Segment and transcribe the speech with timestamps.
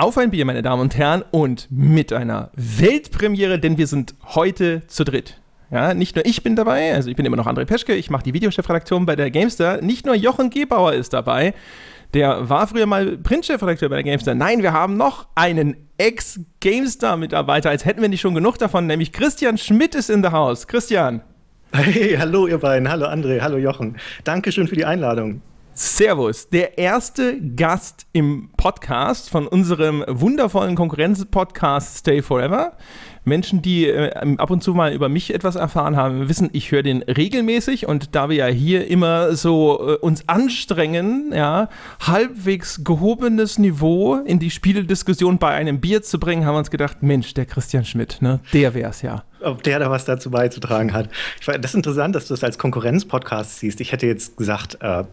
[0.00, 4.86] auf ein Bier, meine Damen und Herren, und mit einer Weltpremiere, denn wir sind heute
[4.86, 5.38] zu dritt.
[5.70, 8.24] Ja, nicht nur ich bin dabei, also ich bin immer noch André Peschke, ich mache
[8.24, 9.82] die Videochefredaktion bei der Gamestar.
[9.82, 11.52] Nicht nur Jochen Gebauer ist dabei,
[12.14, 14.34] der war früher mal Printchefredakteur bei der Gamestar.
[14.34, 19.58] Nein, wir haben noch einen Ex-Gamestar-Mitarbeiter, als hätten wir nicht schon genug davon, nämlich Christian
[19.58, 20.66] Schmidt ist in der Haus.
[20.66, 21.20] Christian.
[21.72, 23.96] Hey, hallo ihr beiden, hallo André, hallo Jochen.
[24.24, 25.42] Dankeschön für die Einladung.
[25.72, 32.72] Servus, der erste Gast im Podcast von unserem wundervollen Konkurrenz-Podcast Stay Forever.
[33.24, 36.82] Menschen, die äh, ab und zu mal über mich etwas erfahren haben, wissen, ich höre
[36.82, 37.86] den regelmäßig.
[37.86, 41.68] Und da wir ja hier immer so äh, uns anstrengen, ja,
[42.00, 47.02] halbwegs gehobenes Niveau in die Spieldiskussion bei einem Bier zu bringen, haben wir uns gedacht,
[47.02, 51.08] Mensch, der Christian Schmidt, ne, der wär's ja ob der da was dazu beizutragen hat.
[51.40, 53.80] Ich, das ist interessant, dass du das als Konkurrenz-Podcast siehst.
[53.80, 55.04] Ich hätte jetzt gesagt, äh,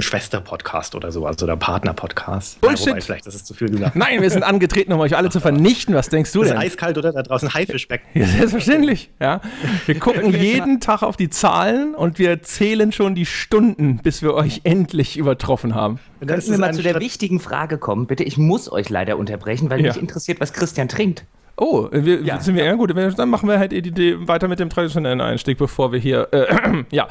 [0.00, 2.60] Schwester-Podcast oder sowas oder Partner-Podcast.
[2.60, 2.86] Bullshit.
[2.86, 3.96] Ja, wobei, vielleicht das ist zu viel gesagt.
[3.96, 5.94] Nein, wir sind angetreten, um euch alle zu vernichten.
[5.94, 6.58] Was denkst du das denn?
[6.58, 8.02] Ist eiskalt oder da draußen Haifischbeck.
[8.14, 9.10] Ja, selbstverständlich.
[9.20, 9.40] Ja.
[9.86, 14.34] Wir gucken jeden Tag auf die Zahlen und wir zählen schon die Stunden, bis wir
[14.34, 15.98] euch endlich übertroffen haben.
[16.24, 18.22] Könnten wir mal zu der wichtigen Frage kommen, bitte?
[18.22, 19.92] Ich muss euch leider unterbrechen, weil ja.
[19.92, 21.24] mich interessiert, was Christian trinkt.
[21.56, 22.40] Oh, wir, ja.
[22.40, 22.92] sind wir ja gut.
[23.16, 26.28] Dann machen wir halt die, die, weiter mit dem traditionellen Einstieg, bevor wir hier.
[26.32, 27.06] Äh, ja,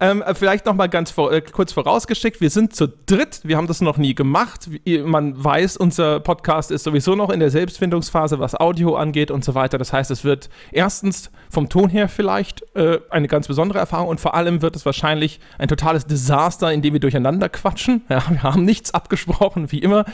[0.00, 3.40] ähm, vielleicht noch mal ganz vor, äh, kurz vorausgeschickt: Wir sind zu dritt.
[3.44, 4.68] Wir haben das noch nie gemacht.
[4.84, 9.44] Wie, man weiß, unser Podcast ist sowieso noch in der Selbstfindungsphase, was Audio angeht und
[9.44, 9.78] so weiter.
[9.78, 14.20] Das heißt, es wird erstens vom Ton her vielleicht äh, eine ganz besondere Erfahrung und
[14.20, 18.02] vor allem wird es wahrscheinlich ein totales Desaster, in dem wir durcheinander quatschen.
[18.08, 20.04] Ja, wir haben nichts abgesprochen, wie immer.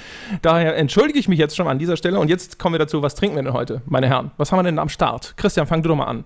[0.40, 3.14] Daher entschuldige ich mich jetzt schon an dieser Stelle und jetzt kommen wir dazu, was
[3.14, 3.71] trinken wir denn heute?
[3.72, 4.30] Heute, meine Herren?
[4.36, 5.34] Was haben wir denn am Start?
[5.36, 6.24] Christian, fang du doch mal an.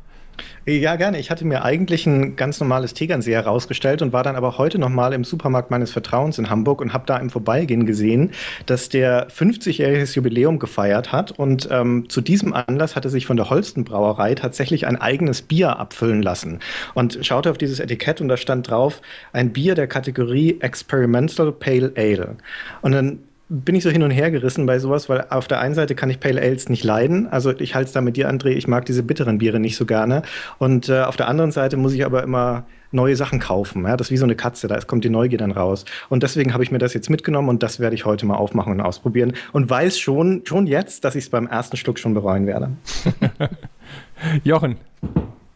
[0.66, 1.18] Ja, gerne.
[1.18, 5.14] Ich hatte mir eigentlich ein ganz normales Tegernseher herausgestellt und war dann aber heute nochmal
[5.14, 8.32] im Supermarkt meines Vertrauens in Hamburg und habe da im Vorbeigehen gesehen,
[8.66, 11.30] dass der 50-jähriges Jubiläum gefeiert hat.
[11.30, 15.78] Und ähm, zu diesem Anlass hatte sich von der Holsten Brauerei tatsächlich ein eigenes Bier
[15.78, 16.58] abfüllen lassen.
[16.92, 19.00] Und schaute auf dieses Etikett und da stand drauf,
[19.32, 22.36] ein Bier der Kategorie Experimental Pale Ale.
[22.82, 25.74] Und dann bin ich so hin und her gerissen bei sowas, weil auf der einen
[25.74, 27.28] Seite kann ich Pale Ales nicht leiden.
[27.28, 29.86] Also ich halte es da mit dir, André, ich mag diese bitteren Biere nicht so
[29.86, 30.22] gerne.
[30.58, 33.84] Und äh, auf der anderen Seite muss ich aber immer neue Sachen kaufen.
[33.84, 33.96] Ja?
[33.96, 35.84] Das ist wie so eine Katze, da kommt die Neugier dann raus.
[36.08, 38.72] Und deswegen habe ich mir das jetzt mitgenommen und das werde ich heute mal aufmachen
[38.72, 39.34] und ausprobieren.
[39.52, 42.70] Und weiß schon, schon jetzt, dass ich es beim ersten Schluck schon bereuen werde.
[44.44, 44.76] Jochen,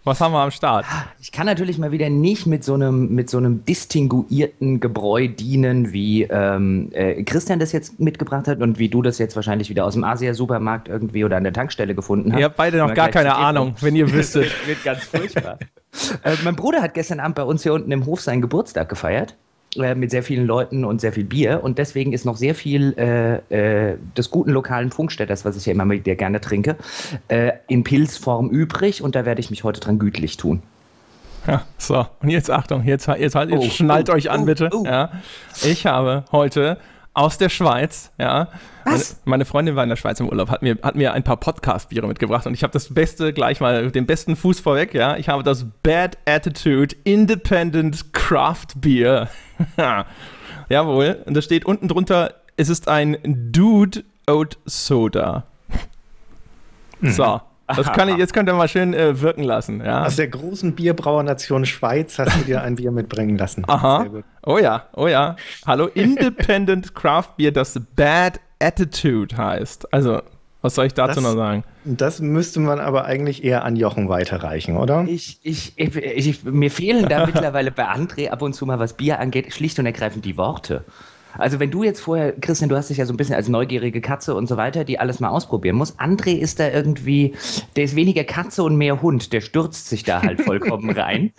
[0.03, 0.87] was haben wir am Start?
[1.21, 5.93] Ich kann natürlich mal wieder nicht mit so einem, mit so einem distinguierten Gebräu dienen,
[5.93, 9.85] wie ähm, äh, Christian das jetzt mitgebracht hat und wie du das jetzt wahrscheinlich wieder
[9.85, 12.39] aus dem Asia-Supermarkt irgendwie oder an der Tankstelle gefunden hast.
[12.39, 14.45] Ihr habt beide noch gar keine Ahnung, wenn ihr wüsstet.
[14.45, 15.59] wird, wird ganz furchtbar.
[16.25, 19.37] äh, mein Bruder hat gestern Abend bei uns hier unten im Hof seinen Geburtstag gefeiert.
[19.77, 21.63] Äh, mit sehr vielen Leuten und sehr viel Bier.
[21.63, 25.73] Und deswegen ist noch sehr viel äh, äh, des guten lokalen Funkstätters, was ich ja
[25.73, 26.77] immer mit dir gerne trinke,
[27.29, 29.01] äh, in Pilzform übrig.
[29.01, 30.61] Und da werde ich mich heute dran gütlich tun.
[31.47, 34.45] Ja, so, und jetzt Achtung, jetzt, jetzt, halt, jetzt oh, schnallt oh, euch an, oh,
[34.47, 34.71] bitte.
[34.73, 34.83] Oh.
[34.85, 35.13] Ja.
[35.63, 36.77] Ich habe heute
[37.13, 38.49] aus der Schweiz, ja.
[38.85, 39.13] Was?
[39.13, 41.37] Meine, meine, Freundin war in der Schweiz im Urlaub, hat mir, hat mir ein paar
[41.37, 45.17] Podcast-Biere mitgebracht und ich habe das Beste gleich mal, den besten Fuß vorweg, ja.
[45.17, 49.29] Ich habe das Bad Attitude Independent Craft Beer.
[50.69, 51.23] Jawohl.
[51.27, 55.45] Und da steht unten drunter, es ist ein Dude Oat Soda.
[57.01, 57.11] Mhm.
[57.11, 57.41] So.
[57.77, 59.83] Das kann ich, jetzt könnt ihr mal schön äh, wirken lassen.
[59.85, 60.05] Ja.
[60.05, 63.65] Aus der großen Bierbrauernation Schweiz hast du dir ein Bier mitbringen lassen.
[63.69, 64.07] Aha.
[64.45, 65.37] Oh ja, oh ja.
[65.67, 69.93] Hallo, Independent Craft Beer, das Bad Attitude heißt.
[69.93, 70.23] Also,
[70.63, 71.65] was soll ich dazu das, noch sagen?
[71.85, 75.07] Das müsste man aber eigentlich eher an Jochen weiterreichen, oder?
[75.09, 78.95] Ich, ich, ich, ich mir fehlen da mittlerweile bei André ab und zu mal, was
[78.95, 80.85] Bier angeht, schlicht und ergreifend die Worte.
[81.39, 84.01] Also wenn du jetzt vorher, Christian, du hast dich ja so ein bisschen als neugierige
[84.01, 85.99] Katze und so weiter, die alles mal ausprobieren muss.
[85.99, 87.35] André ist da irgendwie,
[87.77, 89.33] der ist weniger Katze und mehr Hund.
[89.33, 91.33] Der stürzt sich da halt vollkommen rein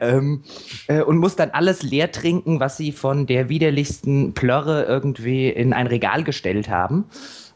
[0.00, 0.42] ähm,
[0.88, 5.72] äh, und muss dann alles leer trinken, was sie von der widerlichsten Plörre irgendwie in
[5.72, 7.06] ein Regal gestellt haben.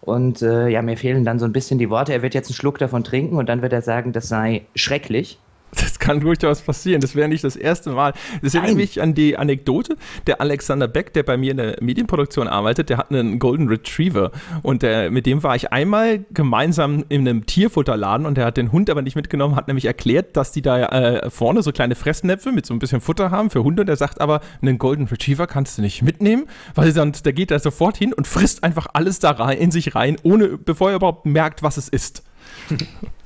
[0.00, 2.12] Und äh, ja, mir fehlen dann so ein bisschen die Worte.
[2.12, 5.38] Er wird jetzt einen Schluck davon trinken und dann wird er sagen, das sei schrecklich.
[5.84, 7.00] Das kann durchaus passieren.
[7.00, 8.12] Das wäre nicht das erste Mal.
[8.42, 9.96] Das erinnert mich an die Anekdote.
[10.26, 14.30] Der Alexander Beck, der bei mir in der Medienproduktion arbeitet, der hat einen Golden Retriever.
[14.62, 18.72] Und der, mit dem war ich einmal gemeinsam in einem Tierfutterladen und der hat den
[18.72, 22.52] Hund aber nicht mitgenommen, hat nämlich erklärt, dass die da äh, vorne so kleine Fressnäpfe
[22.52, 23.82] mit so ein bisschen Futter haben für Hunde.
[23.82, 26.44] Und der sagt aber, einen Golden Retriever kannst du nicht mitnehmen,
[26.74, 29.94] weil sonst, der geht da sofort hin und frisst einfach alles da rein, in sich
[29.94, 32.22] rein, ohne, bevor er überhaupt merkt, was es ist.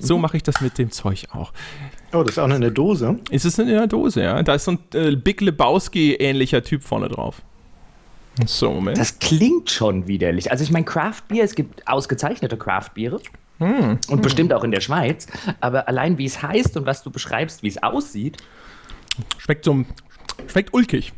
[0.00, 1.52] So mache ich das mit dem Zeug auch.
[2.12, 3.18] Oh, das ist auch noch in der Dose?
[3.30, 4.42] Ist es in der Dose, ja.
[4.42, 7.42] Da ist so ein äh, Big Lebowski-ähnlicher Typ vorne drauf.
[8.46, 8.98] So, Moment.
[8.98, 10.50] Das klingt schon widerlich.
[10.50, 13.20] Also ich meine, Craft Beer, es gibt ausgezeichnete Craft Biere.
[13.58, 13.98] Mm.
[14.08, 14.20] Und mm.
[14.20, 15.26] bestimmt auch in der Schweiz.
[15.60, 18.38] Aber allein wie es heißt und was du beschreibst, wie es aussieht.
[19.38, 19.84] Schmeckt so
[20.46, 21.12] schmeckt ulkig.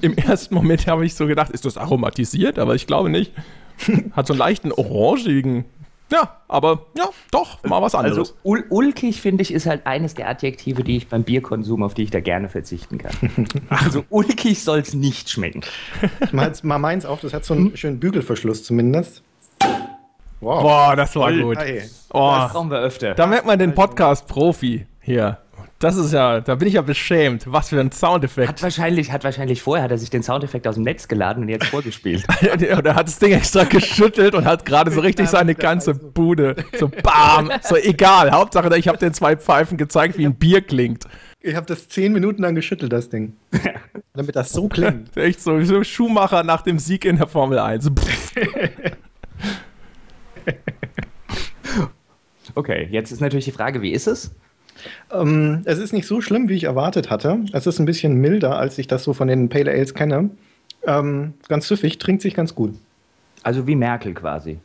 [0.00, 2.58] Im ersten Moment habe ich so gedacht, ist das aromatisiert?
[2.58, 3.32] Aber ich glaube nicht.
[4.12, 5.64] Hat so einen leichten orangigen
[6.14, 8.18] ja, aber ja, doch, mal was anderes.
[8.18, 11.94] Also ul ulkig, finde ich, ist halt eines der Adjektive, die ich beim Bierkonsum, auf
[11.94, 13.48] die ich da gerne verzichten kann.
[13.68, 15.62] also ulkig soll es nicht schmecken.
[16.30, 17.76] Mal meins auch, das hat so einen hm?
[17.76, 19.24] schönen Bügelverschluss zumindest.
[20.40, 20.62] Wow.
[20.62, 21.58] Boah, das war gut.
[22.12, 22.34] Oh.
[22.36, 23.14] Das brauchen wir öfter.
[23.14, 25.38] Da merkt man den Podcast-Profi hier.
[25.84, 27.44] Das ist ja, da bin ich ja beschämt.
[27.46, 28.48] Was für ein Soundeffekt.
[28.48, 31.50] Hat wahrscheinlich, hat wahrscheinlich vorher hat er sich den Soundeffekt aus dem Netz geladen und
[31.50, 32.24] jetzt vorgespielt.
[32.54, 36.56] und er hat das Ding extra geschüttelt und hat gerade so richtig seine ganze Bude.
[36.78, 37.50] So bam.
[37.62, 38.30] So egal.
[38.30, 41.04] Hauptsache, ich habe den zwei Pfeifen gezeigt, wie ein Bier klingt.
[41.40, 43.36] Ich habe das zehn Minuten lang geschüttelt, das Ding.
[44.14, 45.14] Damit das so klingt.
[45.18, 47.90] Echt so, wie so Schuhmacher nach dem Sieg in der Formel 1.
[52.54, 54.34] okay, jetzt ist natürlich die Frage, wie ist es?
[55.12, 57.40] Ähm, es ist nicht so schlimm, wie ich erwartet hatte.
[57.52, 60.30] Es ist ein bisschen milder, als ich das so von den Pale Ales kenne.
[60.86, 62.74] Ähm, ganz süffig, trinkt sich ganz gut.
[63.42, 64.58] Also wie Merkel quasi.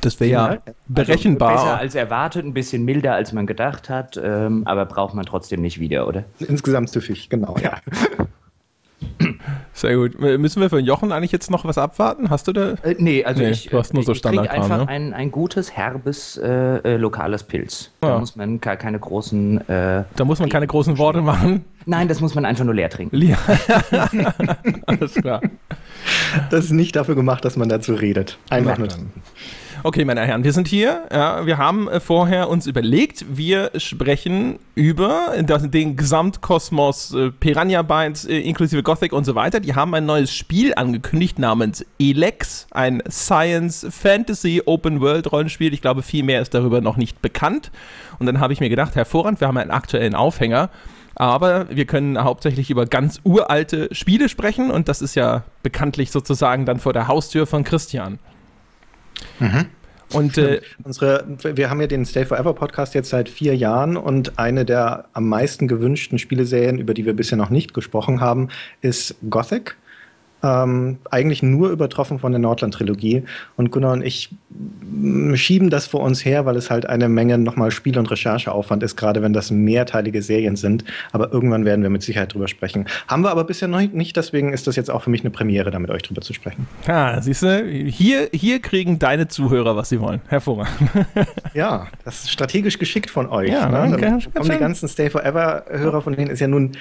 [0.00, 1.50] Das wäre ja berechenbar.
[1.50, 5.26] Also besser als erwartet, ein bisschen milder, als man gedacht hat, ähm, aber braucht man
[5.26, 6.24] trotzdem nicht wieder, oder?
[6.38, 7.56] Insgesamt süffig, genau.
[7.60, 7.78] Ja.
[9.82, 10.20] Sehr gut.
[10.20, 12.30] Müssen wir von Jochen eigentlich jetzt noch was abwarten?
[12.30, 12.74] Hast du da?
[12.84, 14.88] Äh, nee, also nee, ich, du hast nur so Standard ich einfach ne?
[14.88, 17.90] ein, ein gutes, herbes, äh, äh, lokales Pilz.
[18.00, 18.18] Da ja.
[18.20, 19.68] muss man gar keine großen...
[19.68, 21.64] Äh, da muss man keine großen Worte machen?
[21.84, 23.16] Nein, das muss man einfach nur leer trinken.
[23.16, 23.36] Leer.
[24.86, 25.40] Alles klar.
[26.50, 28.38] Das ist nicht dafür gemacht, dass man dazu redet.
[28.50, 28.86] Einfach nur.
[29.84, 31.08] Okay, meine Herren, wir sind hier.
[31.12, 38.24] Ja, wir haben äh, vorher uns überlegt, wir sprechen über den Gesamtkosmos äh, Piranha Bytes
[38.24, 39.58] äh, inklusive Gothic und so weiter.
[39.58, 45.74] Die haben ein neues Spiel angekündigt namens Elex, ein Science Fantasy Open World Rollenspiel.
[45.74, 47.72] Ich glaube, viel mehr ist darüber noch nicht bekannt.
[48.20, 50.70] Und dann habe ich mir gedacht, hervorragend, wir haben einen aktuellen Aufhänger.
[51.16, 56.66] Aber wir können hauptsächlich über ganz uralte Spiele sprechen und das ist ja bekanntlich sozusagen
[56.66, 58.20] dann vor der Haustür von Christian.
[59.38, 59.66] Mhm.
[60.12, 64.38] Und äh, unsere, wir haben ja den Stay Forever Podcast jetzt seit vier Jahren und
[64.38, 68.48] eine der am meisten gewünschten Spieleserien, über die wir bisher noch nicht gesprochen haben,
[68.82, 69.76] ist Gothic.
[70.42, 73.22] Ähm, eigentlich nur übertroffen von der Nordland-Trilogie.
[73.56, 74.30] Und Gunnar und ich
[75.34, 78.96] schieben das vor uns her, weil es halt eine Menge nochmal Spiel- und Rechercheaufwand ist,
[78.96, 80.84] gerade wenn das mehrteilige Serien sind.
[81.12, 82.86] Aber irgendwann werden wir mit Sicherheit drüber sprechen.
[83.08, 85.70] Haben wir aber bisher noch nicht, deswegen ist das jetzt auch für mich eine Premiere,
[85.70, 86.66] da mit euch drüber zu sprechen.
[86.86, 90.20] Ja, siehst du, hier, hier kriegen deine Zuhörer, was sie wollen.
[90.28, 90.90] Hervorragend.
[91.54, 93.50] ja, das ist strategisch geschickt von euch.
[93.50, 93.96] Ja, ne?
[93.98, 96.72] Dann kommen die ganzen Stay Forever-Hörer, von denen es ja nun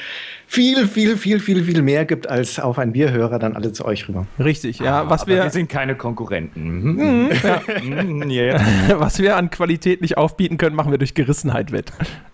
[0.52, 4.10] viel, viel, viel, viel, viel mehr gibt als auf ein Bierhörer, dann alle zu euch
[4.10, 4.28] rüber.
[4.38, 5.04] Richtig, ja.
[5.04, 6.82] Ah, was wir, wir sind keine Konkurrenten.
[6.82, 7.62] Mhm, ja.
[7.82, 8.62] Mm, yeah.
[9.00, 11.94] Was wir an Qualität nicht aufbieten können, machen wir durch Gerissenheit wett.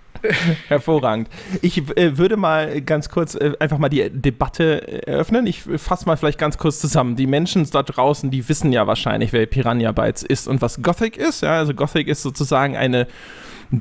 [0.68, 1.30] Hervorragend.
[1.62, 5.46] Ich äh, würde mal ganz kurz äh, einfach mal die Debatte eröffnen.
[5.46, 7.16] Ich fasse mal vielleicht ganz kurz zusammen.
[7.16, 11.18] Die Menschen da draußen, die wissen ja wahrscheinlich, wer Piranha Bytes ist und was Gothic
[11.18, 11.44] ist.
[11.44, 13.08] Ja, also Gothic ist sozusagen eine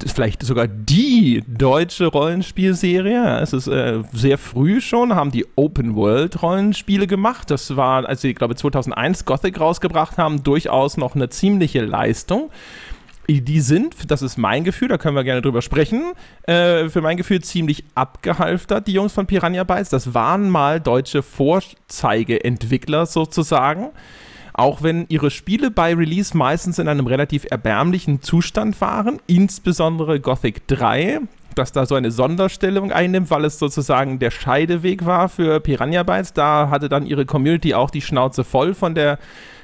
[0.07, 3.41] vielleicht sogar die deutsche Rollenspielserie.
[3.41, 7.51] Es ist äh, sehr früh schon, haben die Open World Rollenspiele gemacht.
[7.51, 12.51] Das war, als sie, glaube ich, 2001 Gothic rausgebracht haben, durchaus noch eine ziemliche Leistung.
[13.29, 16.13] Die sind, das ist mein Gefühl, da können wir gerne drüber sprechen,
[16.45, 19.89] äh, für mein Gefühl ziemlich abgehalftert, die Jungs von Piranha Bytes.
[19.89, 23.91] Das waren mal deutsche Vorzeigeentwickler sozusagen
[24.57, 30.67] auch wenn ihre Spiele bei Release meistens in einem relativ erbärmlichen Zustand waren, insbesondere Gothic
[30.67, 31.21] 3,
[31.55, 36.33] das da so eine Sonderstellung einnimmt, weil es sozusagen der Scheideweg war für Piranha Bytes.
[36.33, 39.19] Da hatte dann ihre Community auch die Schnauze voll von der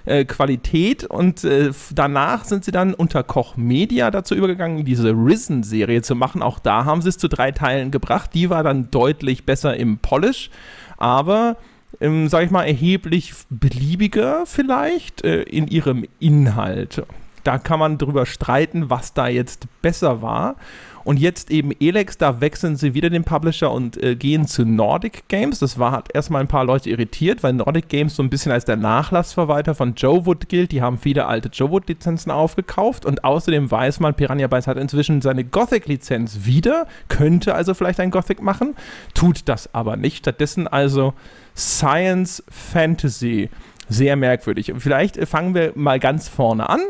[0.04, 6.02] äh, Qualität und äh, danach sind sie dann unter Koch Media dazu übergegangen, diese Risen-Serie
[6.02, 6.42] zu machen.
[6.42, 8.30] Auch da haben sie es zu drei Teilen gebracht.
[8.34, 10.50] Die war dann deutlich besser im Polish,
[10.99, 11.56] aber
[12.00, 17.04] ähm, sag ich mal, erheblich beliebiger vielleicht äh, in ihrem Inhalt.
[17.44, 20.56] Da kann man drüber streiten, was da jetzt besser war.
[21.04, 25.28] Und jetzt eben Elex, da wechseln sie wieder den Publisher und äh, gehen zu Nordic
[25.28, 25.59] Games.
[25.59, 28.64] Das war, hat erstmal ein paar Leute irritiert, weil Nordic Games so ein bisschen als
[28.64, 30.73] der Nachlassverwalter von Joe Wood gilt.
[30.73, 35.21] Die haben viele alte Joe Wood-Lizenzen aufgekauft und außerdem weiß man, Piranha Bytes hat inzwischen
[35.23, 38.75] seine Gothic-Lizenz wieder, könnte also vielleicht ein Gothic machen,
[39.14, 40.18] tut das aber nicht.
[40.18, 41.14] Stattdessen also
[41.56, 43.50] Science Fantasy.
[43.88, 44.73] sehr merkwürdig.
[44.78, 46.80] Vielleicht fangen wir mal ganz vorne an.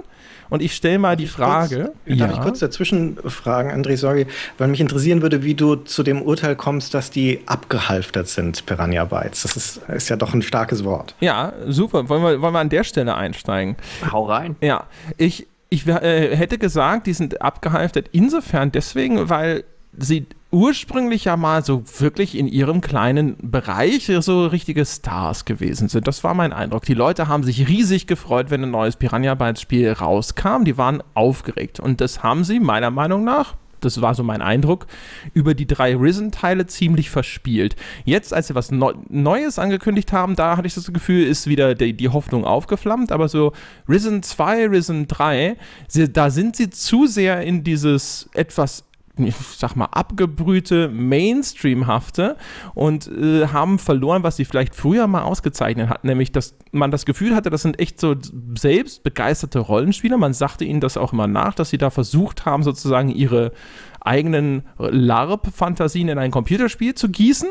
[0.52, 1.76] Und ich stelle mal die Frage.
[1.76, 2.26] Kurz, ja.
[2.26, 4.26] Darf ich kurz dazwischen fragen, André, sorry,
[4.58, 9.06] weil mich interessieren würde, wie du zu dem Urteil kommst, dass die abgehalftert sind, Piranha
[9.06, 9.44] Bytes.
[9.44, 11.14] Das ist, ist ja doch ein starkes Wort.
[11.20, 12.06] Ja, super.
[12.10, 13.76] Wollen wir, wollen wir an der Stelle einsteigen?
[14.12, 14.56] Hau rein.
[14.60, 19.64] Ja, ich, ich äh, hätte gesagt, die sind abgehalftert insofern deswegen, weil
[19.96, 26.06] sie ursprünglich ja mal so wirklich in ihrem kleinen Bereich so richtige Stars gewesen sind.
[26.06, 26.84] Das war mein Eindruck.
[26.84, 30.64] Die Leute haben sich riesig gefreut, wenn ein neues Piranha Bytes Spiel rauskam.
[30.64, 31.80] Die waren aufgeregt.
[31.80, 33.54] Und das haben sie meiner Meinung nach
[33.84, 34.86] das war so mein Eindruck,
[35.34, 37.76] über die drei Risen-Teile ziemlich verspielt.
[38.04, 41.74] Jetzt, als sie was Neu Neues angekündigt haben, da hatte ich das Gefühl, ist wieder
[41.74, 43.52] die, die Hoffnung aufgeflammt, aber so
[43.88, 45.56] Risen 2, Risen 3,
[45.88, 48.84] sie, da sind sie zu sehr in dieses etwas
[49.26, 52.36] ich sag mal, abgebrühte, Mainstreamhafte
[52.74, 57.06] und äh, haben verloren, was sie vielleicht früher mal ausgezeichnet hatten, nämlich, dass man das
[57.06, 58.14] Gefühl hatte, das sind echt so
[58.58, 60.18] selbst begeisterte Rollenspieler.
[60.18, 63.52] Man sagte ihnen das auch immer nach, dass sie da versucht haben, sozusagen ihre
[64.00, 67.50] eigenen LARP-Fantasien in ein Computerspiel zu gießen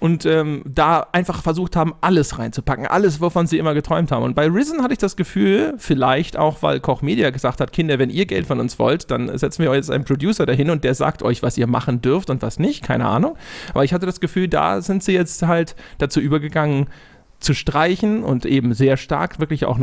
[0.00, 4.22] und ähm, da einfach versucht haben, alles reinzupacken, alles, wovon sie immer geträumt haben.
[4.22, 7.98] Und bei Risen hatte ich das Gefühl, vielleicht auch, weil Koch Media gesagt hat, Kinder,
[7.98, 10.94] wenn ihr Geld von uns wollt, dann setzen wir jetzt einen Producer dahin und der
[10.94, 13.36] sagt euch, was ihr machen dürft und was nicht, keine Ahnung.
[13.70, 16.86] Aber ich hatte das Gefühl, da sind sie jetzt halt dazu übergegangen,
[17.40, 19.78] zu streichen und eben sehr stark wirklich auch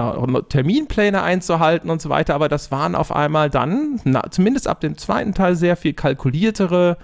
[0.50, 2.36] Terminpläne einzuhalten und so weiter.
[2.36, 6.98] Aber das waren auf einmal dann, na, zumindest ab dem zweiten Teil, sehr viel kalkuliertere,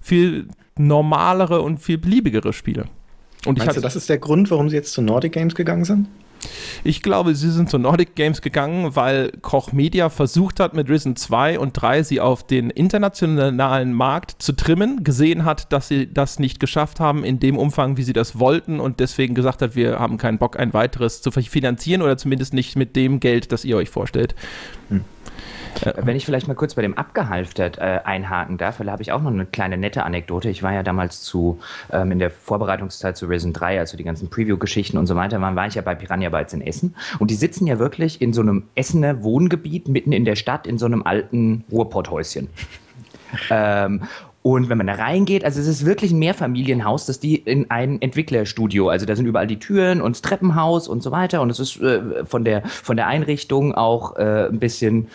[0.00, 2.86] viel normalere und viel beliebigere Spiele.
[3.46, 6.08] Und Meinst du, das ist der Grund, warum sie jetzt zu Nordic Games gegangen sind?
[6.84, 11.16] Ich glaube, sie sind zu Nordic Games gegangen, weil Koch Media versucht hat, mit Risen
[11.16, 16.38] 2 und 3 sie auf den internationalen Markt zu trimmen, gesehen hat, dass sie das
[16.38, 19.98] nicht geschafft haben in dem Umfang, wie sie das wollten und deswegen gesagt hat, wir
[19.98, 23.76] haben keinen Bock, ein weiteres zu finanzieren oder zumindest nicht mit dem Geld, das ihr
[23.76, 24.34] euch vorstellt.
[24.88, 25.02] Hm.
[25.96, 29.12] Wenn ich vielleicht mal kurz bei dem Abgehalftert äh, einhaken darf, weil da habe ich
[29.12, 30.48] auch noch eine kleine nette Anekdote.
[30.48, 31.58] Ich war ja damals zu,
[31.92, 35.56] ähm, in der Vorbereitungszeit zu Risen 3, also die ganzen Preview-Geschichten und so weiter, waren,
[35.56, 36.94] war ich ja bei Piranha Bytes in Essen.
[37.18, 40.78] Und die sitzen ja wirklich in so einem Essener Wohngebiet mitten in der Stadt, in
[40.78, 42.48] so einem alten Ruhrpotthäuschen.
[43.50, 44.02] ähm,
[44.46, 48.00] und wenn man da reingeht, also es ist wirklich ein Mehrfamilienhaus, das die in ein
[48.00, 51.42] Entwicklerstudio, also da sind überall die Türen und das Treppenhaus und so weiter.
[51.42, 55.08] Und es ist äh, von, der, von der Einrichtung auch äh, ein bisschen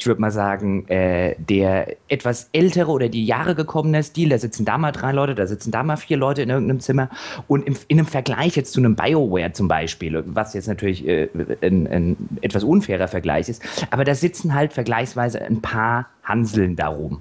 [0.00, 4.64] ich würde mal sagen, äh, der etwas ältere oder die Jahre gekommene Stil, da sitzen
[4.64, 7.10] da mal drei Leute, da sitzen da mal vier Leute in irgendeinem Zimmer.
[7.48, 11.28] Und im, in einem Vergleich jetzt zu einem BioWare zum Beispiel, was jetzt natürlich äh,
[11.60, 17.20] ein, ein etwas unfairer Vergleich ist, aber da sitzen halt vergleichsweise ein paar Hanseln darum.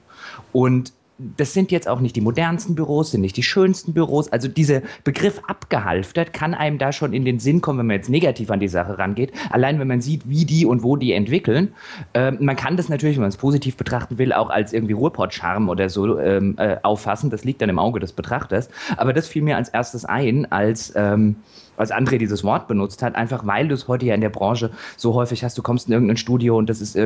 [0.53, 0.93] Und
[1.37, 4.31] das sind jetzt auch nicht die modernsten Büros, sind nicht die schönsten Büros.
[4.31, 8.09] Also dieser Begriff abgehalftert kann einem da schon in den Sinn kommen, wenn man jetzt
[8.09, 9.33] negativ an die Sache rangeht.
[9.49, 11.73] Allein wenn man sieht, wie die und wo die entwickeln.
[12.13, 15.69] Ähm, man kann das natürlich, wenn man es positiv betrachten will, auch als irgendwie Ruhrpott-Charme
[15.69, 17.29] oder so ähm, äh, auffassen.
[17.29, 18.69] Das liegt dann im Auge des Betrachters.
[18.95, 21.35] Aber das fiel mir als erstes ein, als ähm,
[21.79, 24.71] als André dieses Wort benutzt hat, einfach weil du es heute ja in der Branche
[24.97, 26.97] so häufig hast, du kommst in irgendein Studio und das ist,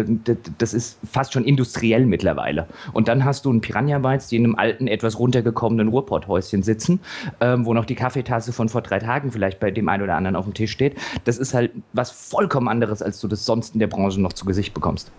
[0.58, 2.68] das ist fast schon industriell mittlerweile.
[2.92, 7.00] Und dann hast du ein Piranha Bytes, die in einem alten, etwas runtergekommenen Ruhrpotthäuschen sitzen,
[7.40, 10.36] ähm, wo noch die Kaffeetasse von vor drei Tagen vielleicht bei dem einen oder anderen
[10.36, 10.98] auf dem Tisch steht.
[11.26, 14.46] Das ist halt was vollkommen anderes, als du das sonst in der Branche noch zu
[14.46, 15.12] Gesicht bekommst.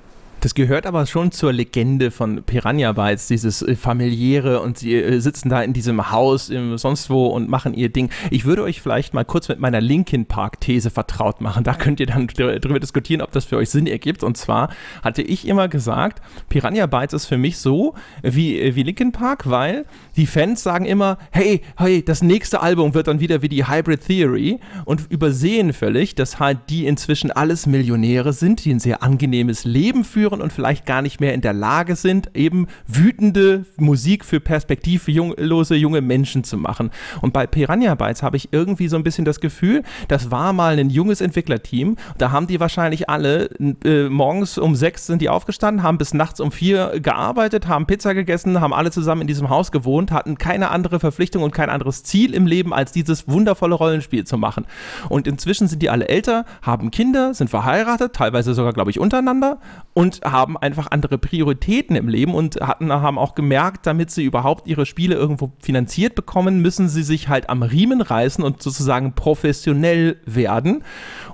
[0.45, 5.19] Das gehört aber schon zur Legende von Piranha Bytes, dieses äh, familiäre und sie äh,
[5.19, 8.11] sitzen da in diesem Haus, im, sonst wo und machen ihr Ding.
[8.31, 11.65] Ich würde euch vielleicht mal kurz mit meiner Linkin Park These vertraut machen.
[11.65, 14.23] Da könnt ihr dann darüber diskutieren, ob das für euch Sinn ergibt.
[14.23, 14.69] Und zwar
[15.03, 16.21] hatte ich immer gesagt,
[16.51, 20.85] Piranha Bytes ist für mich so wie, äh, wie Linkin Park, weil die Fans sagen
[20.85, 25.73] immer, hey, hey, das nächste Album wird dann wieder wie die Hybrid Theory und übersehen
[25.73, 30.43] völlig, dass halt die inzwischen alles Millionäre sind, die ein sehr angenehmes Leben führen hören
[30.43, 36.01] und vielleicht gar nicht mehr in der Lage sind, eben wütende Musik für perspektivlose junge
[36.01, 36.91] Menschen zu machen.
[37.21, 40.79] Und bei Piranha Bytes habe ich irgendwie so ein bisschen das Gefühl, das war mal
[40.79, 41.97] ein junges Entwicklerteam.
[42.19, 43.51] Da haben die wahrscheinlich alle
[43.85, 48.15] äh, morgens um sechs sind die aufgestanden, haben bis nachts um vier gearbeitet, haben Pizza
[48.15, 52.03] gegessen, haben alle zusammen in diesem Haus gewohnt, hatten keine andere Verpflichtung und kein anderes
[52.03, 54.67] Ziel im Leben, als dieses wundervolle Rollenspiel zu machen.
[55.09, 59.59] Und inzwischen sind die alle älter, haben Kinder, sind verheiratet, teilweise sogar, glaube ich, untereinander
[59.93, 64.67] und haben einfach andere Prioritäten im Leben und hatten, haben auch gemerkt, damit sie überhaupt
[64.67, 70.17] ihre Spiele irgendwo finanziert bekommen, müssen sie sich halt am Riemen reißen und sozusagen professionell
[70.25, 70.83] werden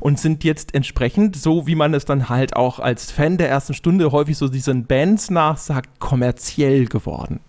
[0.01, 3.75] und sind jetzt entsprechend, so wie man es dann halt auch als Fan der ersten
[3.75, 7.41] Stunde häufig so diesen Bands nachsagt, kommerziell geworden.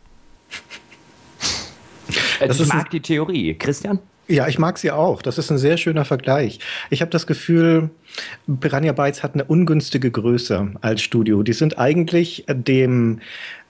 [2.39, 3.53] Also ich mag die Theorie.
[3.55, 3.99] Christian?
[4.31, 5.21] Ja, ich mag sie auch.
[5.21, 6.59] Das ist ein sehr schöner Vergleich.
[6.89, 7.89] Ich habe das Gefühl,
[8.61, 11.43] Piranha Bytes hat eine ungünstige Größe als Studio.
[11.43, 13.19] Die sind eigentlich dem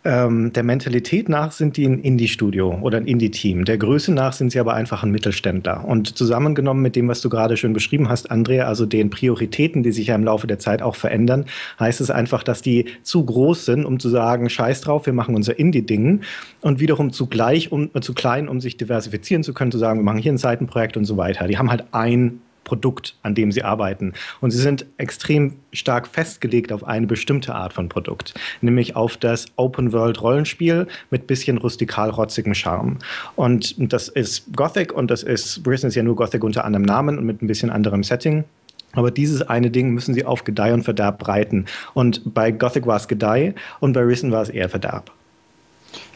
[0.04, 3.66] ähm, der Mentalität nach sind die ein Indie-Studio oder ein Indie-Team.
[3.66, 5.86] Der Größe nach sind sie aber einfach ein Mittelständler.
[5.86, 9.92] Und zusammengenommen mit dem, was du gerade schön beschrieben hast, Andrea, also den Prioritäten, die
[9.92, 11.46] sich ja im Laufe der Zeit auch verändern,
[11.80, 15.36] heißt es einfach, dass die zu groß sind, um zu sagen, scheiß drauf, wir machen
[15.36, 16.22] unser Indie-Ding.
[16.62, 20.04] Und wiederum zu gleich, um, zu klein, um sich diversifizieren zu können, zu sagen, wir
[20.04, 21.48] machen hier ein Seitenprojekt und so weiter.
[21.48, 22.42] Die haben halt ein
[22.72, 24.14] Produkt, an dem sie arbeiten.
[24.40, 29.48] Und sie sind extrem stark festgelegt auf eine bestimmte Art von Produkt, nämlich auf das
[29.58, 33.00] Open-World-Rollenspiel mit bisschen rustikal-rotzigem Charme.
[33.36, 37.18] Und das ist Gothic und das ist, Risen ist ja nur Gothic unter anderem Namen
[37.18, 38.46] und mit ein bisschen anderem Setting.
[38.94, 41.66] Aber dieses eine Ding müssen sie auf Gedeih und Verderb breiten.
[41.94, 45.12] Und bei Gothic war es Gedeih und bei Risen war es eher Verderb.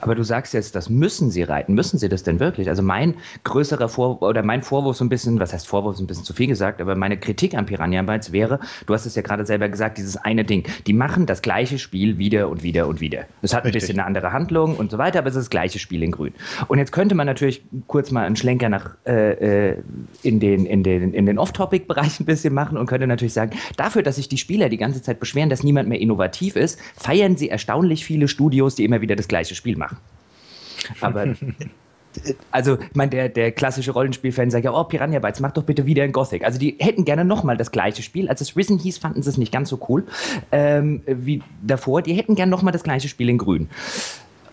[0.02, 1.74] Aber du sagst jetzt, das müssen sie reiten.
[1.74, 2.70] Müssen sie das denn wirklich?
[2.70, 6.08] Also mein größerer Vorwurf oder mein Vorwurf so ein bisschen, was heißt Vorwurf, ist ein
[6.08, 9.22] bisschen zu viel gesagt, aber meine Kritik an Piranha Bytes wäre, du hast es ja
[9.22, 10.64] gerade selber gesagt, dieses eine Ding.
[10.88, 13.26] Die machen das gleiche Spiel wieder und wieder und wieder.
[13.42, 13.84] Es hat ein Richtig.
[13.84, 16.34] bisschen eine andere Handlung und so weiter, aber es ist das gleiche Spiel in grün.
[16.68, 19.84] Und jetzt könnte man natürlich kurz mal einen Schlenker nach äh, äh
[20.24, 24.02] in den, in den, in den Off-Topic-Bereich ein bisschen machen und könnte natürlich sagen, dafür,
[24.02, 27.50] dass sich die Spieler die ganze Zeit beschweren, dass niemand mehr innovativ ist, feiern sie
[27.50, 29.95] erstaunlich viele Studios, die immer wieder das gleiche Spiel machen.
[31.02, 31.36] Aber
[32.52, 35.86] also, ich meine, der, der klassische Rollenspiel-Fan sagt ja, oh, Piranha Bytes, mach doch bitte
[35.86, 36.44] wieder ein Gothic.
[36.44, 38.30] Also, die hätten gerne nochmal das gleiche Spiel.
[38.30, 40.06] Als es Risen hieß, fanden sie es nicht ganz so cool
[40.52, 42.02] ähm, wie davor.
[42.02, 43.70] Die hätten gerne nochmal das gleiche Spiel in grün.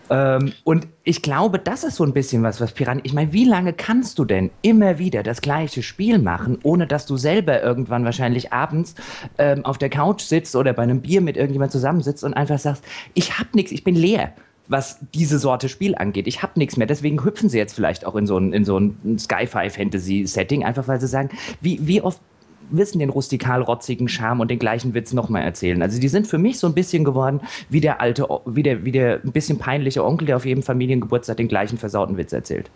[0.09, 3.01] Ähm, und ich glaube, das ist so ein bisschen was, was Piranha.
[3.03, 7.05] Ich meine, wie lange kannst du denn immer wieder das gleiche Spiel machen, ohne dass
[7.05, 8.95] du selber irgendwann wahrscheinlich abends
[9.37, 12.83] ähm, auf der Couch sitzt oder bei einem Bier mit irgendjemand zusammensitzt und einfach sagst,
[13.13, 14.33] ich hab nichts, ich bin leer
[14.67, 16.27] was diese Sorte Spiel angeht.
[16.27, 16.87] Ich habe nichts mehr.
[16.87, 21.01] Deswegen hüpfen sie jetzt vielleicht auch in so ein, in so ein Sci-Fi-Fantasy-Setting, einfach weil
[21.01, 21.29] sie sagen,
[21.61, 22.21] wie, wie oft
[22.69, 25.81] wissen den rustikal-rotzigen Charme und den gleichen Witz nochmal erzählen.
[25.81, 28.91] Also die sind für mich so ein bisschen geworden wie der alte, wie der, wie
[28.91, 32.71] der ein bisschen peinliche Onkel, der auf jedem Familiengeburtstag den gleichen versauten Witz erzählt.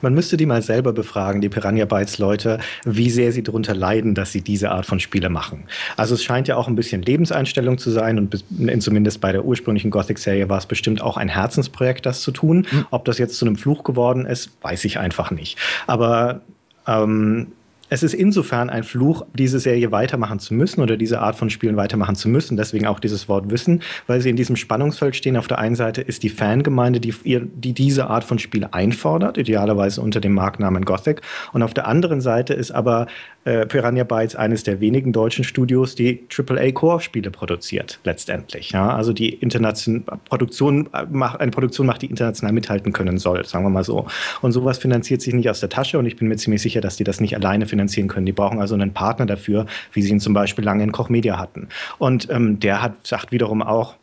[0.00, 4.14] Man müsste die mal selber befragen, die Piranha Bytes Leute, wie sehr sie darunter leiden,
[4.14, 5.64] dass sie diese Art von Spiele machen.
[5.96, 8.44] Also es scheint ja auch ein bisschen Lebenseinstellung zu sein und
[8.82, 12.66] zumindest bei der ursprünglichen Gothic-Serie war es bestimmt auch ein Herzensprojekt, das zu tun.
[12.70, 12.86] Mhm.
[12.90, 15.58] Ob das jetzt zu einem Fluch geworden ist, weiß ich einfach nicht.
[15.86, 16.40] Aber
[16.86, 17.48] ähm,
[17.90, 21.76] es ist insofern ein Fluch, diese Serie weitermachen zu müssen oder diese Art von Spielen
[21.76, 22.56] weitermachen zu müssen.
[22.56, 25.36] Deswegen auch dieses Wort Wissen, weil sie in diesem Spannungsfeld stehen.
[25.36, 30.00] Auf der einen Seite ist die Fangemeinde, die, die diese Art von Spiel einfordert, idealerweise
[30.00, 31.22] unter dem Markennamen Gothic.
[31.52, 33.06] Und auf der anderen Seite ist aber
[33.44, 38.72] äh, Piranha Bytes eines der wenigen deutschen Studios, die AAA-Koop-Spiele produziert, letztendlich.
[38.72, 38.94] Ja?
[38.94, 43.64] Also die internation Produktion äh, macht, eine Produktion macht, die international mithalten können soll, sagen
[43.64, 44.06] wir mal so.
[44.42, 46.96] Und sowas finanziert sich nicht aus der Tasche und ich bin mir ziemlich sicher, dass
[46.96, 47.77] die das nicht alleine finanzieren
[48.08, 48.26] können.
[48.26, 51.38] Die brauchen also einen Partner dafür, wie sie ihn zum Beispiel lange in Koch Media
[51.38, 51.68] hatten.
[51.98, 53.94] Und ähm, der hat, sagt wiederum auch,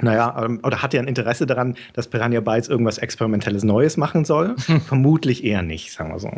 [0.00, 4.24] naja, ähm, oder hat er ein Interesse daran, dass Piranha Bytes irgendwas Experimentelles Neues machen
[4.24, 4.54] soll?
[4.86, 6.30] Vermutlich eher nicht, sagen wir so.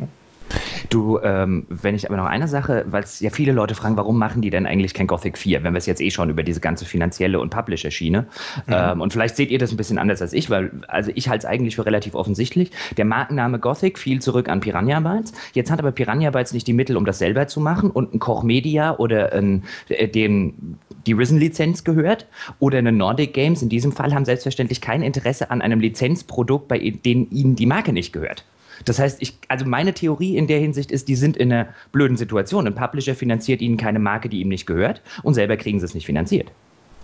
[0.91, 4.19] Du, ähm, wenn ich aber noch eine Sache, weil es ja viele Leute fragen, warum
[4.19, 6.61] machen die denn eigentlich kein Gothic 4, wenn wir es jetzt eh schon über diese
[6.61, 8.27] ganze finanzielle und Publisher-Schiene.
[8.67, 8.73] Mhm.
[8.73, 11.47] Ähm, und vielleicht seht ihr das ein bisschen anders als ich, weil also ich halte
[11.47, 12.71] es eigentlich für relativ offensichtlich.
[12.97, 15.33] Der Markenname Gothic fiel zurück an Piranha Bytes.
[15.53, 18.19] Jetzt hat aber Piranha Bytes nicht die Mittel, um das selber zu machen und ein
[18.19, 22.27] Koch Media oder ein, äh, den die Risen-Lizenz gehört
[22.59, 26.79] oder eine Nordic Games in diesem Fall haben selbstverständlich kein Interesse an einem Lizenzprodukt, bei
[26.79, 28.45] dem ihnen die Marke nicht gehört.
[28.85, 32.17] Das heißt, ich, also meine Theorie in der Hinsicht ist, die sind in einer blöden
[32.17, 32.67] Situation.
[32.67, 35.95] Ein Publisher finanziert ihnen keine Marke, die ihm nicht gehört und selber kriegen sie es
[35.95, 36.51] nicht finanziert.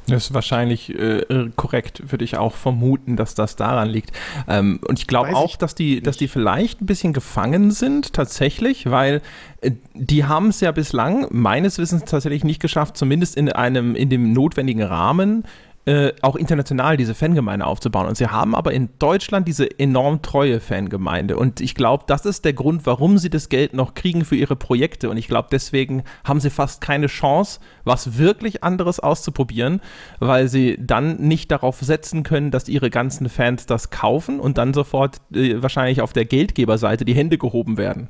[0.07, 4.13] Das ist wahrscheinlich äh, korrekt, würde ich auch vermuten, dass das daran liegt.
[4.47, 8.91] Ähm, und ich glaube auch, dass die, dass die vielleicht ein bisschen gefangen sind, tatsächlich,
[8.91, 9.23] weil
[9.63, 14.11] äh, die haben es ja bislang meines Wissens tatsächlich nicht geschafft, zumindest in einem, in
[14.11, 15.45] dem notwendigen Rahmen,
[15.87, 18.07] äh, auch international diese Fangemeinde aufzubauen.
[18.07, 21.37] Und sie haben aber in Deutschland diese enorm treue Fangemeinde.
[21.37, 24.57] Und ich glaube, das ist der Grund, warum sie das Geld noch kriegen für ihre
[24.57, 25.11] Projekte.
[25.11, 29.83] Und ich glaube, deswegen haben sie fast keine Chance, was wirklich anderes auszuprobieren,
[30.21, 34.73] weil sie dann nicht darauf setzen können, dass ihre ganzen Fans das kaufen und dann
[34.73, 38.09] sofort äh, wahrscheinlich auf der Geldgeberseite die Hände gehoben werden.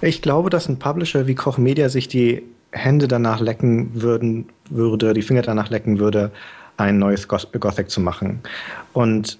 [0.00, 2.42] Ich glaube, dass ein Publisher wie Koch Media sich die
[2.76, 6.30] Hände danach lecken würden, würde, die Finger danach lecken würde,
[6.76, 8.40] ein neues Gothic zu machen.
[8.92, 9.38] Und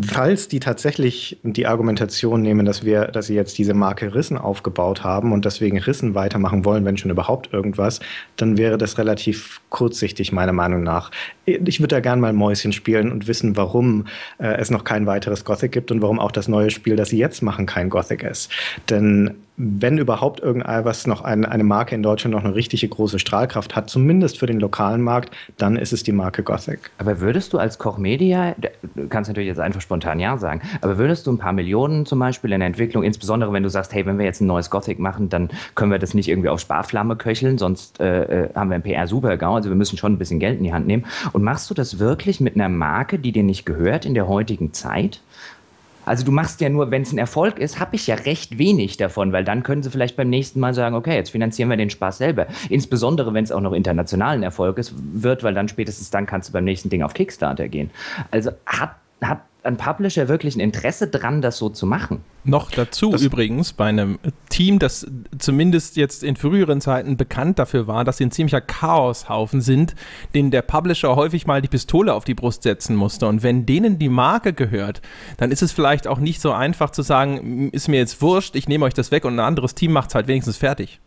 [0.00, 5.04] Falls die tatsächlich die Argumentation nehmen, dass wir, dass sie jetzt diese Marke Rissen aufgebaut
[5.04, 8.00] haben und deswegen Rissen weitermachen wollen, wenn schon überhaupt irgendwas,
[8.36, 11.10] dann wäre das relativ kurzsichtig, meiner Meinung nach.
[11.44, 14.06] Ich würde da gern mal Mäuschen spielen und wissen, warum
[14.38, 17.18] äh, es noch kein weiteres Gothic gibt und warum auch das neue Spiel, das sie
[17.18, 18.50] jetzt machen, kein Gothic ist.
[18.88, 23.76] Denn wenn überhaupt irgendetwas noch ein, eine Marke in Deutschland noch eine richtige große Strahlkraft
[23.76, 26.90] hat, zumindest für den lokalen Markt, dann ist es die Marke Gothic.
[26.98, 28.56] Aber würdest du als Koch Media,
[28.94, 32.18] du kannst natürlich jetzt einfach spontan Ja sagen, aber würdest du ein paar Millionen zum
[32.18, 34.98] Beispiel in der Entwicklung, insbesondere wenn du sagst, hey, wenn wir jetzt ein neues Gothic
[34.98, 38.74] machen, dann können wir das nicht irgendwie auf Sparflamme köcheln, sonst äh, äh haben wir
[38.74, 41.04] ein PR-Super-GAU, also wir müssen schon ein bisschen Geld in die Hand nehmen.
[41.32, 44.72] Und machst du das wirklich mit einer Marke, die dir nicht gehört in der heutigen
[44.72, 45.20] Zeit?
[46.12, 48.98] Also du machst ja nur, wenn es ein Erfolg ist, habe ich ja recht wenig
[48.98, 51.88] davon, weil dann können sie vielleicht beim nächsten Mal sagen, okay, jetzt finanzieren wir den
[51.88, 52.48] Spaß selber.
[52.68, 56.52] Insbesondere, wenn es auch noch internationalen Erfolg ist, wird, weil dann spätestens dann kannst du
[56.52, 57.90] beim nächsten Ding auf Kickstarter gehen.
[58.30, 62.24] Also hat, hat ein Publisher wirklich ein Interesse dran, das so zu machen.
[62.44, 65.06] Noch dazu das übrigens bei einem Team, das
[65.38, 69.94] zumindest jetzt in früheren Zeiten bekannt dafür war, dass sie ein ziemlicher Chaoshaufen sind,
[70.34, 73.28] den der Publisher häufig mal die Pistole auf die Brust setzen musste.
[73.28, 75.00] Und wenn denen die Marke gehört,
[75.36, 78.68] dann ist es vielleicht auch nicht so einfach zu sagen, ist mir jetzt wurscht, ich
[78.68, 81.00] nehme euch das weg und ein anderes Team macht es halt wenigstens fertig.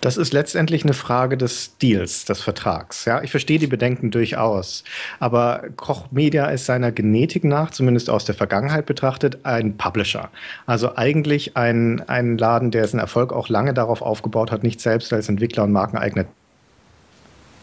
[0.00, 3.04] Das ist letztendlich eine Frage des Deals, des Vertrags.
[3.04, 4.84] Ja, ich verstehe die Bedenken durchaus.
[5.20, 10.30] Aber Koch Media ist seiner Genetik nach, zumindest aus der Vergangenheit betrachtet, ein Publisher.
[10.66, 15.12] Also eigentlich ein, ein Laden, der seinen Erfolg auch lange darauf aufgebaut hat, nicht selbst
[15.12, 16.26] als Entwickler und Markeneigner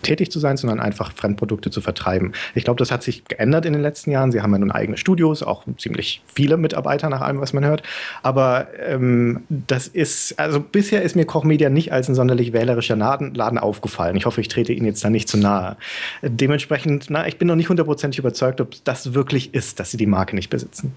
[0.01, 2.33] tätig zu sein, sondern einfach Fremdprodukte zu vertreiben.
[2.55, 4.31] Ich glaube, das hat sich geändert in den letzten Jahren.
[4.31, 7.83] Sie haben ja nun eigene Studios, auch ziemlich viele Mitarbeiter nach allem, was man hört.
[8.23, 12.95] Aber ähm, das ist, also bisher ist mir Koch Media nicht als ein sonderlich wählerischer
[12.95, 14.15] Laden, Laden aufgefallen.
[14.15, 15.77] Ich hoffe, ich trete Ihnen jetzt da nicht zu nahe.
[16.21, 20.05] Dementsprechend, na, ich bin noch nicht hundertprozentig überzeugt, ob das wirklich ist, dass Sie die
[20.07, 20.93] Marke nicht besitzen.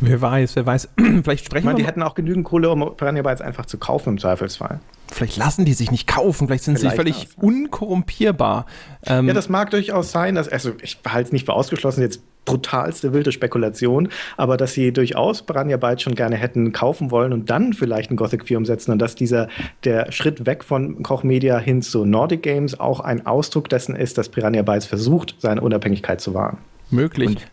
[0.00, 0.88] Wer weiß, wer weiß.
[0.96, 1.84] Vielleicht sprechen ich meine, wir.
[1.84, 4.80] Die hätten auch genügend Kohle, um Piranha Bytes einfach zu kaufen im Zweifelsfall.
[5.10, 8.66] Vielleicht lassen die sich nicht kaufen, vielleicht sind vielleicht sie völlig das, unkorrumpierbar.
[9.06, 10.34] Ähm ja, das mag durchaus sein.
[10.34, 14.92] Dass, also ich halte es nicht für ausgeschlossen, jetzt brutalste wilde Spekulation, aber dass sie
[14.92, 18.90] durchaus Piranha Bytes schon gerne hätten kaufen wollen und dann vielleicht ein Gothic 4 umsetzen
[18.90, 19.48] und dass dieser
[19.84, 24.18] der Schritt weg von Koch Media hin zu Nordic Games auch ein Ausdruck dessen ist,
[24.18, 26.58] dass Piranha Bytes versucht, seine Unabhängigkeit zu wahren.
[26.90, 27.28] Möglich.
[27.28, 27.46] Und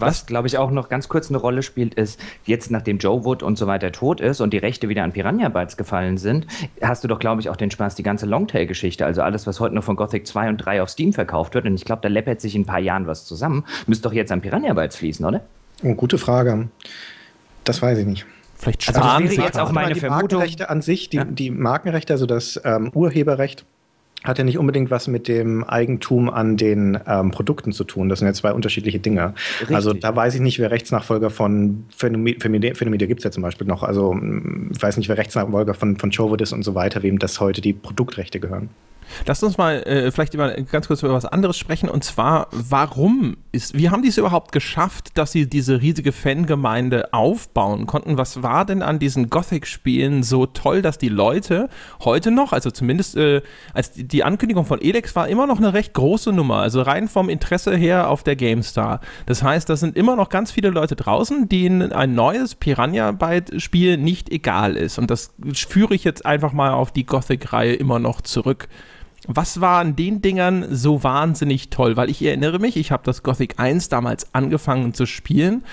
[0.00, 3.42] was, glaube ich, auch noch ganz kurz eine Rolle spielt, ist, jetzt nachdem Joe Wood
[3.42, 6.46] und so weiter tot ist und die Rechte wieder an Piranha Bytes gefallen sind,
[6.82, 9.74] hast du doch, glaube ich, auch den Spaß, die ganze Longtail-Geschichte, also alles, was heute
[9.74, 12.40] noch von Gothic 2 und 3 auf Steam verkauft wird, und ich glaube, da läppert
[12.40, 15.42] sich in ein paar Jahren was zusammen, müsste doch jetzt an Piranha Bytes fließen, oder?
[15.82, 16.68] Oh, gute Frage.
[17.64, 18.26] Das weiß ich nicht.
[18.56, 20.40] Vielleicht sparen also das wäre jetzt auch meine die Vermutung.
[20.40, 21.24] Markenrechte an sich, die, ja.
[21.24, 23.64] die Markenrechte, also das ähm, Urheberrecht,
[24.24, 28.08] hat ja nicht unbedingt was mit dem Eigentum an den ähm, Produkten zu tun.
[28.08, 29.34] Das sind ja zwei unterschiedliche Dinge.
[29.60, 29.76] Richtig.
[29.76, 33.66] Also da weiß ich nicht, wer Rechtsnachfolger von Phänomedia, Phänomedia gibt es ja zum Beispiel
[33.66, 33.82] noch.
[33.82, 37.18] Also hm, ich weiß nicht, wer Rechtsnachfolger von, von Chovid ist und so weiter, wem
[37.18, 38.70] das heute die Produktrechte gehören.
[39.26, 43.36] Lass uns mal äh, vielleicht über, ganz kurz über was anderes sprechen und zwar, warum
[43.52, 48.18] ist, wie haben die es überhaupt geschafft, dass sie diese riesige Fangemeinde aufbauen konnten?
[48.18, 51.68] Was war denn an diesen Gothic-Spielen so toll, dass die Leute
[52.04, 53.42] heute noch, also zumindest äh,
[53.74, 57.28] als die, Ankündigung von Elex war immer noch eine recht große Nummer, also rein vom
[57.28, 59.00] Interesse her auf der GameStar.
[59.26, 64.30] Das heißt, da sind immer noch ganz viele Leute draußen, denen ein neues Piranha-Byte-Spiel nicht
[64.30, 64.98] egal ist.
[64.98, 68.68] Und das führe ich jetzt einfach mal auf die Gothic-Reihe immer noch zurück.
[69.30, 71.98] Was war an den Dingern so wahnsinnig toll?
[71.98, 75.64] Weil ich erinnere mich, ich habe das Gothic 1 damals angefangen zu spielen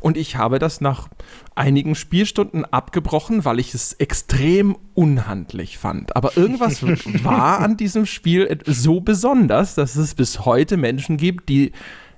[0.00, 1.08] und ich habe das nach
[1.56, 6.14] einigen Spielstunden abgebrochen, weil ich es extrem unhandlich fand.
[6.14, 6.84] Aber irgendwas
[7.24, 11.72] war an diesem Spiel so besonders, dass es bis heute Menschen gibt, die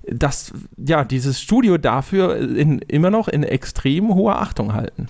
[0.06, 5.08] das, ja, dieses Studio dafür in, immer noch in extrem hoher Achtung halten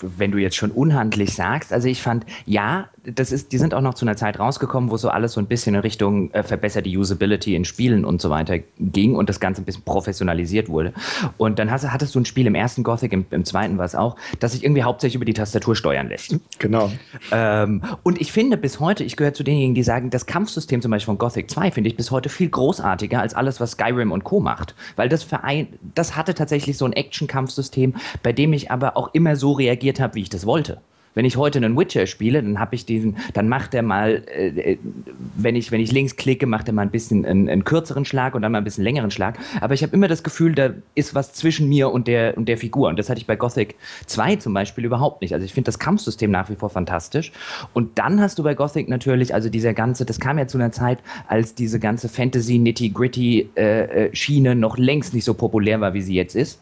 [0.00, 3.80] wenn du jetzt schon unhandlich sagst, also ich fand, ja, das ist, die sind auch
[3.80, 6.86] noch zu einer Zeit rausgekommen, wo so alles so ein bisschen in Richtung äh, verbessert
[6.86, 10.92] die Usability in Spielen und so weiter ging und das Ganze ein bisschen professionalisiert wurde.
[11.36, 13.94] Und dann hast, hattest du ein Spiel im ersten Gothic, im, im zweiten war es
[13.94, 16.38] auch, das sich irgendwie hauptsächlich über die Tastatur steuern lässt.
[16.58, 16.90] Genau.
[17.30, 20.90] Ähm, und ich finde bis heute, ich gehöre zu denjenigen, die sagen, das Kampfsystem zum
[20.90, 24.24] Beispiel von Gothic 2 finde ich bis heute viel großartiger als alles, was Skyrim und
[24.24, 24.40] Co.
[24.40, 24.74] macht.
[24.96, 29.36] Weil das Verein, das hatte tatsächlich so ein Action-Kampfsystem, bei dem ich aber auch immer
[29.36, 30.80] so reagiert habe, wie ich das wollte.
[31.14, 34.72] Wenn ich heute einen Witcher spiele, dann habe ich diesen, dann macht er mal, äh,
[34.72, 34.78] äh,
[35.36, 38.34] wenn, ich, wenn ich links klicke, macht er mal ein bisschen einen, einen kürzeren Schlag
[38.34, 39.38] und dann mal ein bisschen längeren Schlag.
[39.60, 42.58] Aber ich habe immer das Gefühl, da ist was zwischen mir und der, und der
[42.58, 42.88] Figur.
[42.88, 45.34] Und das hatte ich bei Gothic 2 zum Beispiel überhaupt nicht.
[45.34, 47.32] Also ich finde das Kampfsystem nach wie vor fantastisch.
[47.72, 50.72] Und dann hast du bei Gothic natürlich, also dieser ganze, das kam ja zu einer
[50.72, 50.98] Zeit,
[51.28, 56.02] als diese ganze Fantasy, Nitty-Gritty äh, äh Schiene noch längst nicht so populär war, wie
[56.02, 56.60] sie jetzt ist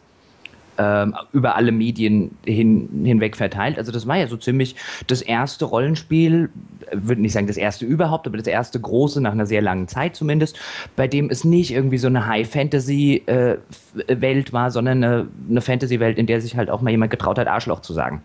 [0.77, 3.77] ähm, über alle Medien hin, hinweg verteilt.
[3.77, 4.75] Also das war ja so ziemlich
[5.07, 6.49] das erste Rollenspiel,
[6.91, 10.15] würde nicht sagen das erste überhaupt, aber das erste große nach einer sehr langen Zeit
[10.15, 10.59] zumindest,
[10.95, 16.25] bei dem es nicht irgendwie so eine High-Fantasy-Welt äh, war, sondern eine, eine Fantasy-Welt, in
[16.25, 18.21] der sich halt auch mal jemand getraut hat, Arschloch zu sagen.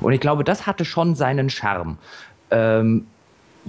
[0.00, 1.96] Und ich glaube, das hatte schon seinen Charme.
[2.50, 3.06] Ähm,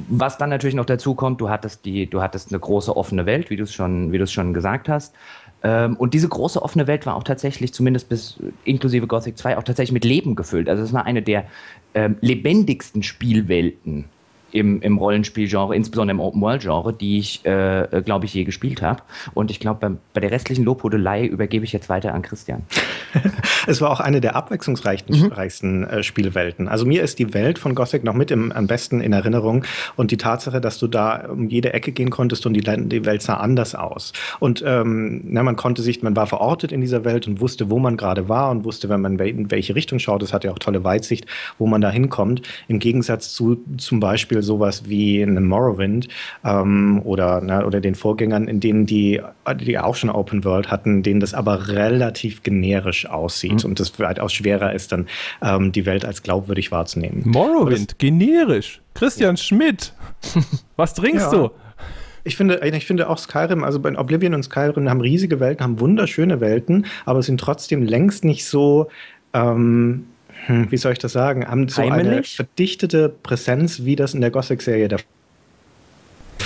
[0.10, 3.50] was dann natürlich noch dazu kommt, du hattest die, du hattest eine große offene Welt,
[3.50, 5.16] wie du es schon, wie du es schon gesagt hast.
[5.64, 9.64] Ähm, und diese große offene Welt war auch tatsächlich, zumindest bis inklusive Gothic 2, auch
[9.64, 10.70] tatsächlich mit Leben gefüllt.
[10.70, 11.46] Also es war eine der
[11.94, 14.06] ähm, lebendigsten Spielwelten
[14.58, 19.02] im, im Rollenspielgenre, insbesondere im Open-World-Genre, die ich, äh, äh glaube ich, je gespielt habe.
[19.34, 22.64] Und ich glaube, bei, bei, der restlichen Lobhudelei übergebe ich jetzt weiter an Christian.
[23.68, 25.84] es war auch eine der abwechslungsreichsten mhm.
[25.84, 26.68] äh, Spielwelten.
[26.68, 29.64] Also mir ist die Welt von Gothic noch mit im, am besten in Erinnerung
[29.96, 33.22] und die Tatsache, dass du da um jede Ecke gehen konntest und die, die Welt
[33.22, 34.14] sah anders aus.
[34.40, 37.80] Und ähm, na, man konnte sich, man war verortet in dieser Welt und wusste, wo
[37.80, 40.60] man gerade war und wusste, wenn man in welche Richtung schaut, das hat ja auch
[40.60, 41.26] tolle Weitsicht,
[41.58, 42.42] wo man da hinkommt.
[42.68, 46.08] Im Gegensatz zu zum Beispiel sowas wie einem Morrowind
[46.44, 49.22] ähm, oder, na, oder den Vorgängern, in denen die,
[49.60, 53.70] die auch schon Open World hatten, denen das aber relativ generisch aussieht mhm.
[53.70, 55.08] und es weitaus schwerer ist, dann
[55.44, 57.22] ähm, die Welt als glaubwürdig wahrzunehmen.
[57.26, 58.82] Morrowind, das, generisch.
[58.96, 59.38] Christian ja.
[59.38, 59.94] Schmidt,
[60.76, 61.38] was trinkst ja.
[61.38, 61.52] du?
[62.24, 65.80] Ich finde, ich finde auch Skyrim, also bei Oblivion und Skyrim haben riesige Welten, haben
[65.80, 68.90] wunderschöne Welten, aber sind trotzdem längst nicht so
[69.34, 70.08] ähm,
[70.48, 72.08] hm, wie soll ich das sagen, haben so Heimelig?
[72.08, 75.00] eine verdichtete Präsenz, wie das in der Gothic-Serie der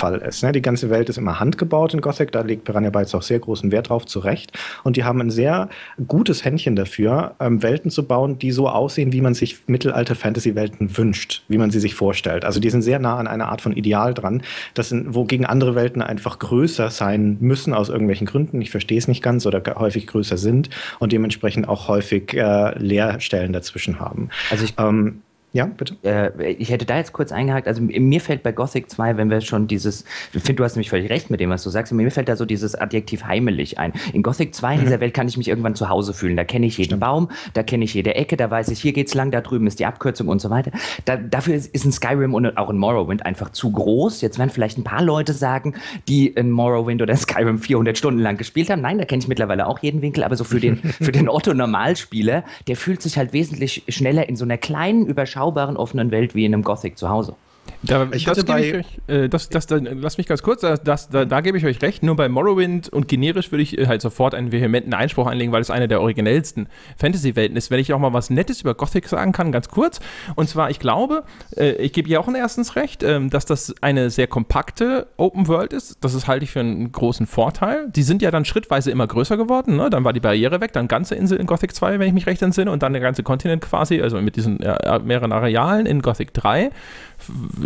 [0.01, 0.41] Fall ist.
[0.41, 0.51] Ne?
[0.51, 3.71] Die ganze Welt ist immer handgebaut in Gothic, da legt Piranha Bytes auch sehr großen
[3.71, 4.51] Wert drauf, zu Recht.
[4.83, 5.69] Und die haben ein sehr
[6.07, 11.43] gutes Händchen dafür, ähm, Welten zu bauen, die so aussehen, wie man sich Mittelalter-Fantasy-Welten wünscht,
[11.47, 12.45] wie man sie sich vorstellt.
[12.45, 14.41] Also die sind sehr nah an einer Art von Ideal dran,
[14.73, 18.59] das sind, wogegen andere Welten einfach größer sein müssen aus irgendwelchen Gründen.
[18.59, 23.53] Ich verstehe es nicht ganz oder häufig größer sind und dementsprechend auch häufig äh, Leerstellen
[23.53, 24.29] dazwischen haben.
[24.49, 25.21] Also ich ähm,
[25.53, 25.97] ja, bitte.
[26.03, 27.67] Äh, ich hätte da jetzt kurz eingehakt.
[27.67, 30.89] Also mir fällt bei Gothic 2, wenn wir schon dieses, ich finde, du hast nämlich
[30.89, 33.91] völlig recht mit dem, was du sagst, mir fällt da so dieses Adjektiv heimelig ein.
[34.13, 34.83] In Gothic 2 in mhm.
[34.85, 36.37] dieser Welt kann ich mich irgendwann zu Hause fühlen.
[36.37, 37.01] Da kenne ich jeden Stimmt.
[37.01, 39.79] Baum, da kenne ich jede Ecke, da weiß ich, hier geht's lang, da drüben ist
[39.79, 40.71] die Abkürzung und so weiter.
[41.03, 44.21] Da, dafür ist, ist ein Skyrim und auch ein Morrowind einfach zu groß.
[44.21, 45.75] Jetzt werden vielleicht ein paar Leute sagen,
[46.07, 48.81] die in Morrowind oder Skyrim 400 Stunden lang gespielt haben.
[48.81, 52.45] Nein, da kenne ich mittlerweile auch jeden Winkel, aber so für den, für den Otto-Normalspieler,
[52.67, 55.40] der fühlt sich halt wesentlich schneller in so einer kleinen, überschaubaren,
[55.77, 57.35] offenen Welt Welt wie in einem Gothic zu Hause.
[57.83, 60.83] Da, ich das bei ich euch, äh, das, das, das, lass mich ganz kurz, das,
[60.83, 62.03] das, da, da gebe ich euch recht.
[62.03, 65.61] Nur bei Morrowind und generisch würde ich äh, halt sofort einen vehementen Einspruch einlegen, weil
[65.61, 67.71] es eine der originellsten Fantasy-Welten ist.
[67.71, 69.99] Wenn ich auch mal was Nettes über Gothic sagen kann, ganz kurz.
[70.35, 71.23] Und zwar, ich glaube,
[71.57, 75.73] äh, ich gebe ihr auch erstens recht, äh, dass das eine sehr kompakte Open World
[75.73, 75.97] ist.
[76.01, 77.89] Das ist halte ich für einen großen Vorteil.
[77.89, 79.75] Die sind ja dann schrittweise immer größer geworden.
[79.75, 79.89] Ne?
[79.89, 82.43] Dann war die Barriere weg, dann ganze Insel in Gothic 2, wenn ich mich recht
[82.43, 86.69] entsinne, und dann der ganze Kontinent quasi, also mit diesen mehreren Arealen in Gothic 3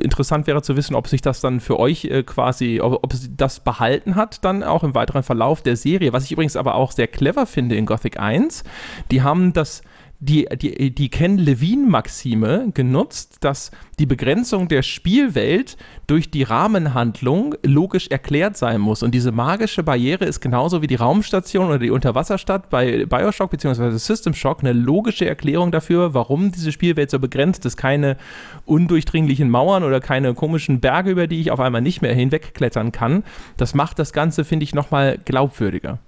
[0.02, 3.60] interessant wäre zu wissen, ob sich das dann für euch äh, quasi, ob, ob das
[3.60, 6.13] behalten hat, dann auch im weiteren Verlauf der Serie.
[6.13, 8.63] Was ich übrigens aber auch sehr clever finde in Gothic 1,
[9.12, 9.82] die haben das
[10.19, 18.08] die, die, die Ken Levine-Maxime genutzt, dass die Begrenzung der Spielwelt durch die Rahmenhandlung logisch
[18.08, 19.04] erklärt sein muss.
[19.04, 23.97] Und diese magische Barriere ist genauso wie die Raumstation oder die Unterwasserstadt bei Bioshock bzw.
[23.97, 27.78] System Shock eine logische Erklärung dafür, warum diese Spielwelt so begrenzt ist.
[27.78, 28.17] Keine
[28.65, 33.23] undurchdringlichen Mauern oder keine komischen Berge, über die ich auf einmal nicht mehr hinwegklettern kann.
[33.58, 35.99] Das macht das Ganze, finde ich, nochmal glaubwürdiger.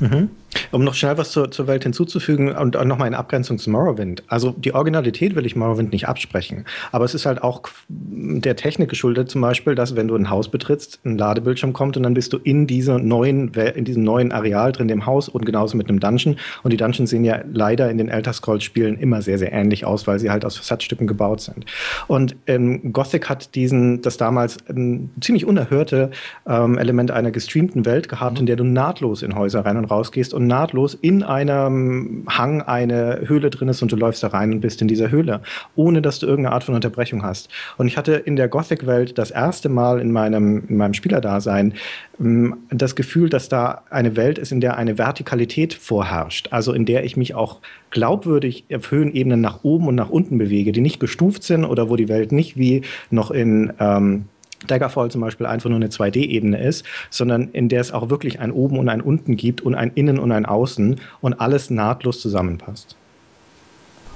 [0.00, 0.30] Mhm.
[0.70, 4.22] Um noch schnell was zur, zur Welt hinzuzufügen und auch nochmal in Abgrenzung zu Morrowind.
[4.28, 8.88] Also die Originalität will ich Morrowind nicht absprechen, aber es ist halt auch der Technik
[8.88, 12.32] geschuldet, zum Beispiel, dass wenn du ein Haus betrittst, ein Ladebildschirm kommt und dann bist
[12.32, 16.00] du in, dieser neuen, in diesem neuen Areal drin, dem Haus und genauso mit einem
[16.00, 16.36] Dungeon.
[16.62, 20.06] Und die Dungeons sehen ja leider in den Elder Scrolls-Spielen immer sehr, sehr ähnlich aus,
[20.06, 21.66] weil sie halt aus Versatzstücken gebaut sind.
[22.06, 26.10] Und ähm, Gothic hat diesen, das damals ein ziemlich unerhörte
[26.46, 28.40] ähm, Element einer gestreamten Welt gehabt, mhm.
[28.40, 32.62] in der du nahtlos in Häuser rein und raus gehst und nahtlos in einem Hang
[32.62, 35.40] eine Höhle drin ist und du läufst da rein und bist in dieser Höhle,
[35.76, 37.48] ohne dass du irgendeine Art von Unterbrechung hast.
[37.76, 41.74] Und ich hatte in der Gothic-Welt das erste Mal in meinem, in meinem Spielerdasein
[42.18, 46.84] ähm, das Gefühl, dass da eine Welt ist, in der eine Vertikalität vorherrscht, also in
[46.84, 51.00] der ich mich auch glaubwürdig auf Höhenebenen nach oben und nach unten bewege, die nicht
[51.00, 54.24] gestuft sind oder wo die Welt nicht wie noch in ähm,
[54.66, 58.50] Daggerfall zum Beispiel einfach nur eine 2D-Ebene ist, sondern in der es auch wirklich ein
[58.50, 62.96] Oben und ein Unten gibt und ein Innen und ein Außen und alles nahtlos zusammenpasst.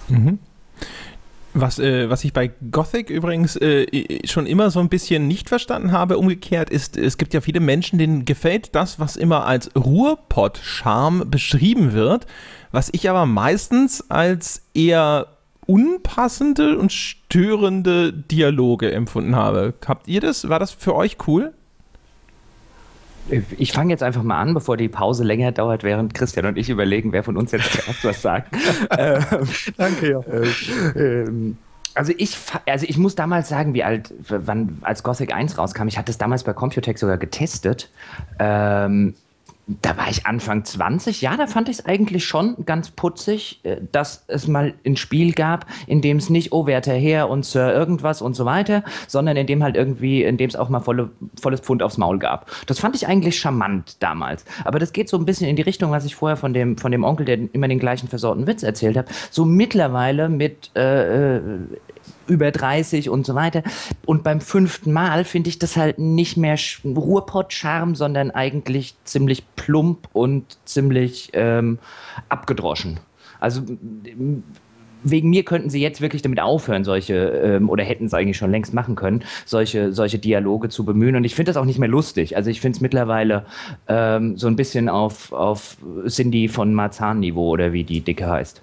[0.08, 0.38] Mhm.
[1.54, 3.86] Was, äh, was ich bei Gothic übrigens äh,
[4.26, 7.98] schon immer so ein bisschen nicht verstanden habe, umgekehrt ist, es gibt ja viele Menschen,
[7.98, 12.26] denen gefällt das, was immer als Ruhrpott-Charme beschrieben wird,
[12.70, 15.26] was ich aber meistens als eher
[15.66, 19.74] unpassende und störende Dialoge empfunden habe.
[19.86, 20.48] Habt ihr das?
[20.48, 21.52] War das für euch cool?
[23.56, 26.68] Ich fange jetzt einfach mal an, bevor die Pause länger dauert, während Christian und ich
[26.68, 28.52] überlegen, wer von uns jetzt zuerst was sagt.
[28.98, 29.24] ähm,
[29.76, 30.20] Danke, ja.
[30.96, 31.56] Ähm,
[31.94, 35.98] also ich, also ich muss damals sagen, wie alt, wann, als Gothic 1 rauskam, ich
[35.98, 37.90] hatte es damals bei Computex sogar getestet.
[38.38, 39.14] Ähm,
[39.66, 43.76] da war ich Anfang 20, ja, da fand ich es eigentlich schon ganz putzig, äh,
[43.92, 47.72] dass es mal ein Spiel gab, in dem es nicht, oh, werter Herr und Sir
[47.72, 51.10] irgendwas und so weiter, sondern in dem halt irgendwie, in dem es auch mal volle,
[51.40, 52.50] volles Pfund aufs Maul gab.
[52.66, 54.44] Das fand ich eigentlich charmant damals.
[54.64, 56.90] Aber das geht so ein bisschen in die Richtung, was ich vorher von dem, von
[56.90, 61.40] dem Onkel, der immer den gleichen versorten Witz erzählt hat, so mittlerweile mit äh, äh
[62.26, 63.62] über 30 und so weiter.
[64.06, 70.08] Und beim fünften Mal finde ich das halt nicht mehr Ruhrpott-Charme, sondern eigentlich ziemlich plump
[70.12, 71.78] und ziemlich ähm,
[72.28, 73.00] abgedroschen.
[73.40, 73.62] Also
[75.04, 78.50] wegen mir könnten sie jetzt wirklich damit aufhören, solche, ähm, oder hätten es eigentlich schon
[78.50, 81.16] längst machen können, solche, solche Dialoge zu bemühen.
[81.16, 82.36] Und ich finde das auch nicht mehr lustig.
[82.36, 83.44] Also ich finde es mittlerweile
[83.88, 88.62] ähm, so ein bisschen auf, auf Cindy von Marzahn-Niveau oder wie die Dicke heißt.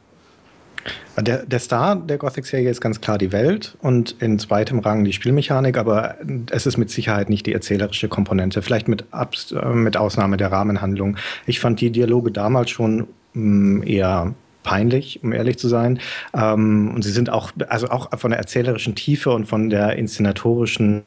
[1.18, 5.14] Der, der Star der Gothic-Serie ist ganz klar die Welt und in zweitem Rang die
[5.14, 6.16] Spielmechanik, aber
[6.52, 11.18] es ist mit Sicherheit nicht die erzählerische Komponente, vielleicht mit, äh, mit Ausnahme der Rahmenhandlung.
[11.46, 16.00] Ich fand die Dialoge damals schon mh, mm, eher peinlich, um ehrlich zu sein.
[16.34, 21.04] Ähm, und sie sind auch, also auch von der erzählerischen Tiefe und von der inszenatorischen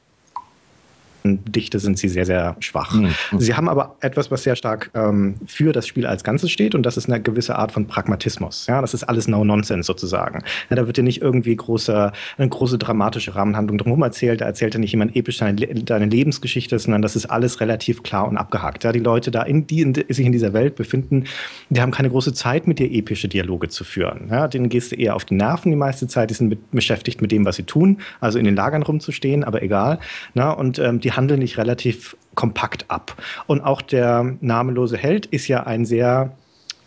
[1.25, 2.95] Dichte sind sie sehr, sehr schwach.
[2.95, 3.13] Mhm.
[3.39, 6.85] Sie haben aber etwas, was sehr stark ähm, für das Spiel als Ganzes steht und
[6.85, 8.67] das ist eine gewisse Art von Pragmatismus.
[8.67, 10.43] Ja, das ist alles No-Nonsense sozusagen.
[10.71, 14.41] Ja, da wird dir nicht irgendwie große, eine große dramatische Rahmenhandlung drumherum erzählt.
[14.41, 18.29] Da erzählt dir nicht jemand episch deine, deine, Lebensgeschichte, sondern das ist alles relativ klar
[18.29, 18.85] und abgehakt.
[18.85, 21.25] Ja, die Leute da, in die, in, sich in dieser Welt befinden,
[21.71, 24.29] die haben keine große Zeit, mit dir epische Dialoge zu führen.
[24.31, 26.31] Ja, denen gehst du eher auf die Nerven die meiste Zeit.
[26.31, 29.63] Die sind mit, beschäftigt mit dem, was sie tun, also in den Lagern rumzustehen, aber
[29.63, 29.99] egal.
[30.35, 33.17] Na, und ähm, die handeln nicht relativ kompakt ab.
[33.47, 36.33] Und auch der namenlose Held ist ja ein sehr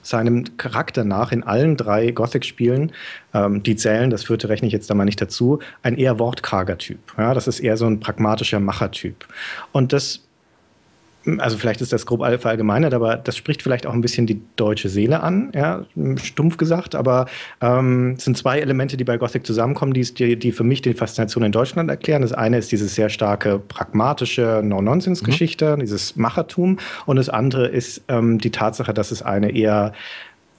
[0.05, 2.91] seinem Charakter nach in allen drei Gothic-Spielen,
[3.33, 6.77] ähm, die zählen, das vierte rechne ich jetzt da mal nicht dazu, ein eher wortkarger
[6.77, 6.99] Typ.
[7.17, 9.25] Ja, das ist eher so ein pragmatischer Machertyp.
[9.71, 10.24] Und das
[11.39, 14.89] also vielleicht ist das grob verallgemeinert, aber das spricht vielleicht auch ein bisschen die deutsche
[14.89, 15.85] Seele an, ja,
[16.17, 16.95] stumpf gesagt.
[16.95, 17.25] Aber
[17.61, 21.43] ähm, es sind zwei Elemente, die bei Gothic zusammenkommen, die, die, für mich die Faszination
[21.43, 22.21] in Deutschland erklären.
[22.21, 25.79] Das eine ist diese sehr starke pragmatische No-Nonsense-Geschichte, mhm.
[25.81, 26.77] dieses Machertum.
[27.05, 29.93] Und das andere ist ähm, die Tatsache, dass es eine eher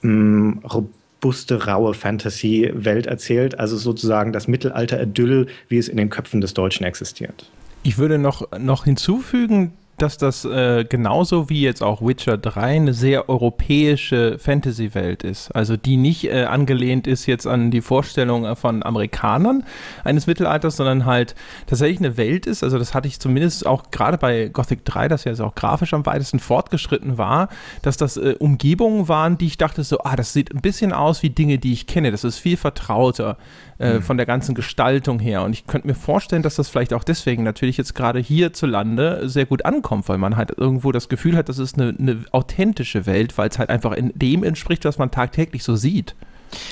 [0.03, 3.59] ähm, robuste, raue Fantasy-Welt erzählt.
[3.59, 7.49] Also sozusagen das Mittelalter-Idyll, wie es in den Köpfen des Deutschen existiert.
[7.83, 12.93] Ich würde noch, noch hinzufügen, dass das äh, genauso wie jetzt auch Witcher 3 eine
[12.93, 15.51] sehr europäische Fantasy-Welt ist.
[15.55, 19.63] Also die nicht äh, angelehnt ist jetzt an die Vorstellung von Amerikanern
[20.03, 22.63] eines Mittelalters, sondern halt tatsächlich eine Welt ist.
[22.63, 26.05] Also das hatte ich zumindest auch gerade bei Gothic 3, das ja auch grafisch am
[26.05, 27.49] weitesten fortgeschritten war,
[27.81, 31.23] dass das äh, Umgebungen waren, die ich dachte so, ah, das sieht ein bisschen aus
[31.23, 32.11] wie Dinge, die ich kenne.
[32.11, 33.37] Das ist viel vertrauter
[33.79, 34.01] mhm.
[34.01, 35.43] von der ganzen Gestaltung her.
[35.43, 39.45] Und ich könnte mir vorstellen, dass das vielleicht auch deswegen natürlich jetzt gerade hierzulande sehr
[39.45, 43.37] gut ankommt, weil man halt irgendwo das Gefühl hat, das ist eine, eine authentische Welt,
[43.37, 46.15] weil es halt einfach in dem entspricht, was man tagtäglich so sieht.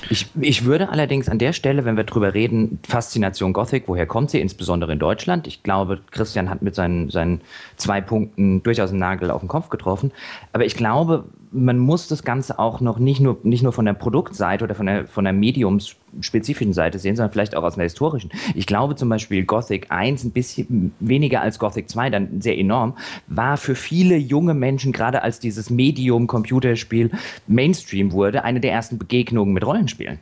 [0.09, 4.31] Ich, ich würde allerdings an der Stelle, wenn wir drüber reden, Faszination Gothic, woher kommt
[4.31, 5.47] sie, insbesondere in Deutschland?
[5.47, 7.41] Ich glaube, Christian hat mit seinen, seinen
[7.75, 10.11] zwei Punkten durchaus einen Nagel auf den Kopf getroffen.
[10.53, 13.93] Aber ich glaube, man muss das Ganze auch noch nicht nur, nicht nur von der
[13.93, 18.29] Produktseite oder von der, von der mediumsspezifischen Seite sehen, sondern vielleicht auch aus einer historischen.
[18.53, 22.97] Ich glaube zum Beispiel Gothic 1 ein bisschen weniger als Gothic 2, dann sehr enorm,
[23.27, 27.11] war für viele junge Menschen, gerade als dieses Medium-Computerspiel
[27.47, 30.19] Mainstream wurde, eine der ersten Begegnungen mit Rollenspielen.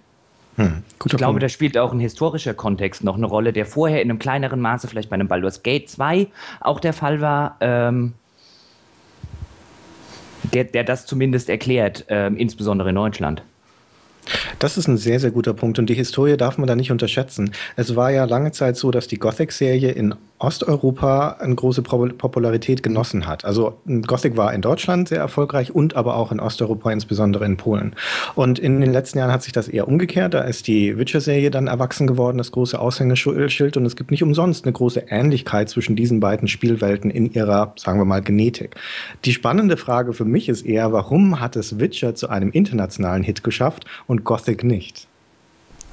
[0.55, 4.09] Hm, ich glaube, da spielt auch ein historischer Kontext noch eine Rolle, der vorher in
[4.09, 6.27] einem kleineren Maße vielleicht bei einem Baldur's Gate 2
[6.61, 7.57] auch der Fall war.
[7.59, 8.13] Ähm,
[10.53, 13.43] der, der das zumindest erklärt, äh, insbesondere in Deutschland.
[14.59, 17.51] Das ist ein sehr, sehr guter Punkt und die Historie darf man da nicht unterschätzen.
[17.75, 23.25] Es war ja lange Zeit so, dass die Gothic-Serie in Osteuropa eine große Popularität genossen
[23.27, 23.45] hat.
[23.45, 27.95] Also Gothic war in Deutschland sehr erfolgreich und aber auch in Osteuropa, insbesondere in Polen.
[28.35, 30.33] Und in den letzten Jahren hat sich das eher umgekehrt.
[30.33, 33.77] Da ist die Witcher-Serie dann erwachsen geworden, das große Aushängeschild.
[33.77, 37.99] Und es gibt nicht umsonst eine große Ähnlichkeit zwischen diesen beiden Spielwelten in ihrer, sagen
[37.99, 38.75] wir mal, Genetik.
[39.23, 43.43] Die spannende Frage für mich ist eher, warum hat es Witcher zu einem internationalen Hit
[43.43, 45.07] geschafft und Gothic nicht?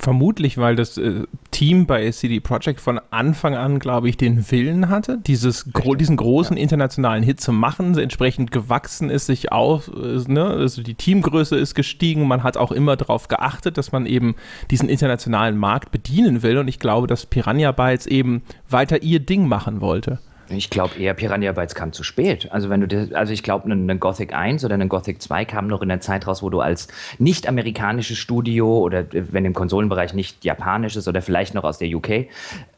[0.03, 4.88] Vermutlich, weil das äh, Team bei CD Projekt von Anfang an, glaube ich, den Willen
[4.88, 6.62] hatte, dieses gro diesen großen ja.
[6.62, 7.98] internationalen Hit zu machen.
[7.98, 10.46] Entsprechend gewachsen ist sich auch, äh, ne?
[10.46, 12.26] also die Teamgröße ist gestiegen.
[12.26, 14.36] Man hat auch immer darauf geachtet, dass man eben
[14.70, 16.57] diesen internationalen Markt bedienen will.
[16.57, 18.40] Und ich glaube, dass Piranha Bytes eben
[18.70, 20.18] weiter ihr Ding machen wollte.
[20.53, 22.51] Ich glaube eher Piranha Bytes kam zu spät.
[22.51, 25.44] Also wenn du das, also ich glaube, ein, ein Gothic 1 oder ein Gothic 2
[25.44, 26.88] kam noch in der Zeit raus, wo du als
[27.18, 32.26] nicht amerikanisches Studio oder wenn im Konsolenbereich nicht japanisches oder vielleicht noch aus der UK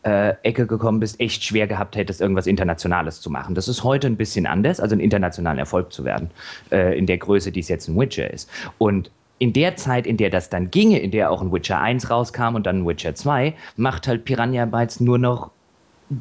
[0.02, 3.54] äh, gekommen bist, echt schwer gehabt hättest, irgendwas Internationales zu machen.
[3.54, 6.30] Das ist heute ein bisschen anders, also ein internationaler Erfolg zu werden,
[6.70, 8.50] äh, in der Größe, die es jetzt in Witcher ist.
[8.76, 12.10] Und in der Zeit, in der das dann ginge, in der auch ein Witcher 1
[12.10, 15.50] rauskam und dann ein Witcher 2, macht halt Piranha Bytes nur noch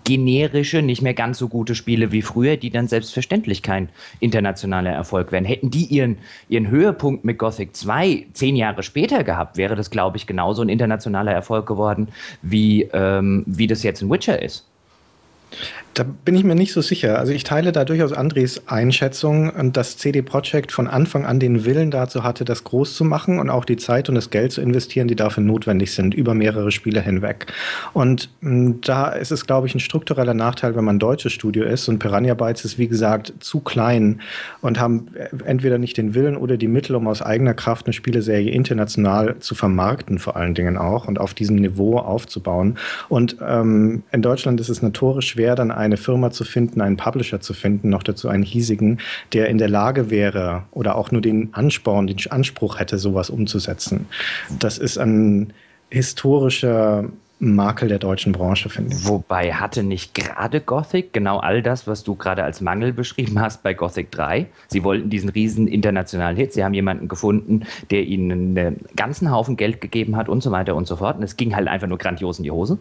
[0.04, 3.90] generische, nicht mehr ganz so gute Spiele wie früher, die dann selbstverständlich kein
[4.20, 5.46] internationaler Erfolg wären.
[5.46, 6.18] Hätten die ihren,
[6.50, 10.70] ihren Höhepunkt mit Gothic 2 zehn Jahre später gehabt, wäre das, glaube ich, genauso ein
[10.70, 12.10] internationaler Erfolg geworden,
[12.42, 14.66] wie, ähm, wie das jetzt in Witcher ist.
[15.94, 17.20] Da bin ich mir nicht so sicher.
[17.20, 21.92] Also ich teile da durchaus Andres Einschätzung, dass CD Projekt von Anfang an den Willen
[21.92, 25.10] dazu hatte, das groß zu machen und auch die Zeit und das Geld zu investieren,
[25.10, 27.48] die dafür notwendig sind, über mehrere Spiele hinweg.
[27.92, 31.66] Und hm, da ist es, glaube ich, ein struktureller Nachteil, wenn man ein deutsches Studio
[31.66, 31.90] ist.
[31.90, 34.22] Und Piranha Bytes ist, wie gesagt, zu klein
[34.62, 35.08] und haben
[35.46, 39.56] entweder nicht den Willen oder die Mittel, um aus eigener Kraft eine Spieleserie international zu
[39.56, 42.78] vermarkten, vor allen Dingen auch, und auf diesem Niveau aufzubauen.
[43.10, 47.42] Und ähm, in Deutschland ist es notorisch schwer, dann eine Firma zu finden, einen Publisher
[47.42, 49.00] zu finden, noch dazu einen hiesigen,
[49.34, 54.08] der in der Lage wäre oder auch nur den Ansporn, den Anspruch hätte, sowas umzusetzen.
[54.60, 55.54] Das ist ein
[55.90, 57.06] historischer
[57.42, 59.08] Makel der deutschen Branche, finde ich.
[59.08, 63.64] Wobei hatte nicht gerade Gothic genau all das, was du gerade als Mangel beschrieben hast
[63.64, 64.46] bei Gothic 3?
[64.68, 66.54] Sie wollten diesen riesen internationalen Hit.
[66.54, 70.76] Sie haben jemanden gefunden, der ihnen einen ganzen Haufen Geld gegeben hat und so weiter
[70.76, 71.18] und so fort.
[71.18, 72.78] Und es ging halt einfach nur grandios in die Hose.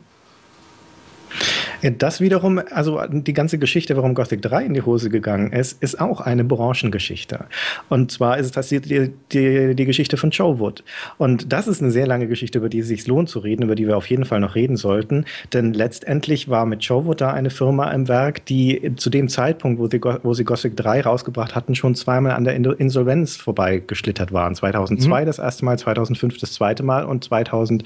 [1.99, 6.01] Das wiederum, also die ganze Geschichte, warum Gothic 3 in die Hose gegangen ist, ist
[6.01, 7.47] auch eine Branchengeschichte.
[7.89, 10.85] Und zwar ist es die, die, die Geschichte von Joe Wood.
[11.19, 13.75] Und das ist eine sehr lange Geschichte, über die es sich lohnt zu reden, über
[13.75, 15.25] die wir auf jeden Fall noch reden sollten.
[15.53, 19.81] Denn letztendlich war mit Joe Wood da eine Firma im Werk, die zu dem Zeitpunkt,
[19.81, 24.55] wo sie, wo sie Gothic 3 rausgebracht hatten, schon zweimal an der Insolvenz vorbeigeschlittert waren.
[24.55, 25.27] 2002 mhm.
[25.27, 27.85] das erste Mal, 2005 das zweite Mal und 2000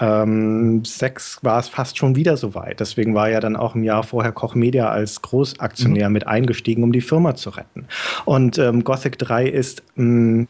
[0.00, 2.80] ähm, sechs war es fast schon wieder so weit.
[2.80, 6.12] Deswegen war ja dann auch im Jahr vorher Koch Media als Großaktionär mhm.
[6.12, 7.86] mit eingestiegen, um die Firma zu retten.
[8.24, 10.46] Und ähm, Gothic 3 ist mh, mm,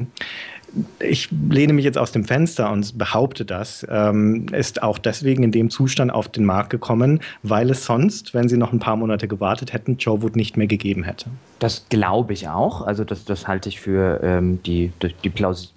[1.00, 5.52] ich lehne mich jetzt aus dem Fenster und behaupte das, ähm, ist auch deswegen in
[5.52, 9.28] dem Zustand auf den Markt gekommen, weil es sonst, wenn sie noch ein paar Monate
[9.28, 11.26] gewartet hätten, Joe Wood nicht mehr gegeben hätte.
[11.58, 12.82] Das glaube ich auch.
[12.82, 14.92] Also das, das halte ich für ähm, die,
[15.24, 15.74] die, Plaus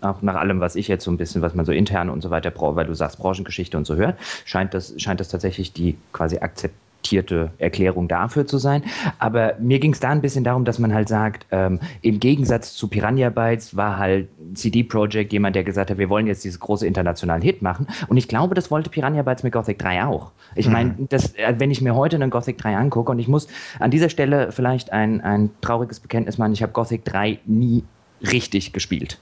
[0.00, 2.30] auch nach allem, was ich jetzt so ein bisschen, was man so intern und so
[2.30, 6.38] weiter, weil du sagst Branchengeschichte und so hört, scheint das, scheint das tatsächlich die quasi
[6.38, 8.82] Akzeptanz akzeptierte Erklärung dafür zu sein.
[9.18, 12.74] Aber mir ging es da ein bisschen darum, dass man halt sagt, ähm, im Gegensatz
[12.74, 16.58] zu Piranha Bytes war halt CD Projekt jemand, der gesagt hat, wir wollen jetzt diesen
[16.58, 17.86] großen internationalen Hit machen.
[18.08, 20.32] Und ich glaube, das wollte Piranha Bytes mit Gothic 3 auch.
[20.56, 21.08] Ich meine, mhm.
[21.10, 23.46] äh, wenn ich mir heute einen Gothic 3 angucke und ich muss
[23.78, 27.84] an dieser Stelle vielleicht ein, ein trauriges Bekenntnis machen, ich habe Gothic 3 nie
[28.20, 29.18] richtig gespielt.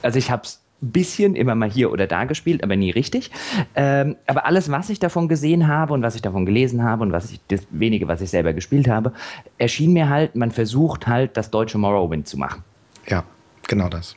[0.00, 3.30] Also ich habe es bisschen immer mal hier oder da gespielt, aber nie richtig.
[3.74, 7.12] Ähm, aber alles, was ich davon gesehen habe und was ich davon gelesen habe und
[7.12, 9.12] was ich, das wenige, was ich selber gespielt habe,
[9.58, 12.62] erschien mir halt, man versucht halt, das deutsche Morrowind zu machen.
[13.06, 13.24] Ja,
[13.68, 14.16] genau das.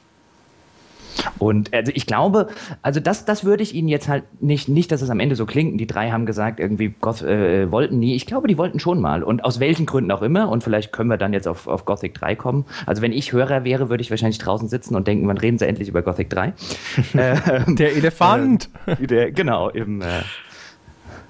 [1.39, 2.47] Und also ich glaube,
[2.82, 5.45] also das, das würde ich Ihnen jetzt halt nicht, nicht, dass es am Ende so
[5.45, 5.80] klingt.
[5.80, 8.16] Die drei haben gesagt, irgendwie Goth, äh, wollten nie.
[8.16, 9.24] Ich glaube, die wollten schon mal.
[9.24, 10.49] Und aus welchen Gründen auch immer.
[10.49, 12.66] Und vielleicht können wir dann jetzt auf, auf Gothic 3 kommen.
[12.86, 15.68] Also wenn ich Hörer wäre, würde ich wahrscheinlich draußen sitzen und denken, wann reden sie
[15.68, 16.53] endlich über Gothic 3?
[17.13, 18.70] ähm, der Elefant.
[18.86, 20.05] Äh, der, genau, im, äh,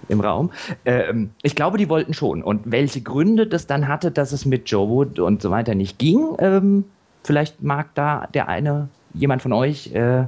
[0.08, 0.52] im Raum.
[0.86, 2.44] Ähm, ich glaube, die wollten schon.
[2.44, 5.98] Und welche Gründe das dann hatte, dass es mit Joe Wood und so weiter nicht
[6.00, 6.86] ging, ähm,
[7.24, 10.26] vielleicht mag da der eine jemand von euch äh,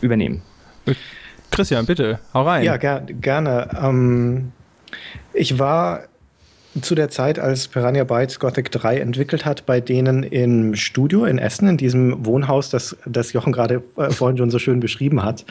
[0.00, 0.42] übernehmen?
[1.50, 2.64] Christian, bitte, hau rein.
[2.64, 3.68] Ja, ger gerne.
[3.82, 4.52] Ähm,
[5.32, 6.04] ich war
[6.82, 11.38] zu der Zeit, als Piranha Bytes Gothic 3 entwickelt hat, bei denen im Studio in
[11.38, 15.44] Essen, in diesem Wohnhaus, das, das Jochen gerade äh, vorhin schon so schön beschrieben hat,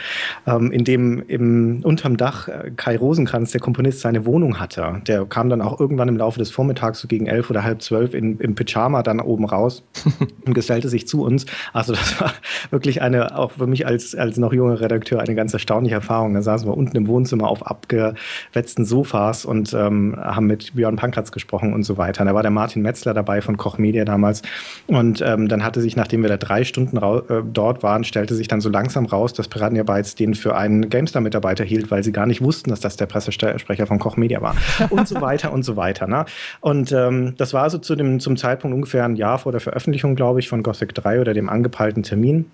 [0.48, 5.02] ähm, in dem im, unterm Dach äh, Kai Rosenkranz, der Komponist, seine Wohnung hatte.
[5.08, 8.14] Der kam dann auch irgendwann im Laufe des Vormittags, so gegen elf oder halb zwölf,
[8.14, 9.84] in, im Pyjama dann oben raus
[10.46, 11.46] und gesellte sich zu uns.
[11.74, 12.34] Also das war
[12.70, 16.34] wirklich eine, auch für mich als, als noch junger Redakteur, eine ganz erstaunliche Erfahrung.
[16.34, 21.09] Da saßen wir unten im Wohnzimmer auf abgewetzten Sofas und ähm, haben mit Björn Pank
[21.10, 22.22] Pankratz gesprochen und so weiter.
[22.22, 24.42] Und da war der Martin Metzler dabei von Koch Media damals.
[24.88, 28.48] Und ähm, dann hatte sich, nachdem wir da drei Stunden äh, dort waren, stellte sich
[28.48, 32.26] dann so langsam raus, dass Piranha Bytes den für einen GameStar-Mitarbeiter hielt, weil sie gar
[32.26, 34.56] nicht wussten, dass das der Pressesprecher von Koch Media war.
[34.90, 36.08] Und so weiter und so weiter.
[36.08, 36.26] Ne?
[36.62, 40.16] Und ähm, das war so zu dem, zum Zeitpunkt ungefähr ein Jahr vor der Veröffentlichung,
[40.16, 42.46] glaube ich, von Gothic 3 oder dem angepeilten Termin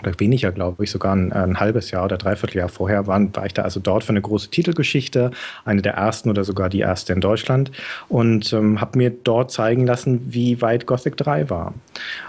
[0.00, 3.46] oder weniger, glaube ich, sogar ein, ein, halbes Jahr oder dreiviertel Jahr vorher, waren, war
[3.46, 5.30] ich da also dort für eine große Titelgeschichte,
[5.64, 7.70] eine der ersten oder sogar die erste in Deutschland
[8.08, 11.74] und ähm, habe mir dort zeigen lassen, wie weit Gothic 3 war.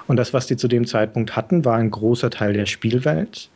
[0.08, 3.50] Und das, was die zu dem Zeitpunkt hatten, war ein großer Teil der Spielwelt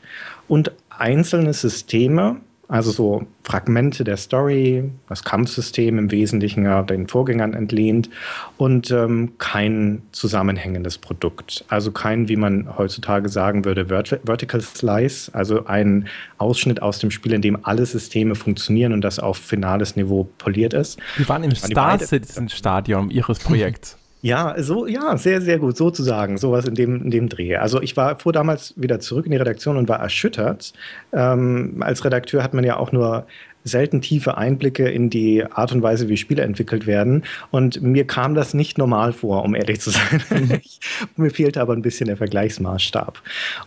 [0.47, 2.38] und einzelne Systeme,
[2.70, 8.11] also so Fragmente der Story, das Kampfsystem im Wesentlichen ja den Vorgängern entlehnt
[8.57, 11.65] und ähm, kein zusammenhängendes Produkt.
[11.67, 16.07] Also kein, wie man heutzutage sagen würde, Vert Vertical Slice, also ein
[16.38, 20.76] Ausschnitt aus dem Spiel, in dem alle Systeme funktionieren und das auf finales Niveau poliert
[20.76, 20.99] ist.
[21.17, 23.99] Wir waren im Star Citizen-Stadium Ihres Projekts.
[24.22, 27.55] Ja, so, ja, sehr, sehr gut, sozusagen, sowas in dem, in dem Dreh.
[27.55, 30.74] Also ich war, fuhr damals wieder zurück in die Redaktion und war erschüttert.
[31.13, 33.28] Ähm, als Redakteur hat man ja auch nur
[33.64, 37.24] selten tiefe Einblicke in die Art und Weise, wie Spiele entwickelt werden.
[37.51, 40.24] Und mir kam das nicht normal vor, um ehrlich zu sein.
[40.30, 40.62] Mhm.
[41.18, 43.22] mir fehlte aber ein bisschen der Vergleichsmaßstab.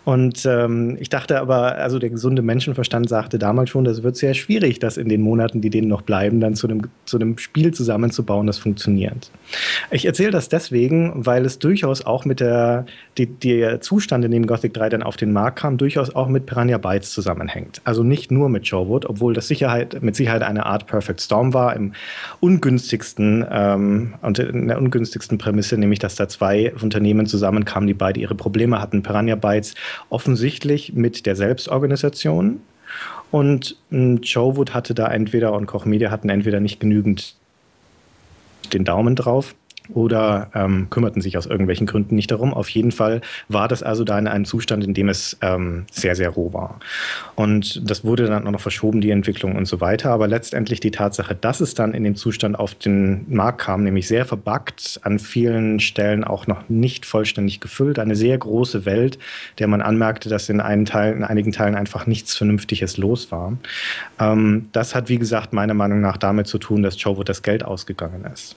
[0.05, 4.35] Und ähm, ich dachte aber, also der gesunde Menschenverstand sagte damals schon, das wird sehr
[4.35, 7.73] schwierig, das in den Monaten, die denen noch bleiben, dann zu einem, zu einem Spiel
[7.73, 9.31] zusammenzubauen, das funktioniert.
[9.91, 12.87] Ich erzähle das deswegen, weil es durchaus auch mit der,
[13.19, 16.47] die, der Zustand, in dem Gothic 3 dann auf den Markt kam, durchaus auch mit
[16.47, 17.81] Piranha Bytes zusammenhängt.
[17.85, 21.55] Also nicht nur mit Showwood, obwohl das Sicherheit Sicherheit, mit Sicherheit eine Art Perfect Storm
[21.55, 21.93] war, im
[22.41, 28.21] ungünstigsten ähm, und in der ungünstigsten Prämisse, nämlich dass da zwei Unternehmen zusammenkamen, die beide
[28.21, 29.03] ihre Probleme hatten.
[29.03, 29.75] Piranha Bytes
[30.11, 32.61] offensichtlich mit der Selbstorganisation
[33.31, 37.35] und äh, Joe Wood hatte da entweder und Koch Media hatten entweder nicht genügend
[38.73, 39.55] den Daumen drauf
[39.93, 42.55] oder ähm, kümmerten sich aus irgendwelchen Gründen nicht darum.
[42.55, 46.15] Auf jeden Fall war das also da in einem Zustand, in dem es ähm, sehr,
[46.15, 46.81] sehr roh war.
[47.35, 50.11] Und das wurde dann auch noch verschoben, die Entwicklung und so weiter.
[50.11, 54.09] Aber letztendlich die Tatsache, dass es dann in dem Zustand auf den Markt kam, nämlich
[54.09, 59.19] sehr verbuggt, an vielen Stellen auch noch nicht vollständig gefüllt, eine sehr große Welt,
[59.59, 63.57] der man anmerkte, dass in, einen Teil, in einigen Teilen einfach nichts Vernünftiges los war.
[64.19, 67.65] Ähm, das hat, wie gesagt, meiner Meinung nach damit zu tun, dass Joe das Geld
[67.65, 68.57] ausgegangen ist.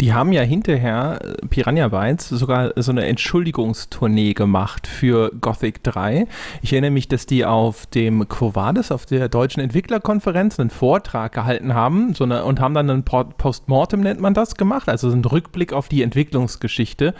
[0.00, 6.26] Die haben ja hinterher, äh, Piranha Bytes, sogar so eine Entschuldigungstournee gemacht für Gothic 3.
[6.62, 11.32] Ich erinnere mich, dass die auf dem Quo Vadis, auf der deutschen Entwicklerkonferenz, einen Vortrag
[11.32, 15.14] gehalten haben so eine, und haben dann ein Postmortem, nennt man das, gemacht, also so
[15.14, 17.14] einen Rückblick auf die Entwicklungsgeschichte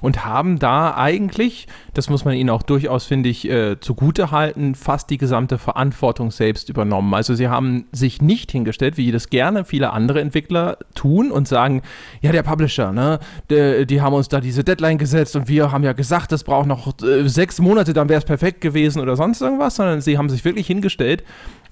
[0.00, 4.74] und haben da eigentlich, das muss man ihnen auch durchaus, finde ich, äh, zugute halten,
[4.74, 7.12] fast die gesamte Verantwortung selbst übernommen.
[7.14, 11.82] Also sie haben sich nicht hingestellt, wie das gerne viele andere Entwickler tun und sagen,
[12.20, 13.18] ja, der Publisher, ne,
[13.50, 16.66] die, die haben uns da diese Deadline gesetzt und wir haben ja gesagt, das braucht
[16.66, 20.28] noch äh, sechs Monate, dann wäre es perfekt gewesen oder sonst irgendwas, sondern sie haben
[20.28, 21.24] sich wirklich hingestellt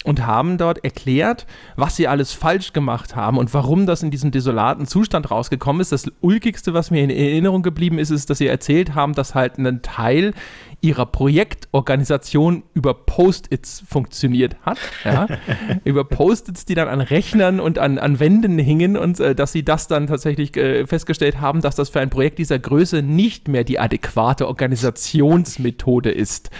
[0.08, 1.46] und haben dort erklärt,
[1.76, 5.92] was sie alles falsch gemacht haben und warum das in diesem desolaten Zustand rausgekommen ist.
[5.92, 9.58] Das Ulkigste, was mir in Erinnerung geblieben ist, ist, dass sie erzählt haben, dass halt
[9.58, 10.32] ein Teil
[10.80, 14.78] ihrer Projektorganisation über Post-its funktioniert hat.
[15.04, 15.26] Ja?
[15.84, 19.64] über Post-its, die dann an Rechnern und an, an Wänden hingen und äh, dass sie
[19.64, 23.64] das dann tatsächlich äh, festgestellt haben, dass das für ein Projekt dieser Größe nicht mehr
[23.64, 26.50] die adäquate Organisationsmethode ist.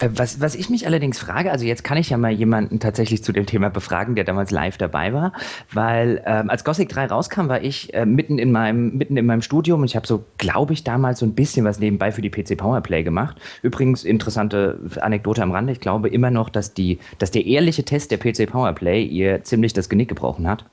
[0.00, 3.22] Äh, was, was ich mich allerdings frage, also jetzt kann ich ja mal jemanden tatsächlich
[3.22, 5.32] zu dem Thema befragen, der damals live dabei war,
[5.72, 9.42] weil ähm, als Gothic 3 rauskam, war ich äh, mitten, in meinem, mitten in meinem
[9.42, 12.30] Studium und ich habe so, glaube ich, damals so ein bisschen was nebenbei für die
[12.30, 13.36] PC Powerplay gemacht.
[13.62, 18.10] Übrigens, interessante Anekdote am Rande, ich glaube immer noch, dass, die, dass der ehrliche Test
[18.10, 20.64] der PC Powerplay ihr ziemlich das Genick gebrochen hat.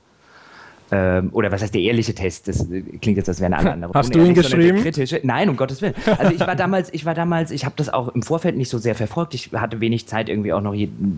[0.92, 2.48] Ähm, oder was heißt der ehrliche Test?
[2.48, 2.66] Das
[3.00, 3.92] klingt jetzt, als wäre eine andere.
[3.94, 4.82] Hast du ihn geschrieben?
[4.82, 5.20] Kritische.
[5.22, 5.94] Nein, um Gottes Willen.
[6.18, 8.78] Also ich war damals, ich war damals, ich habe das auch im Vorfeld nicht so
[8.78, 9.34] sehr verfolgt.
[9.34, 10.74] Ich hatte wenig Zeit, irgendwie auch noch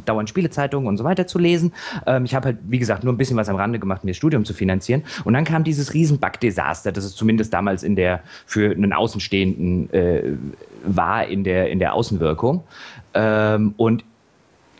[0.06, 1.72] dauernd Spielezeitungen und so weiter zu lesen.
[2.06, 4.16] Ähm, ich habe halt, wie gesagt, nur ein bisschen was am Rande gemacht, mir das
[4.16, 5.02] Studium zu finanzieren.
[5.24, 9.92] Und dann kam dieses riesen Bug-Desaster, das es zumindest damals in der, für einen Außenstehenden
[9.92, 10.22] äh,
[10.84, 12.62] war in der, in der Außenwirkung.
[13.14, 14.04] Ähm, und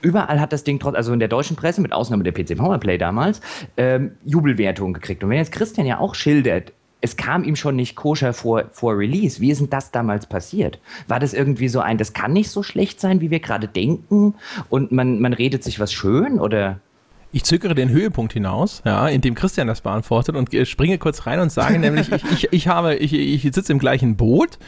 [0.03, 2.99] überall hat das Ding trotz, also in der deutschen Presse, mit Ausnahme der PC Powerplay
[2.99, 3.41] damals,
[3.77, 5.23] ähm, Jubelwertungen gekriegt.
[5.23, 8.99] Und wenn jetzt Christian ja auch schildert, es kam ihm schon nicht koscher vor, vor
[8.99, 9.41] Release.
[9.41, 10.81] Wie ist denn das damals passiert?
[11.07, 14.35] War das irgendwie so ein, das kann nicht so schlecht sein, wie wir gerade denken
[14.69, 16.81] und man, man redet sich was schön oder?
[17.31, 21.53] Ich zögere den Höhepunkt hinaus, ja, indem Christian das beantwortet und springe kurz rein und
[21.53, 24.59] sage nämlich, ich, ich, ich habe, ich, ich sitze im gleichen Boot,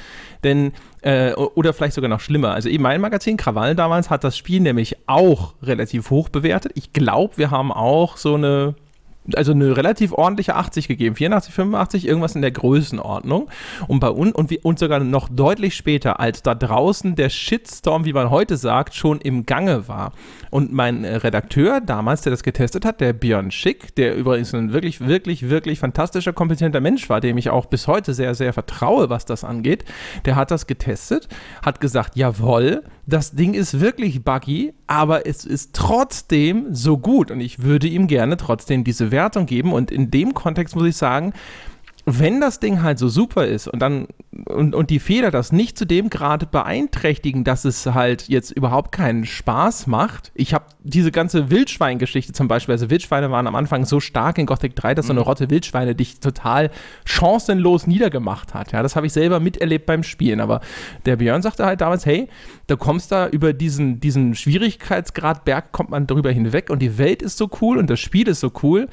[0.44, 0.72] denn,
[1.02, 2.52] äh, oder vielleicht sogar noch schlimmer.
[2.52, 6.72] Also eben mein Magazin, Krawall damals, hat das Spiel nämlich auch relativ hoch bewertet.
[6.74, 8.74] Ich glaube, wir haben auch so eine
[9.34, 13.48] also eine relativ ordentliche 80 gegeben, 84, 85, irgendwas in der Größenordnung.
[13.86, 18.12] Und bei uns und, und sogar noch deutlich später, als da draußen der Shitstorm, wie
[18.12, 20.12] man heute sagt, schon im Gange war.
[20.50, 25.06] Und mein Redakteur damals, der das getestet hat, der Björn Schick, der übrigens ein wirklich,
[25.06, 29.26] wirklich, wirklich fantastischer, kompetenter Mensch war, dem ich auch bis heute sehr, sehr vertraue, was
[29.26, 29.84] das angeht,
[30.24, 31.28] der hat das getestet,
[31.64, 32.82] hat gesagt, jawohl,
[33.12, 38.06] das Ding ist wirklich buggy, aber es ist trotzdem so gut und ich würde ihm
[38.06, 41.32] gerne trotzdem diese Wertung geben und in dem Kontext muss ich sagen,
[42.18, 44.08] wenn das Ding halt so super ist und dann
[44.46, 48.92] und, und die Fehler das nicht zu dem Grad beeinträchtigen, dass es halt jetzt überhaupt
[48.92, 50.30] keinen Spaß macht.
[50.34, 54.46] Ich habe diese ganze Wildschwein-Geschichte zum Beispiel, also Wildschweine waren am Anfang so stark in
[54.46, 55.26] Gothic 3, dass so eine mhm.
[55.26, 56.70] Rotte Wildschweine dich total
[57.04, 58.72] chancenlos niedergemacht hat.
[58.72, 60.40] Ja, das habe ich selber miterlebt beim Spielen.
[60.40, 60.60] Aber
[61.06, 62.28] der Björn sagte halt damals, hey,
[62.66, 67.22] da kommst da über diesen, diesen Schwierigkeitsgrad Berg kommt man darüber hinweg und die Welt
[67.22, 68.88] ist so cool und das Spiel ist so cool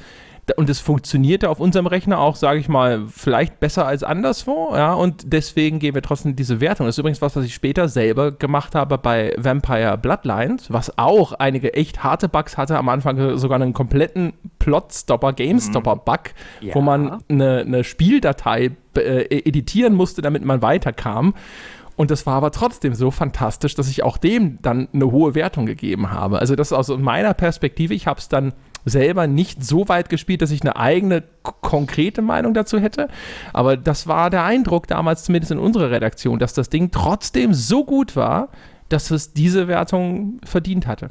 [0.56, 4.94] und es funktionierte auf unserem Rechner auch, sage ich mal, vielleicht besser als anderswo, ja,
[4.94, 6.86] und deswegen geben wir trotzdem diese Wertung.
[6.86, 11.32] Das ist übrigens was, was ich später selber gemacht habe bei Vampire Bloodlines, was auch
[11.32, 16.20] einige echt harte Bugs hatte, am Anfang sogar einen kompletten Plot-Stopper, Game-Stopper-Bug,
[16.60, 16.68] mhm.
[16.68, 16.74] ja.
[16.74, 21.34] wo man eine, eine Spieldatei äh, editieren musste, damit man weiterkam.
[21.98, 25.66] Und das war aber trotzdem so fantastisch, dass ich auch dem dann eine hohe Wertung
[25.66, 26.38] gegeben habe.
[26.38, 28.52] Also das ist aus meiner Perspektive, ich habe es dann
[28.88, 33.08] selber nicht so weit gespielt, dass ich eine eigene konkrete Meinung dazu hätte.
[33.52, 37.84] Aber das war der Eindruck damals, zumindest in unserer Redaktion, dass das Ding trotzdem so
[37.84, 38.48] gut war,
[38.88, 41.10] dass es diese Wertung verdient hatte.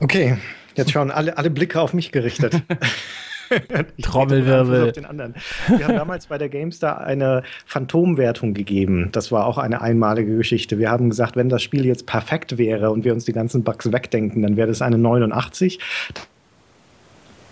[0.00, 0.38] Okay,
[0.74, 2.62] jetzt schauen alle, alle Blicke auf mich gerichtet.
[4.02, 4.92] Trommelwirbel.
[4.94, 9.10] Wir haben damals bei der GameStar eine Phantomwertung gegeben.
[9.12, 10.78] Das war auch eine einmalige Geschichte.
[10.78, 13.92] Wir haben gesagt, wenn das Spiel jetzt perfekt wäre und wir uns die ganzen Bugs
[13.92, 15.78] wegdenken, dann wäre das eine 89.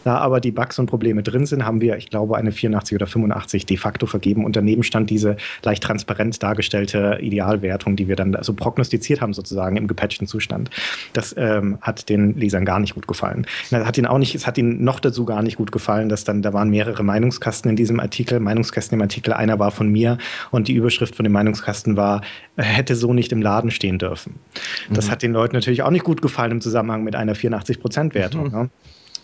[0.04, 3.06] Da aber die Bugs und Probleme drin sind, haben wir, ich glaube, eine 84 oder
[3.06, 4.44] 85 de facto vergeben.
[4.44, 9.76] Und daneben stand diese leicht transparent dargestellte Idealwertung, die wir dann also prognostiziert haben, sozusagen
[9.76, 10.70] im gepatchten Zustand.
[11.14, 13.46] Das ähm, hat den Lesern gar nicht gut gefallen.
[13.70, 16.24] Das hat ihnen auch nicht, es hat ihnen noch dazu gar nicht gut gefallen, dass
[16.24, 20.18] dann, da waren mehrere Meinungskasten in diesem Artikel, Meinungskästen im Artikel, einer war von mir
[20.50, 22.20] und die Überschrift von dem Meinungskasten war,
[22.56, 24.34] hätte so nicht im Laden stehen dürfen.
[24.90, 25.10] Das mhm.
[25.10, 28.44] hat den Leuten natürlich auch nicht gut gefallen im Zusammenhang mit einer 84-Prozent-Wertung.
[28.44, 28.52] Mhm.
[28.52, 28.70] Ne?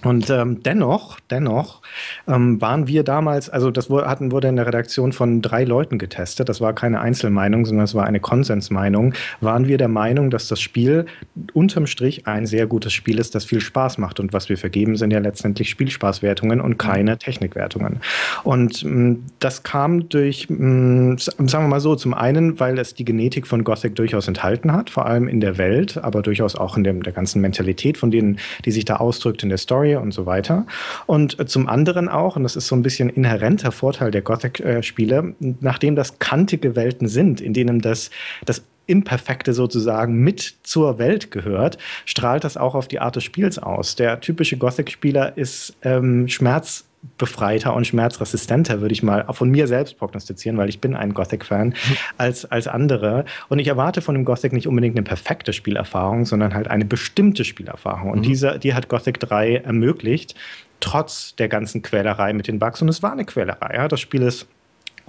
[0.02, 1.82] Und ähm, dennoch, dennoch
[2.26, 5.98] ähm, waren wir damals, also das wurde, hatten, wurde in der Redaktion von drei Leuten
[5.98, 10.48] getestet, das war keine Einzelmeinung, sondern es war eine Konsensmeinung, waren wir der Meinung, dass
[10.48, 11.06] das Spiel
[11.52, 14.20] unterm Strich ein sehr gutes Spiel ist, das viel Spaß macht.
[14.20, 18.00] Und was wir vergeben, sind ja letztendlich Spielspaßwertungen und keine Technikwertungen.
[18.42, 23.04] Und mh, das kam durch, mh, sagen wir mal so, zum einen, weil es die
[23.04, 26.84] Genetik von Gothic durchaus enthalten hat, vor allem in der Welt, aber durchaus auch in
[26.84, 30.12] dem, der ganzen Mentalität von denen, die sich da ausdrückt in der Story Story und
[30.12, 30.66] so weiter.
[31.06, 35.34] Und äh, zum anderen auch, und das ist so ein bisschen inhärenter Vorteil der Gothic-Spiele,
[35.60, 38.10] nachdem das kantige Welten sind, in denen das,
[38.44, 43.58] das Imperfekte sozusagen mit zur Welt gehört, strahlt das auch auf die Art des Spiels
[43.58, 43.94] aus.
[43.94, 46.86] Der typische Gothic-Spieler ist ähm, Schmerz
[47.16, 51.74] befreiter und schmerzresistenter, würde ich mal von mir selbst prognostizieren, weil ich bin ein Gothic-Fan,
[52.18, 53.24] als, als andere.
[53.48, 57.44] Und ich erwarte von dem Gothic nicht unbedingt eine perfekte Spielerfahrung, sondern halt eine bestimmte
[57.44, 58.10] Spielerfahrung.
[58.10, 58.24] Und mhm.
[58.24, 60.34] diese, die hat Gothic 3 ermöglicht,
[60.80, 62.82] trotz der ganzen Quälerei mit den Bugs.
[62.82, 63.74] Und es war eine Quälerei.
[63.74, 63.88] Ja?
[63.88, 64.46] Das Spiel ist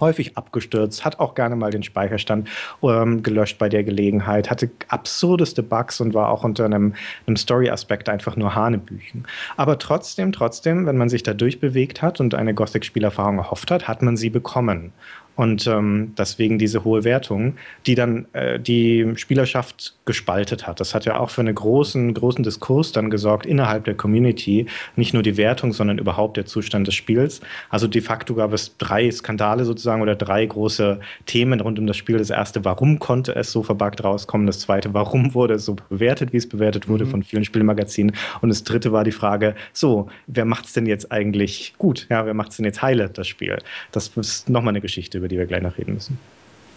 [0.02, 2.50] häufig abgestürzt, hat auch gerne mal den Speicherstand
[2.84, 6.94] ähm, gelöscht bei der Gelegenheit, hatte absurdeste Bugs und war auch unter einem,
[7.28, 9.26] einem Story-Aspekt einfach nur Hanebüchen.
[9.56, 14.02] Aber trotzdem, trotzdem, wenn man sich da durchbewegt hat und eine Gothic-Spielerfahrung erhofft hat, hat
[14.02, 14.92] man sie bekommen.
[15.36, 17.56] Und ähm, deswegen diese hohe Wertung,
[17.86, 20.80] die dann äh, die Spielerschaft gespaltet hat.
[20.80, 24.66] Das hat ja auch für einen großen, großen Diskurs dann gesorgt innerhalb der Community.
[24.96, 27.42] Nicht nur die Wertung, sondern überhaupt der Zustand des Spiels.
[27.70, 31.98] Also de facto gab es drei Skandale sozusagen oder drei große Themen rund um das
[31.98, 32.18] Spiel.
[32.18, 34.48] Das erste, warum konnte es so verbuggt rauskommen?
[34.48, 37.10] Das zweite, warum wurde es so bewertet, wie es bewertet wurde mhm.
[37.10, 38.16] von vielen Spielmagazinen?
[38.42, 42.08] Und das dritte war die Frage, so, wer macht es denn jetzt eigentlich gut?
[42.10, 43.58] Ja, wer macht es denn jetzt heile, das Spiel?
[43.92, 46.18] Das ist nochmal eine Geschichte, über die wir gleich noch reden müssen.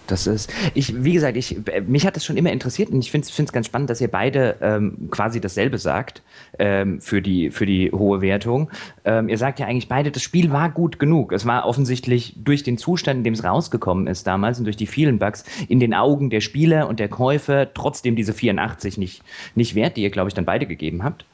[0.07, 3.27] Das ist, ich, wie gesagt, ich, mich hat das schon immer interessiert und ich finde
[3.27, 6.23] es ganz spannend, dass ihr beide ähm, quasi dasselbe sagt
[6.59, 8.71] ähm, für, die, für die hohe Wertung.
[9.05, 11.33] Ähm, ihr sagt ja eigentlich beide, das Spiel war gut genug.
[11.33, 14.87] Es war offensichtlich durch den Zustand, in dem es rausgekommen ist damals und durch die
[14.87, 19.23] vielen Bugs in den Augen der Spieler und der Käufer trotzdem diese 84 nicht,
[19.55, 21.25] nicht wert, die ihr, glaube ich, dann beide gegeben habt.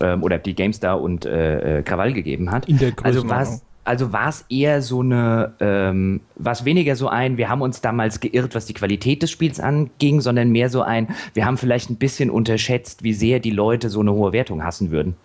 [0.00, 2.68] Ähm, oder die GameStar und äh, äh Krawall gegeben hat.
[2.68, 7.08] In der also was also war es eher so eine, ähm, war es weniger so
[7.08, 10.82] ein, wir haben uns damals geirrt, was die Qualität des Spiels anging, sondern mehr so
[10.82, 14.64] ein, wir haben vielleicht ein bisschen unterschätzt, wie sehr die Leute so eine hohe Wertung
[14.64, 15.16] hassen würden.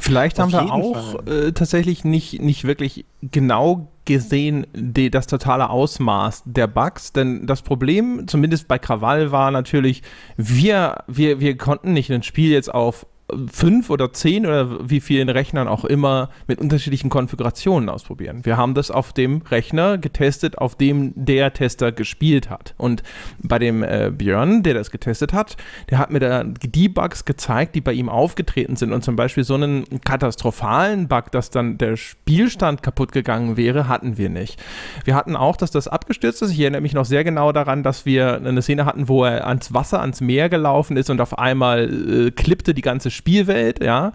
[0.00, 5.70] Vielleicht Auf haben wir auch äh, tatsächlich nicht, nicht wirklich genau gesehen die, das totale
[5.70, 10.02] Ausmaß der Bugs, denn das Problem, zumindest bei Krawall, war natürlich,
[10.36, 13.06] wir, wir, wir konnten nicht ein Spiel jetzt auf
[13.50, 18.44] fünf oder zehn oder wie vielen Rechnern auch immer mit unterschiedlichen Konfigurationen ausprobieren.
[18.44, 22.74] Wir haben das auf dem Rechner getestet, auf dem der Tester gespielt hat.
[22.76, 23.02] Und
[23.38, 25.56] bei dem äh, Björn, der das getestet hat,
[25.90, 28.92] der hat mir da die Bugs gezeigt, die bei ihm aufgetreten sind.
[28.92, 34.18] Und zum Beispiel so einen katastrophalen Bug, dass dann der Spielstand kaputt gegangen wäre, hatten
[34.18, 34.62] wir nicht.
[35.04, 36.52] Wir hatten auch, dass das abgestürzt ist.
[36.52, 39.74] Ich erinnere mich noch sehr genau daran, dass wir eine Szene hatten, wo er ans
[39.74, 44.12] Wasser, ans Meer gelaufen ist und auf einmal äh, klippte die ganze Spielwelt, ja.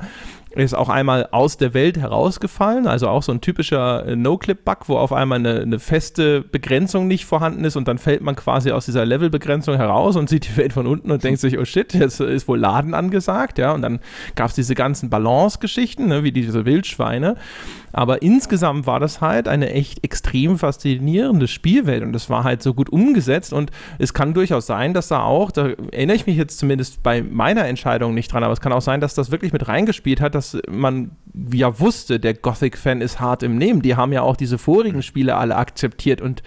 [0.53, 4.97] Ist auch einmal aus der Welt herausgefallen, also auch so ein typischer äh, No-Clip-Bug, wo
[4.97, 8.83] auf einmal eine, eine, feste Begrenzung nicht vorhanden ist und dann fällt man quasi aus
[8.83, 12.19] dieser Level-Begrenzung heraus und sieht die Welt von unten und denkt sich, oh shit, jetzt
[12.19, 13.71] ist wohl Laden angesagt, ja.
[13.71, 14.01] Und dann
[14.35, 17.37] gab es diese ganzen Balance-Geschichten, ne, wie diese Wildschweine.
[17.93, 22.73] Aber insgesamt war das halt eine echt extrem faszinierende Spielwelt und es war halt so
[22.73, 26.59] gut umgesetzt und es kann durchaus sein, dass da auch, da erinnere ich mich jetzt
[26.59, 29.67] zumindest bei meiner Entscheidung nicht dran, aber es kann auch sein, dass das wirklich mit
[29.67, 31.11] reingespielt hat, dass man
[31.51, 33.81] ja wusste, der Gothic-Fan ist hart im Nehmen.
[33.81, 36.43] Die haben ja auch diese vorigen Spiele alle akzeptiert und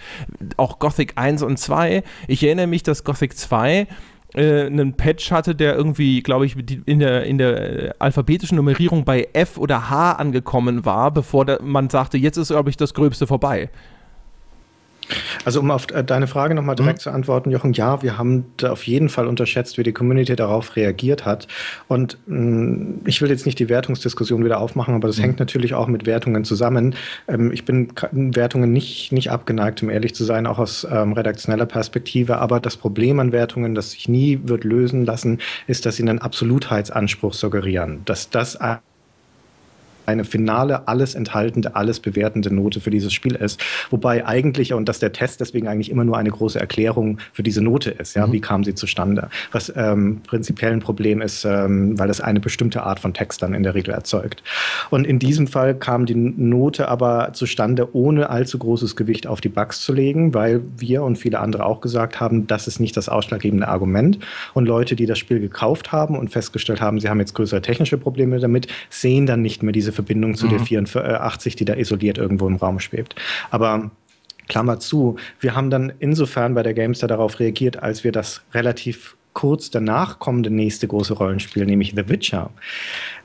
[0.57, 2.03] auch Gothic 1 und 2.
[2.27, 3.87] Ich erinnere mich, dass Gothic 2
[4.35, 6.55] äh, einen Patch hatte, der irgendwie, glaube ich,
[6.85, 11.89] in der, in der äh, alphabetischen Nummerierung bei F oder H angekommen war, bevor man
[11.89, 13.69] sagte, jetzt ist, glaube ich, das Gröbste vorbei.
[15.43, 17.03] Also um auf äh, deine Frage nochmal direkt mhm.
[17.03, 21.25] zu antworten, Jochen, ja, wir haben auf jeden Fall unterschätzt, wie die Community darauf reagiert
[21.25, 21.47] hat.
[21.87, 25.23] Und mh, mm, ich will jetzt nicht die Wertungsdiskussion wieder aufmachen, aber das mhm.
[25.23, 26.95] hängt natürlich auch mit Wertungen zusammen.
[27.27, 31.65] Ähm, ich bin Wertungen nicht, nicht abgeneigt, um ehrlich zu sein, auch aus ähm, redaktioneller
[31.65, 32.37] Perspektive.
[32.37, 36.19] Aber das Problem an Wertungen, das sich nie wird lösen lassen, ist, dass sie einen
[36.19, 38.01] Absolutheitsanspruch suggerieren.
[38.05, 38.57] Dass das
[40.07, 43.61] eine finale, alles enthaltende, alles bewertende Note für dieses Spiel ist.
[43.89, 47.61] Wobei eigentlich, und dass der Test deswegen eigentlich immer nur eine große Erklärung für diese
[47.61, 48.33] Note ist, ja, mhm.
[48.33, 49.29] wie kam sie zustande?
[49.51, 53.53] Was ähm, prinzipiell ein Problem ist, ähm, weil es eine bestimmte Art von Text dann
[53.53, 54.43] in der Regel erzeugt.
[54.89, 59.49] Und in diesem Fall kam die Note aber zustande, ohne allzu großes Gewicht auf die
[59.49, 63.09] Bugs zu legen, weil wir und viele andere auch gesagt haben, das ist nicht das
[63.09, 64.19] ausschlaggebende Argument.
[64.53, 67.97] Und Leute, die das Spiel gekauft haben und festgestellt haben, sie haben jetzt größere technische
[67.97, 70.49] Probleme damit, sehen dann nicht mehr diese Verbindung zu mhm.
[70.51, 73.15] der 84, die da isoliert irgendwo im Raum schwebt.
[73.49, 73.91] Aber
[74.47, 79.15] Klammer zu, wir haben dann insofern bei der Gamestar darauf reagiert, als wir das relativ
[79.35, 82.51] kurz danach kommende nächste große Rollenspiel, nämlich The Witcher,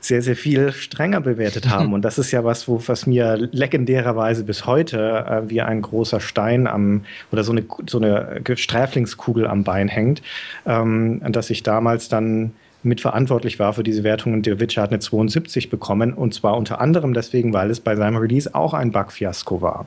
[0.01, 1.93] sehr, sehr viel strenger bewertet haben.
[1.93, 6.19] Und das ist ja was, wo, was mir legendärerweise bis heute äh, wie ein großer
[6.19, 10.21] Stein am oder so eine, so eine Sträflingskugel am Bein hängt,
[10.65, 12.51] ähm, dass ich damals dann
[12.83, 16.81] mitverantwortlich war für diese Wertung und der Witcher hat eine 72 bekommen und zwar unter
[16.81, 19.85] anderem deswegen, weil es bei seinem Release auch ein Bugfiasko war.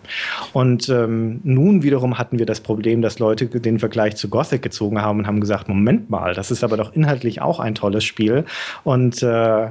[0.53, 5.01] Und ähm, nun wiederum hatten wir das Problem, dass Leute den Vergleich zu Gothic gezogen
[5.03, 8.45] haben und haben gesagt, Moment mal, das ist aber doch inhaltlich auch ein tolles Spiel
[8.85, 9.69] und äh,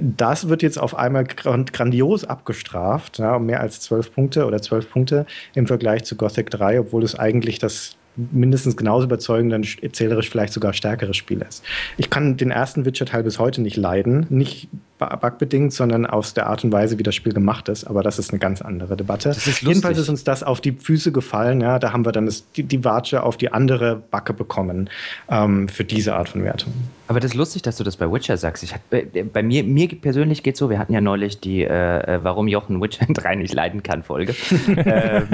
[0.00, 5.26] das wird jetzt auf einmal grandios abgestraft, ja, mehr als 12 Punkte oder 12 Punkte
[5.54, 10.52] im Vergleich zu Gothic 3, obwohl es eigentlich das mindestens genauso überzeugend, dann erzählerisch vielleicht
[10.52, 11.62] sogar stärkeres Spiel ist.
[11.96, 14.26] Ich kann den ersten Witcher-Teil bis heute nicht leiden.
[14.30, 17.84] Nicht bugbedingt, sondern aus der Art und Weise, wie das Spiel gemacht ist.
[17.84, 19.30] Aber das ist eine ganz andere Debatte.
[19.30, 21.60] Ist Jedenfalls ist uns das auf die Füße gefallen.
[21.60, 24.88] Ja, da haben wir dann das, die, die Watsche auf die andere Backe bekommen
[25.28, 26.72] ähm, für diese Art von Wertung.
[27.08, 28.62] Aber das ist lustig, dass du das bei Witcher sagst.
[28.62, 32.24] Ich, bei, bei mir, mir persönlich geht so, wir hatten ja neulich die äh, äh
[32.24, 34.34] Warum Jochen Witcher 3 nicht leiden kann Folge.
[34.68, 35.28] ähm,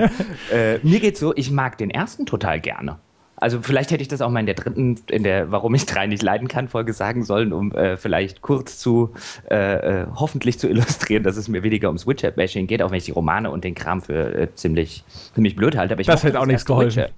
[0.52, 2.98] äh, mir geht so, ich mag den ersten total gerne.
[3.36, 6.06] Also vielleicht hätte ich das auch mal in der dritten, in der Warum ich drei
[6.06, 9.14] nicht leiden kann Folge sagen sollen, um äh, vielleicht kurz zu
[9.50, 13.06] äh, äh hoffentlich zu illustrieren, dass es mir weniger ums Witcher-Bashing geht, auch wenn ich
[13.06, 15.02] die Romane und den Kram für äh, ziemlich,
[15.34, 15.94] ziemlich blöd halte.
[15.94, 17.02] Aber ich das hätte auch nichts geholfen.
[17.02, 17.10] Witcher.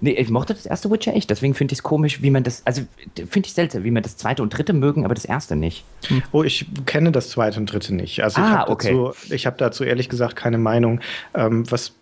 [0.00, 1.30] Nee, ich mochte das erste Witcher echt.
[1.30, 2.82] Deswegen finde ich es komisch, wie man das, also
[3.14, 5.84] finde ich seltsam, wie man das zweite und dritte mögen, aber das erste nicht.
[6.06, 6.22] Hm.
[6.32, 8.22] Oh, ich kenne das zweite und dritte nicht.
[8.22, 8.92] Also ah, ich habe okay.
[8.92, 11.00] dazu, hab dazu ehrlich gesagt keine Meinung.
[11.34, 11.92] Ähm, was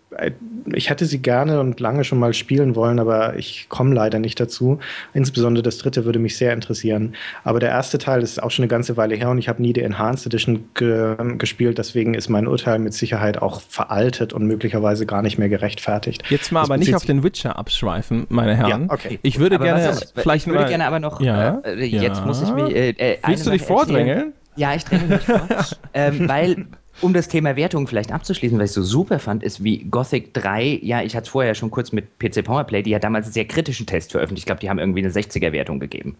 [0.73, 4.39] ich hätte sie gerne und lange schon mal spielen wollen, aber ich komme leider nicht
[4.39, 4.79] dazu.
[5.13, 7.15] Insbesondere das dritte würde mich sehr interessieren.
[7.43, 9.71] Aber der erste Teil ist auch schon eine ganze Weile her und ich habe nie
[9.71, 11.77] die Enhanced Edition ge gespielt.
[11.77, 16.23] Deswegen ist mein Urteil mit Sicherheit auch veraltet und möglicherweise gar nicht mehr gerechtfertigt.
[16.29, 18.87] Jetzt mal das aber nicht auf den Witcher abschweifen, meine Herren.
[18.87, 19.19] Ja, okay.
[19.21, 21.21] Ich würde aber gerne ist, vielleicht ich würde gerne aber noch.
[21.21, 22.25] Ja, äh, jetzt ja.
[22.25, 22.75] muss ich mich.
[22.75, 24.33] Äh, äh Willst du dich vordrängeln?
[24.55, 25.47] Ja, ich dränge mich vor.
[25.93, 26.65] ähm, weil
[27.01, 30.79] um das Thema Wertung vielleicht abzuschließen, was ich so super fand, ist wie Gothic 3,
[30.81, 33.45] ja, ich hatte es vorher schon kurz mit PC Powerplay, die ja damals einen sehr
[33.45, 34.43] kritischen Test veröffentlicht.
[34.43, 36.15] Ich glaube, die haben irgendwie eine 60er-Wertung gegeben.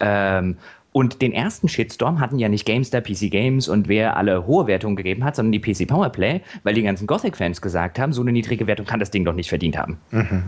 [0.00, 0.56] Ähm,
[0.92, 4.94] und den ersten Shitstorm hatten ja nicht GameStar, PC Games und wer alle hohe Wertungen
[4.94, 8.66] gegeben hat, sondern die PC Powerplay, weil die ganzen Gothic-Fans gesagt haben, so eine niedrige
[8.68, 9.98] Wertung kann das Ding doch nicht verdient haben.
[10.12, 10.44] Mhm.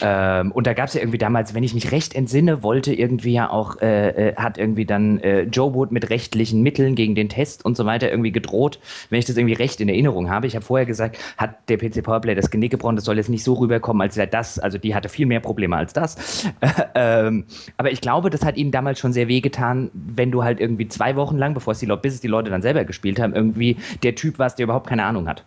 [0.00, 3.32] Ähm, und da gab es ja irgendwie damals, wenn ich mich recht entsinne, wollte irgendwie
[3.32, 7.28] ja auch, äh, äh, hat irgendwie dann äh, Joe Wood mit rechtlichen Mitteln gegen den
[7.28, 8.78] Test und so weiter irgendwie gedroht,
[9.10, 10.46] wenn ich das irgendwie recht in Erinnerung habe.
[10.46, 13.44] Ich habe vorher gesagt, hat der PC Powerplay das Genick gebrochen, das soll jetzt nicht
[13.44, 16.46] so rüberkommen, als wäre das, also die hatte viel mehr Probleme als das.
[16.94, 17.44] ähm,
[17.76, 21.16] aber ich glaube, das hat ihnen damals schon sehr wehgetan, wenn du halt irgendwie zwei
[21.16, 24.14] Wochen lang, bevor es die, bis es die Leute dann selber gespielt haben, irgendwie der
[24.14, 25.44] Typ warst, der überhaupt keine Ahnung hat.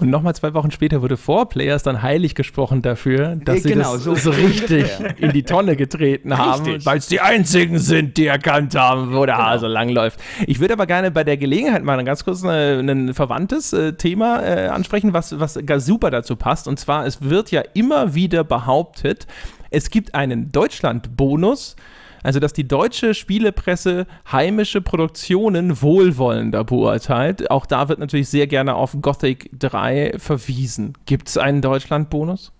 [0.00, 3.94] Und nochmal zwei Wochen später wurde vor Players dann heilig gesprochen dafür, dass sie genau,
[3.94, 4.86] das so, so richtig
[5.18, 9.36] in die Tonne getreten haben, weil es die einzigen sind, die erkannt haben, wo der
[9.36, 9.46] genau.
[9.48, 10.20] Hase langläuft.
[10.46, 14.68] Ich würde aber gerne bei der Gelegenheit mal ganz kurz ein verwandtes äh, Thema äh,
[14.68, 16.68] ansprechen, was, was gar super dazu passt.
[16.68, 19.26] Und zwar, es wird ja immer wieder behauptet,
[19.70, 21.76] es gibt einen Deutschland-Bonus,
[22.22, 27.50] also, dass die deutsche Spielepresse heimische Produktionen wohlwollender beurteilt.
[27.50, 30.94] Auch da wird natürlich sehr gerne auf Gothic 3 verwiesen.
[31.06, 32.52] Gibt es einen Deutschland-Bonus?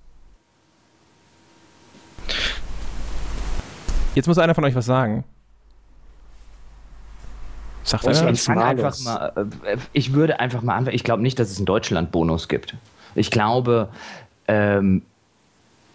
[4.15, 5.25] Jetzt muss einer von euch was sagen.
[7.85, 8.31] Sagt er?
[8.31, 9.33] Ich, einfach mal,
[9.65, 10.95] äh, ich würde einfach mal anfangen.
[10.95, 12.77] Ich glaube nicht, dass es einen Deutschland-Bonus gibt.
[13.15, 13.89] Ich glaube,
[14.47, 15.03] ähm,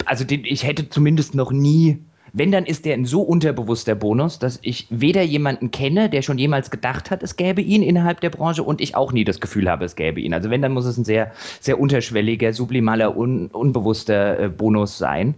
[0.06, 2.00] also den, ich hätte zumindest noch nie
[2.34, 6.40] wenn, dann ist der ein so unterbewusster Bonus, dass ich weder jemanden kenne, der schon
[6.40, 9.70] jemals gedacht hat, es gäbe ihn innerhalb der Branche und ich auch nie das Gefühl
[9.70, 10.34] habe, es gäbe ihn.
[10.34, 15.36] Also wenn, dann muss es ein sehr, sehr unterschwelliger, sublimaler, un, unbewusster äh, Bonus sein.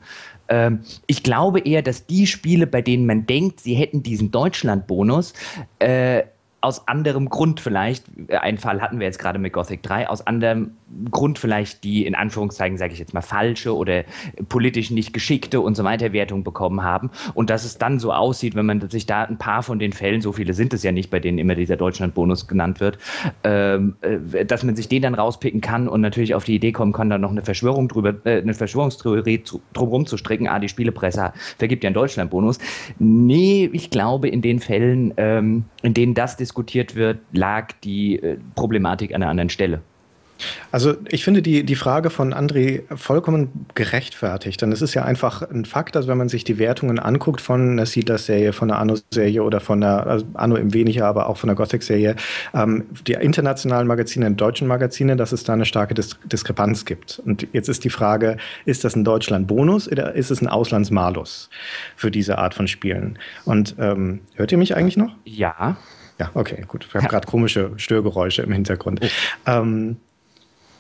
[0.47, 5.33] Ähm, ich glaube eher, dass die Spiele, bei denen man denkt, sie hätten diesen Deutschland-Bonus,
[5.79, 6.23] äh,
[6.61, 10.25] aus anderem Grund vielleicht, äh, einen Fall hatten wir jetzt gerade mit Gothic 3, aus
[10.25, 10.71] anderem
[11.11, 14.03] Grund vielleicht die in Anführungszeichen, sage ich jetzt mal, falsche oder
[14.49, 17.09] politisch nicht geschickte und so weiter Wertung bekommen haben.
[17.33, 20.21] Und dass es dann so aussieht, wenn man sich da ein paar von den Fällen,
[20.21, 22.99] so viele sind es ja nicht, bei denen immer dieser Deutschland-Bonus genannt wird,
[23.43, 26.93] ähm, äh, dass man sich den dann rauspicken kann und natürlich auf die Idee kommen
[26.93, 30.69] kann, dann noch eine Verschwörung drüber, äh, eine Verschwörungstheorie zu, drumherum zu stricken, ah, die
[30.69, 32.59] Spielepresse vergibt ja einen Deutschland-Bonus.
[32.99, 38.37] Nee, ich glaube, in den Fällen, ähm, in denen das diskutiert wird, lag die äh,
[38.55, 39.81] Problematik an einer anderen Stelle.
[40.71, 44.61] Also ich finde die, die Frage von André vollkommen gerechtfertigt.
[44.61, 47.71] Denn es ist ja einfach ein Fakt, dass wenn man sich die Wertungen anguckt von
[47.71, 51.47] einer Siedler-Serie, von einer Anno-Serie oder von einer, also Anno im weniger, aber auch von
[51.47, 52.15] der Gothic-Serie,
[52.53, 57.21] ähm, die internationalen Magazine und deutschen Magazine, dass es da eine starke Dis Diskrepanz gibt.
[57.25, 61.49] Und jetzt ist die Frage, ist das ein Deutschland-Bonus oder ist es ein Auslandsmalus
[61.95, 63.17] für diese Art von Spielen?
[63.45, 65.15] Und ähm, hört ihr mich eigentlich noch?
[65.23, 65.77] Ja.
[66.19, 66.87] Ja, okay, gut.
[66.93, 67.09] Wir haben ja.
[67.09, 69.01] gerade komische Störgeräusche im Hintergrund.
[69.03, 69.07] Oh.
[69.45, 69.97] Ähm,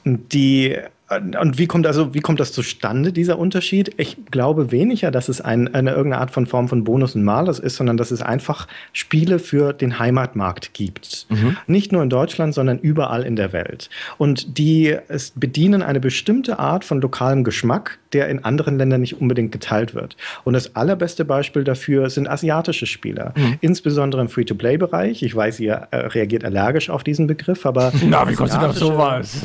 [0.05, 0.77] die
[1.07, 3.93] und wie kommt also, wie kommt das zustande, dieser Unterschied?
[3.97, 7.59] Ich glaube weniger, dass es ein, eine irgendeine Art von Form von Bonus und Malus
[7.59, 11.27] ist, sondern dass es einfach Spiele für den Heimatmarkt gibt.
[11.29, 11.57] Mhm.
[11.67, 13.91] Nicht nur in Deutschland, sondern überall in der Welt.
[14.17, 14.97] Und die
[15.35, 20.17] bedienen eine bestimmte Art von lokalem Geschmack, der in anderen Ländern nicht unbedingt geteilt wird.
[20.43, 23.57] Und das allerbeste Beispiel dafür sind asiatische Spiele, mhm.
[23.61, 25.21] insbesondere im Free-to-Play-Bereich.
[25.21, 28.75] Ich weiß, ihr äh, reagiert allergisch auf diesen Begriff, aber Na, wie kommst du auf
[28.75, 29.41] sowas?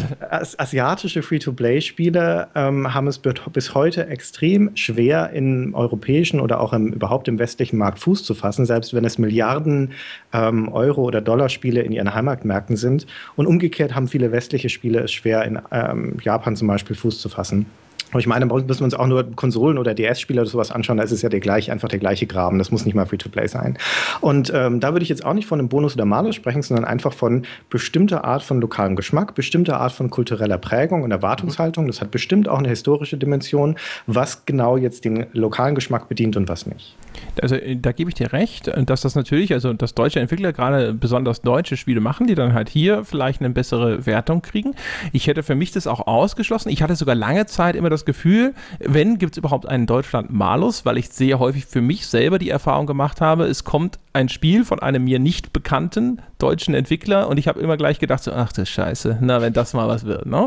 [0.56, 6.88] Asiatische Free-to-Play Free-to-Play-Spiele ähm, haben es bis heute extrem schwer, im europäischen oder auch im,
[6.92, 9.92] überhaupt im westlichen Markt Fuß zu fassen, selbst wenn es Milliarden
[10.32, 13.06] ähm, Euro- oder Dollar-Spiele in ihren Heimatmärkten sind.
[13.36, 17.28] Und umgekehrt haben viele westliche Spiele es schwer, in ähm, Japan zum Beispiel Fuß zu
[17.28, 17.66] fassen.
[18.10, 21.04] Aber ich meine, müssen wir uns auch nur Konsolen oder DS-Spiele oder sowas anschauen, da
[21.04, 22.58] ist es ja der gleiche, einfach der gleiche Graben.
[22.58, 23.78] Das muss nicht mal Free-to-Play sein.
[24.20, 26.84] Und ähm, da würde ich jetzt auch nicht von einem Bonus oder Malus sprechen, sondern
[26.84, 31.86] einfach von bestimmter Art von lokalem Geschmack, bestimmter Art von kultureller Prägung und Erwartungshaltung.
[31.86, 36.48] Das hat bestimmt auch eine historische Dimension, was genau jetzt den lokalen Geschmack bedient und
[36.48, 36.96] was nicht.
[37.42, 40.52] Also äh, da gebe ich dir recht, äh, dass das natürlich, also dass deutsche Entwickler
[40.52, 44.74] gerade besonders deutsche Spiele machen, die dann halt hier vielleicht eine bessere Wertung kriegen.
[45.12, 46.70] Ich hätte für mich das auch ausgeschlossen.
[46.70, 50.86] Ich hatte sogar lange Zeit immer das das Gefühl, wenn gibt es überhaupt einen Deutschland-Malus,
[50.86, 54.64] weil ich sehr häufig für mich selber die Erfahrung gemacht habe, es kommt ein Spiel
[54.64, 58.52] von einem mir nicht bekannten deutschen Entwickler und ich habe immer gleich gedacht, so, ach
[58.52, 60.46] du Scheiße, na, wenn das mal was wird, ne?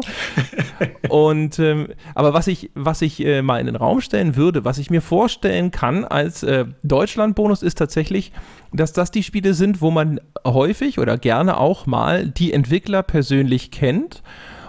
[1.09, 4.79] und, ähm, aber was ich, was ich äh, mal in den Raum stellen würde, was
[4.79, 8.31] ich mir vorstellen kann als äh, Deutschland-Bonus ist tatsächlich,
[8.73, 13.69] dass das die Spiele sind, wo man häufig oder gerne auch mal die Entwickler persönlich
[13.69, 14.23] kennt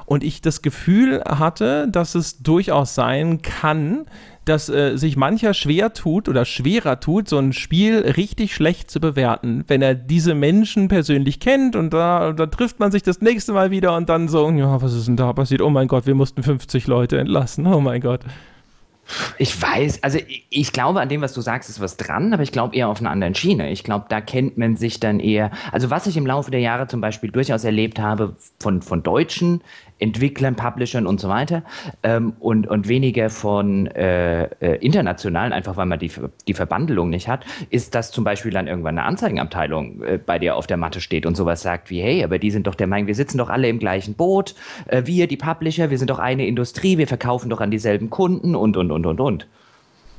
[0.06, 4.06] und ich das Gefühl hatte, dass es durchaus sein kann,
[4.44, 9.00] dass äh, sich mancher schwer tut oder schwerer tut, so ein Spiel richtig schlecht zu
[9.00, 13.52] bewerten, wenn er diese Menschen persönlich kennt und da, da trifft man sich das nächste
[13.52, 15.62] Mal wieder und dann so, ja, was ist denn da passiert?
[15.62, 17.66] Oh mein Gott, wir mussten 50 Leute entlassen.
[17.66, 18.20] Oh mein Gott.
[19.38, 22.42] Ich weiß, also ich, ich, glaube, an dem, was du sagst, ist was dran, aber
[22.42, 23.70] ich glaube eher auf einer anderen Schiene.
[23.70, 25.50] Ich glaube, da kennt man sich dann eher.
[25.72, 29.60] Also, was ich im Laufe der Jahre zum Beispiel durchaus erlebt habe von, von Deutschen
[30.00, 31.62] Entwicklern, Publishern und so weiter
[32.02, 36.10] ähm, und, und weniger von äh, äh, internationalen, einfach weil man die,
[36.48, 40.56] die Verbandelung nicht hat, ist, dass zum Beispiel dann irgendwann eine Anzeigenabteilung äh, bei dir
[40.56, 43.06] auf der Matte steht und sowas sagt wie, hey, aber die sind doch der Meinung,
[43.06, 44.54] wir sitzen doch alle im gleichen Boot,
[44.86, 48.56] äh, wir, die Publisher, wir sind doch eine Industrie, wir verkaufen doch an dieselben Kunden
[48.56, 49.46] und, und, und, und, und.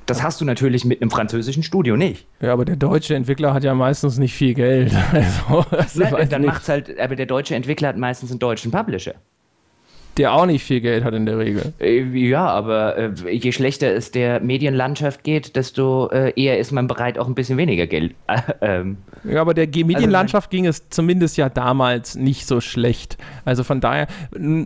[0.05, 2.27] Das hast du natürlich mit einem französischen Studio nicht.
[2.39, 4.93] Ja, aber der deutsche Entwickler hat ja meistens nicht viel Geld.
[5.11, 5.65] Also,
[5.95, 9.15] Nein, dann macht's halt, aber der deutsche Entwickler hat meistens einen deutschen Publisher
[10.17, 11.73] der auch nicht viel Geld hat in der Regel.
[11.79, 16.87] Äh, ja, aber äh, je schlechter es der Medienlandschaft geht, desto äh, eher ist man
[16.87, 18.15] bereit, auch ein bisschen weniger Geld.
[18.61, 18.97] ähm.
[19.23, 23.17] Ja, aber der also Medienlandschaft also, ging es zumindest ja damals nicht so schlecht.
[23.43, 24.07] Also von daher,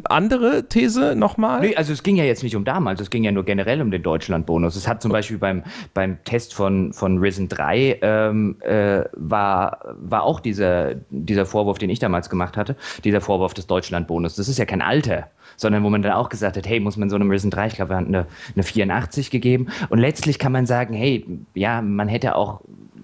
[0.05, 1.61] andere These nochmal?
[1.61, 3.89] Nee, also es ging ja jetzt nicht um damals, es ging ja nur generell um
[3.89, 4.75] den Deutschlandbonus.
[4.75, 10.23] Es hat zum Beispiel beim, beim Test von, von Risen 3 ähm, äh, war, war
[10.23, 14.35] auch dieser, dieser Vorwurf, den ich damals gemacht hatte, dieser Vorwurf des Deutschlandbonus.
[14.35, 17.09] Das ist ja kein Alter sondern wo man dann auch gesagt hat, hey, muss man
[17.09, 18.25] so einem Risen 3, ich glaube, wir hatten eine,
[18.55, 19.67] eine 84 gegeben.
[19.89, 22.61] Und letztlich kann man sagen, hey, ja, man hätte auch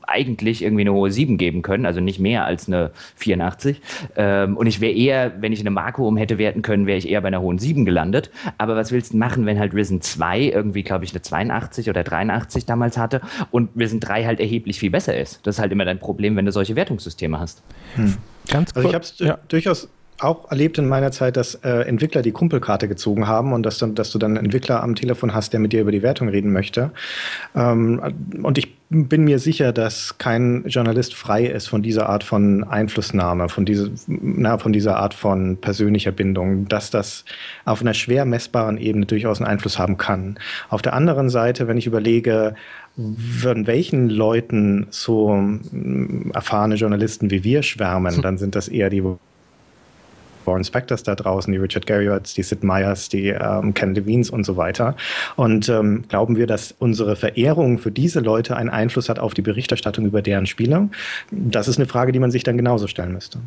[0.07, 3.81] eigentlich irgendwie eine hohe 7 geben können, also nicht mehr als eine 84.
[4.15, 7.09] Ähm, und ich wäre eher, wenn ich eine Marke um hätte werten können, wäre ich
[7.09, 8.31] eher bei einer hohen 7 gelandet.
[8.57, 12.03] Aber was willst du machen, wenn halt Risen 2 irgendwie, glaube ich, eine 82 oder
[12.03, 13.21] 83 damals hatte
[13.51, 15.39] und Risen 3 halt erheblich viel besser ist?
[15.43, 17.61] Das ist halt immer dein Problem, wenn du solche Wertungssysteme hast.
[17.95, 18.15] Hm.
[18.47, 18.85] Ganz kurz.
[18.85, 19.39] Also ich habe es ja.
[19.47, 19.89] durchaus
[20.20, 23.95] auch erlebt in meiner Zeit, dass äh, Entwickler die Kumpelkarte gezogen haben und dass, dann,
[23.95, 26.53] dass du dann einen Entwickler am Telefon hast, der mit dir über die Wertung reden
[26.53, 26.91] möchte.
[27.55, 28.01] Ähm,
[28.41, 33.49] und ich bin mir sicher, dass kein Journalist frei ist von dieser Art von Einflussnahme,
[33.49, 37.26] von, diese, na, von dieser Art von persönlicher Bindung, dass das
[37.66, 40.38] auf einer schwer messbaren Ebene durchaus einen Einfluss haben kann.
[40.70, 42.55] Auf der anderen Seite, wenn ich überlege,
[42.95, 45.43] von welchen Leuten so
[46.34, 49.03] erfahrene Journalisten wie wir schwärmen, dann sind das eher die,
[50.45, 54.45] Warren Spectors da draußen, die Richard Garriots, die Sid Meier's, die ähm, Ken Levines und
[54.45, 54.95] so weiter.
[55.35, 59.41] Und ähm, glauben wir, dass unsere Verehrung für diese Leute einen Einfluss hat auf die
[59.41, 60.89] Berichterstattung über deren Spiele?
[61.31, 63.39] Das ist eine Frage, die man sich dann genauso stellen müsste.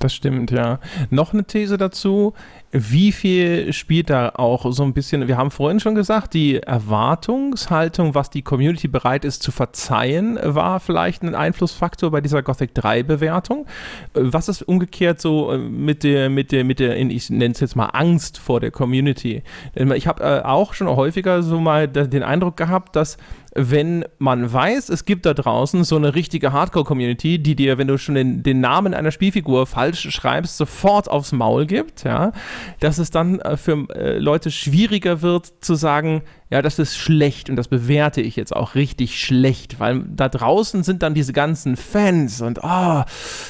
[0.00, 0.80] Das stimmt, ja.
[1.10, 2.32] Noch eine These dazu.
[2.72, 8.14] Wie viel spielt da auch so ein bisschen, wir haben vorhin schon gesagt, die Erwartungshaltung,
[8.14, 13.02] was die Community bereit ist zu verzeihen, war vielleicht ein Einflussfaktor bei dieser Gothic 3
[13.02, 13.66] Bewertung.
[14.14, 17.74] Was ist umgekehrt so äh, mit der, mit der, mit der, ich nenne es jetzt
[17.74, 19.42] mal Angst vor der Community?
[19.74, 23.16] Ich habe äh, auch schon häufiger so mal den Eindruck gehabt, dass
[23.54, 27.98] wenn man weiß, es gibt da draußen so eine richtige Hardcore-Community, die dir, wenn du
[27.98, 32.32] schon den, den, Namen einer Spielfigur falsch schreibst, sofort aufs Maul gibt, ja,
[32.80, 37.48] dass es dann äh, für äh, Leute schwieriger wird zu sagen, ja, das ist schlecht
[37.48, 41.76] und das bewerte ich jetzt auch richtig schlecht, weil da draußen sind dann diese ganzen
[41.76, 43.04] Fans und oh,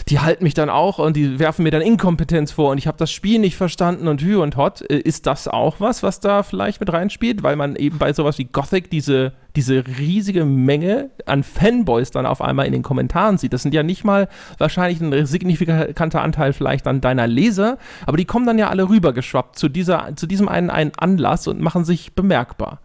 [0.08, 2.98] die halten mich dann auch und die werfen mir dann Inkompetenz vor und ich habe
[2.98, 4.82] das Spiel nicht verstanden und hü und hot.
[4.82, 8.36] Äh, ist das auch was, was da vielleicht mit reinspielt, weil man eben bei sowas
[8.36, 13.52] wie Gothic diese diese riesige Menge an Fanboys dann auf einmal in den Kommentaren sieht.
[13.52, 14.28] Das sind ja nicht mal
[14.58, 19.58] wahrscheinlich ein signifikanter Anteil vielleicht an deiner Leser, aber die kommen dann ja alle rübergeschwappt
[19.58, 22.80] zu, dieser, zu diesem einen, einen Anlass und machen sich bemerkbar.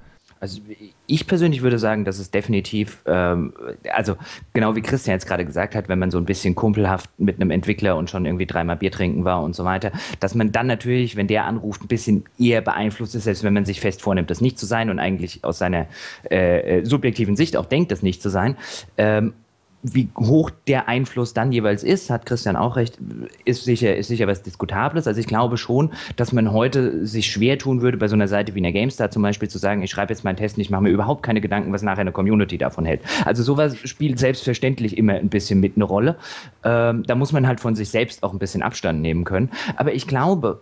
[0.46, 0.62] Also
[1.08, 3.52] ich persönlich würde sagen, dass es definitiv, ähm,
[3.92, 4.16] also
[4.54, 7.50] genau wie Christian jetzt gerade gesagt hat, wenn man so ein bisschen kumpelhaft mit einem
[7.50, 11.16] Entwickler und schon irgendwie dreimal Bier trinken war und so weiter, dass man dann natürlich,
[11.16, 14.40] wenn der anruft, ein bisschen eher beeinflusst ist, selbst wenn man sich fest vornimmt, das
[14.40, 15.88] nicht zu sein und eigentlich aus seiner
[16.30, 18.56] äh, äh subjektiven Sicht auch denkt, das nicht zu sein.
[18.98, 19.34] Ähm,
[19.94, 22.98] wie hoch der Einfluss dann jeweils ist, hat Christian auch recht,
[23.46, 25.08] ist sicher, ist sicher was Diskutables.
[25.08, 28.56] Also ich glaube schon, dass man heute sich schwer tun würde, bei so einer Seite
[28.56, 30.90] wie einer GameStar zum Beispiel zu sagen, ich schreibe jetzt meinen Test, ich mache mir
[30.90, 33.02] überhaupt keine Gedanken, was nachher eine Community davon hält.
[33.26, 36.16] Also sowas spielt selbstverständlich immer ein bisschen mit eine Rolle.
[36.64, 39.52] Ähm, da muss man halt von sich selbst auch ein bisschen Abstand nehmen können.
[39.76, 40.62] Aber ich glaube,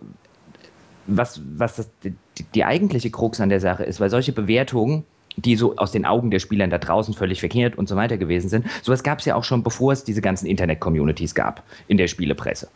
[1.06, 2.14] was, was das, die,
[2.54, 5.04] die eigentliche Krux an der Sache ist, weil solche Bewertungen
[5.36, 8.48] die so aus den Augen der Spieler da draußen völlig verkehrt und so weiter gewesen
[8.48, 8.66] sind.
[8.82, 12.68] Sowas gab es ja auch schon, bevor es diese ganzen Internet-Communities gab in der Spielepresse.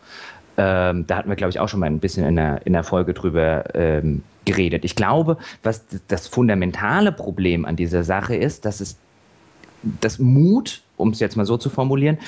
[0.57, 2.83] Ähm, da hatten wir, glaube ich, auch schon mal ein bisschen in der, in der
[2.83, 4.85] Folge drüber ähm, geredet.
[4.85, 8.97] Ich glaube, was das fundamentale Problem an dieser Sache ist, dass es
[10.01, 12.19] das Mut, um es jetzt mal so zu formulieren,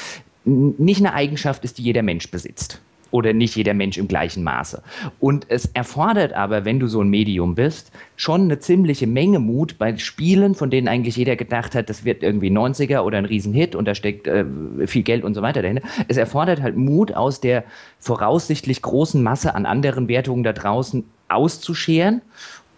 [0.44, 2.80] nicht eine Eigenschaft ist, die jeder Mensch besitzt
[3.10, 4.82] oder nicht jeder Mensch im gleichen Maße.
[5.18, 9.78] Und es erfordert aber, wenn du so ein Medium bist, schon eine ziemliche Menge Mut
[9.78, 13.74] bei Spielen, von denen eigentlich jeder gedacht hat, das wird irgendwie 90er oder ein Riesenhit
[13.74, 14.44] und da steckt äh,
[14.86, 15.82] viel Geld und so weiter dahinter.
[16.08, 17.64] Es erfordert halt Mut aus der
[17.98, 22.22] voraussichtlich großen Masse an anderen Wertungen da draußen auszuscheren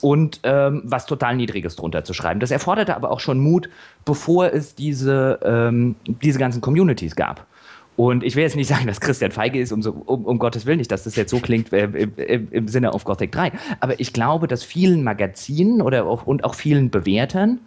[0.02, 2.40] und ähm, was total Niedriges drunter zu schreiben.
[2.40, 3.70] Das erforderte aber auch schon Mut,
[4.04, 7.46] bevor es diese, ähm, diese ganzen Communities gab.
[7.96, 10.64] Und ich will jetzt nicht sagen, dass Christian Feige ist, um, so, um, um Gottes
[10.64, 13.52] Willen nicht, dass das jetzt so klingt äh, im, im, Sinne auf Gothic 3.
[13.80, 17.60] Aber ich glaube, dass vielen Magazinen oder auch, und auch vielen Bewertern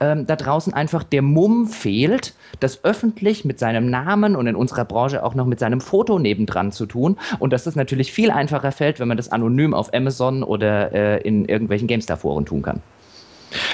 [0.00, 4.84] ähm, da draußen einfach der Mumm fehlt, das öffentlich mit seinem Namen und in unserer
[4.84, 7.16] Branche auch noch mit seinem Foto nebendran zu tun.
[7.38, 11.20] Und dass das natürlich viel einfacher fällt, wenn man das anonym auf Amazon oder äh,
[11.20, 12.80] in irgendwelchen GameStar-Foren tun kann.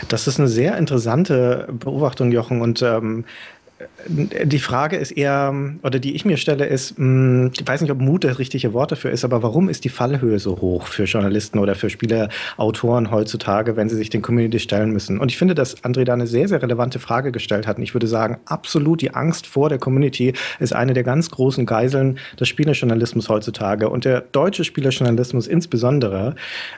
[0.09, 2.61] Das ist eine sehr interessante Beobachtung, Jochen.
[2.61, 3.25] Und ähm,
[4.09, 8.01] die Frage ist eher, oder die ich mir stelle, ist, hm, ich weiß nicht, ob
[8.01, 11.59] Mut das richtige Wort dafür ist, aber warum ist die Fallhöhe so hoch für Journalisten
[11.59, 15.19] oder für Spieleautoren heutzutage, wenn sie sich den Community stellen müssen?
[15.19, 17.79] Und ich finde, dass André da eine sehr, sehr relevante Frage gestellt hat.
[17.79, 21.67] Und ich würde sagen, absolut die Angst vor der Community ist eine der ganz großen
[21.67, 23.89] Geiseln des Spielejournalismus heutzutage.
[23.89, 26.35] Und der deutsche Spielejournalismus insbesondere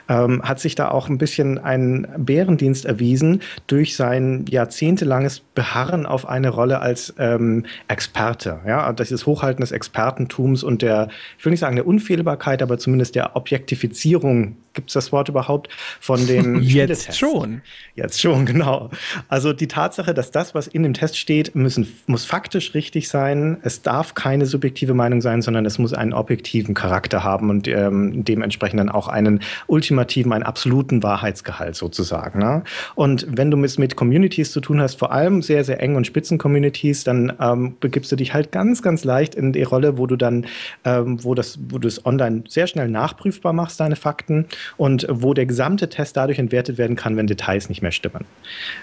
[0.07, 6.27] ähm, hat sich da auch ein bisschen einen Bärendienst erwiesen durch sein jahrzehntelanges Beharren auf
[6.27, 8.59] eine Rolle als ähm, Experte.
[8.65, 8.91] Ja?
[8.93, 13.15] Das ist Hochhalten des Expertentums und der, ich will nicht sagen der Unfehlbarkeit, aber zumindest
[13.15, 17.61] der Objektifizierung gibt es das Wort überhaupt von den Jetzt schon.
[17.95, 18.89] Jetzt schon, genau.
[19.27, 23.57] Also die Tatsache, dass das, was in dem Test steht, müssen, muss faktisch richtig sein.
[23.63, 28.23] Es darf keine subjektive Meinung sein, sondern es muss einen objektiven Charakter haben und ähm,
[28.23, 32.39] dementsprechend dann auch einen ultimativen, einen absoluten Wahrheitsgehalt sozusagen.
[32.39, 32.63] Ne?
[32.95, 36.05] Und wenn du mit, mit Communities zu tun hast, vor allem sehr, sehr eng und
[36.05, 40.15] Spitzen-Communities, dann ähm, begibst du dich halt ganz, ganz leicht in die Rolle, wo du
[40.15, 40.45] dann,
[40.85, 44.45] ähm, wo das, wo du es online sehr schnell nachprüfbar machst, deine Fakten
[44.77, 48.25] und wo der gesamte Test dadurch entwertet werden kann, wenn Details nicht mehr stimmen.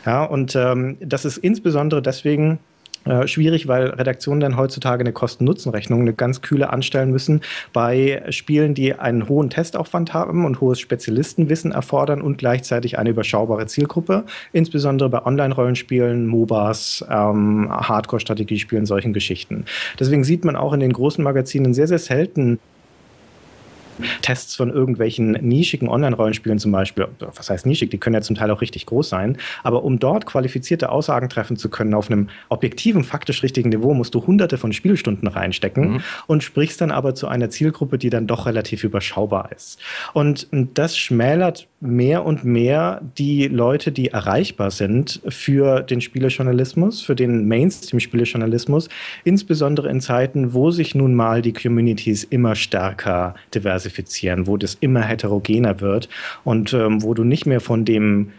[0.04, 2.58] Ja, und ähm, das ist insbesondere deswegen
[3.06, 7.40] äh, schwierig, weil Redaktionen dann heutzutage eine Kosten-Nutzen-Rechnung, eine ganz kühle anstellen müssen
[7.72, 13.66] bei Spielen, die einen hohen Testaufwand haben und hohes Spezialistenwissen erfordern und gleichzeitig eine überschaubare
[13.66, 19.64] Zielgruppe, insbesondere bei Online-Rollenspielen, MOBAs, ähm, Hardcore-Strategiespielen, solchen Geschichten.
[19.98, 22.58] Deswegen sieht man auch in den großen Magazinen sehr, sehr selten
[24.22, 28.50] Tests von irgendwelchen nischigen Online-Rollenspielen zum Beispiel, was heißt nischig, die können ja zum Teil
[28.50, 33.04] auch richtig groß sein, aber um dort qualifizierte Aussagen treffen zu können auf einem objektiven,
[33.04, 36.00] faktisch richtigen Niveau, musst du hunderte von Spielstunden reinstecken mhm.
[36.26, 39.80] und sprichst dann aber zu einer Zielgruppe, die dann doch relativ überschaubar ist.
[40.12, 47.14] Und das schmälert mehr und mehr die Leute, die erreichbar sind für den Spielejournalismus, für
[47.14, 48.88] den Mainstream-Spielejournalismus,
[49.24, 53.85] insbesondere in Zeiten, wo sich nun mal die Communities immer stärker diversifizieren,
[54.46, 56.08] wo das immer heterogener wird
[56.44, 58.32] und ähm, wo du nicht mehr von dem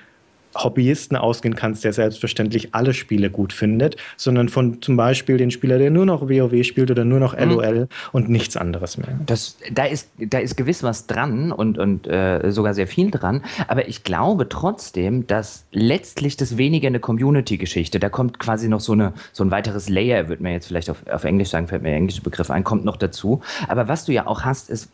[0.63, 5.77] Hobbyisten ausgehen kannst, der selbstverständlich alle Spiele gut findet, sondern von zum Beispiel den Spieler,
[5.77, 7.87] der nur noch WoW spielt oder nur noch LOL mhm.
[8.11, 9.19] und nichts anderes mehr.
[9.25, 13.43] Das, da, ist, da ist gewiss was dran und, und äh, sogar sehr viel dran,
[13.67, 18.93] aber ich glaube trotzdem, dass letztlich das weniger eine Community-Geschichte, da kommt quasi noch so,
[18.93, 21.89] eine, so ein weiteres Layer, würde man jetzt vielleicht auf, auf Englisch sagen, fällt mir
[21.89, 23.41] der englische Begriff ein, kommt noch dazu.
[23.67, 24.89] Aber was du ja auch hast, ist,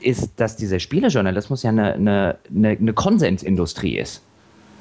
[0.00, 4.22] ist dass dieser Spielejournalismus ja eine, eine, eine, Konsensindustrie ist.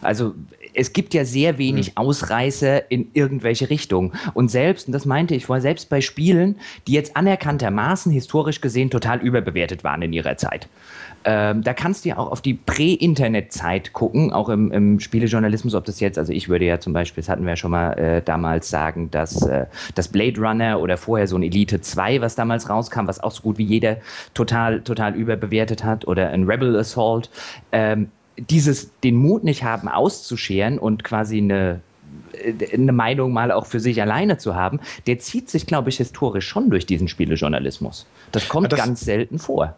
[0.01, 0.33] Also
[0.73, 1.97] es gibt ja sehr wenig hm.
[1.97, 4.13] Ausreißer in irgendwelche Richtungen.
[4.33, 6.57] Und selbst, und das meinte ich vorher, selbst bei Spielen,
[6.87, 10.69] die jetzt anerkanntermaßen historisch gesehen total überbewertet waren in ihrer Zeit.
[11.25, 15.83] Ähm, da kannst du ja auch auf die Prä-Internet-Zeit gucken, auch im, im, Spielejournalismus, ob
[15.85, 18.21] das jetzt, also ich würde ja zum Beispiel, das hatten wir ja schon mal äh,
[18.21, 19.65] damals sagen, dass äh,
[19.95, 23.41] das Blade Runner oder vorher so ein Elite 2, was damals rauskam, was auch so
[23.41, 23.97] gut wie jeder
[24.33, 27.29] total, total überbewertet hat, oder ein Rebel Assault,
[27.73, 31.81] ähm, dieses, den Mut nicht haben, auszuscheren und quasi eine,
[32.31, 35.97] äh, eine Meinung mal auch für sich alleine zu haben, der zieht sich, glaube ich,
[35.97, 38.05] historisch schon durch diesen Spielejournalismus.
[38.31, 39.75] Das kommt das, ganz selten vor.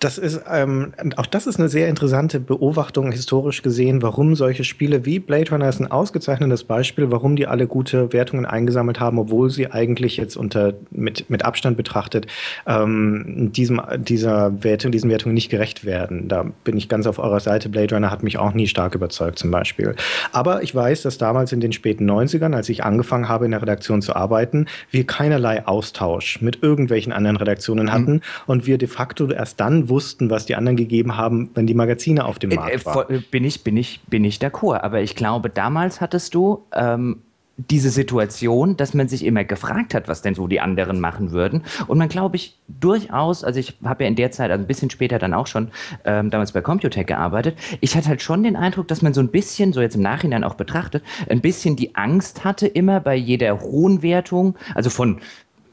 [0.00, 5.04] Das ist, ähm, auch das ist eine sehr interessante Beobachtung historisch gesehen, warum solche Spiele
[5.06, 9.50] wie Blade Runner ist ein ausgezeichnetes Beispiel, warum die alle gute Wertungen eingesammelt haben, obwohl
[9.50, 12.26] sie eigentlich jetzt unter mit, mit Abstand betrachtet
[12.66, 16.28] ähm, diesem, dieser Wertung, diesen Wertungen nicht gerecht werden.
[16.28, 17.68] Da bin ich ganz auf eurer Seite.
[17.68, 19.94] Blade Runner hat mich auch nie stark überzeugt, zum Beispiel.
[20.32, 23.62] Aber ich weiß, dass damals in den späten 90ern, als ich angefangen habe, in der
[23.62, 28.20] Redaktion zu arbeiten, wir keinerlei Austausch mit irgendwelchen anderen Redaktionen hatten mhm.
[28.46, 32.24] und wir de facto erst dann wussten, was die anderen gegeben haben, wenn die Magazine
[32.24, 33.24] auf dem äh, Markt äh, waren.
[33.30, 34.80] Bin ich, bin ich, bin ich d'accord.
[34.82, 37.22] Aber ich glaube, damals hattest du ähm,
[37.56, 41.62] diese Situation, dass man sich immer gefragt hat, was denn so die anderen machen würden.
[41.86, 44.90] Und man, glaube ich, durchaus, also ich habe ja in der Zeit, also ein bisschen
[44.90, 45.70] später dann auch schon
[46.04, 49.28] ähm, damals bei Computech gearbeitet, ich hatte halt schon den Eindruck, dass man so ein
[49.28, 53.60] bisschen, so jetzt im Nachhinein auch betrachtet, ein bisschen die Angst hatte, immer bei jeder
[53.60, 55.20] hohen Wertung, also von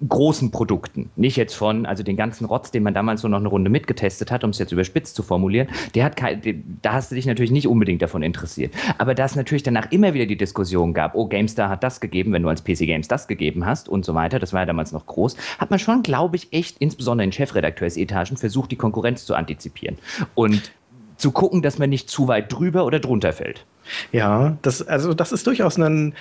[0.08, 1.10] großen Produkten.
[1.16, 4.32] Nicht jetzt von, also den ganzen Rotz, den man damals so noch eine Runde mitgetestet
[4.32, 6.42] hat, um es jetzt überspitzt zu formulieren, der hat kein,
[6.82, 8.74] da hast du dich natürlich nicht unbedingt davon interessiert.
[8.98, 12.34] Aber da es natürlich danach immer wieder die Diskussion gab, oh, GameStar hat das gegeben,
[12.34, 14.92] wenn du als PC Games das gegeben hast und so weiter, das war ja damals
[14.92, 19.36] noch groß, hat man schon, glaube ich, echt, insbesondere in Chefredakteursetagen, versucht, die Konkurrenz zu
[19.36, 19.98] antizipieren.
[20.36, 20.72] Und
[21.18, 23.66] zu gucken, dass man nicht zu weit drüber oder drunter fällt.
[24.12, 26.14] Ja, das, also das ist durchaus ein,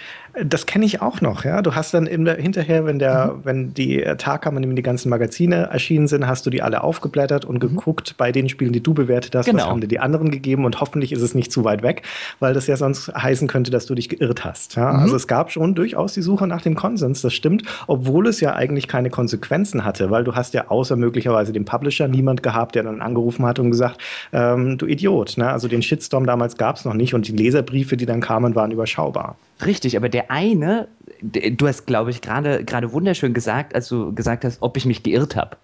[0.42, 1.62] das kenne ich auch noch, ja.
[1.62, 3.44] Du hast dann im, hinterher, wenn der, mhm.
[3.44, 6.82] wenn die Tag kam, in dem die ganzen Magazine erschienen sind, hast du die alle
[6.82, 7.60] aufgeblättert und mhm.
[7.60, 9.58] geguckt bei den Spielen, die du bewertet hast, genau.
[9.58, 12.02] was haben dir die anderen gegeben und hoffentlich ist es nicht zu weit weg,
[12.40, 14.76] weil das ja sonst heißen könnte, dass du dich geirrt hast.
[14.76, 14.92] Ja?
[14.92, 15.00] Mhm.
[15.00, 18.54] Also es gab schon durchaus die Suche nach dem Konsens, das stimmt, obwohl es ja
[18.54, 22.84] eigentlich keine Konsequenzen hatte, weil du hast ja außer möglicherweise dem Publisher niemand gehabt, der
[22.84, 23.98] dann angerufen hat und gesagt,
[24.32, 25.36] ähm, du Idiot.
[25.36, 25.50] Ne?
[25.50, 28.54] Also den Shitstorm damals gab es noch nicht und die Leser Leserbriefe, die dann kamen,
[28.54, 29.36] waren überschaubar.
[29.64, 30.88] Richtig, aber der eine,
[31.20, 35.36] du hast, glaube ich, gerade wunderschön gesagt, als du gesagt hast, ob ich mich geirrt
[35.36, 35.56] habe.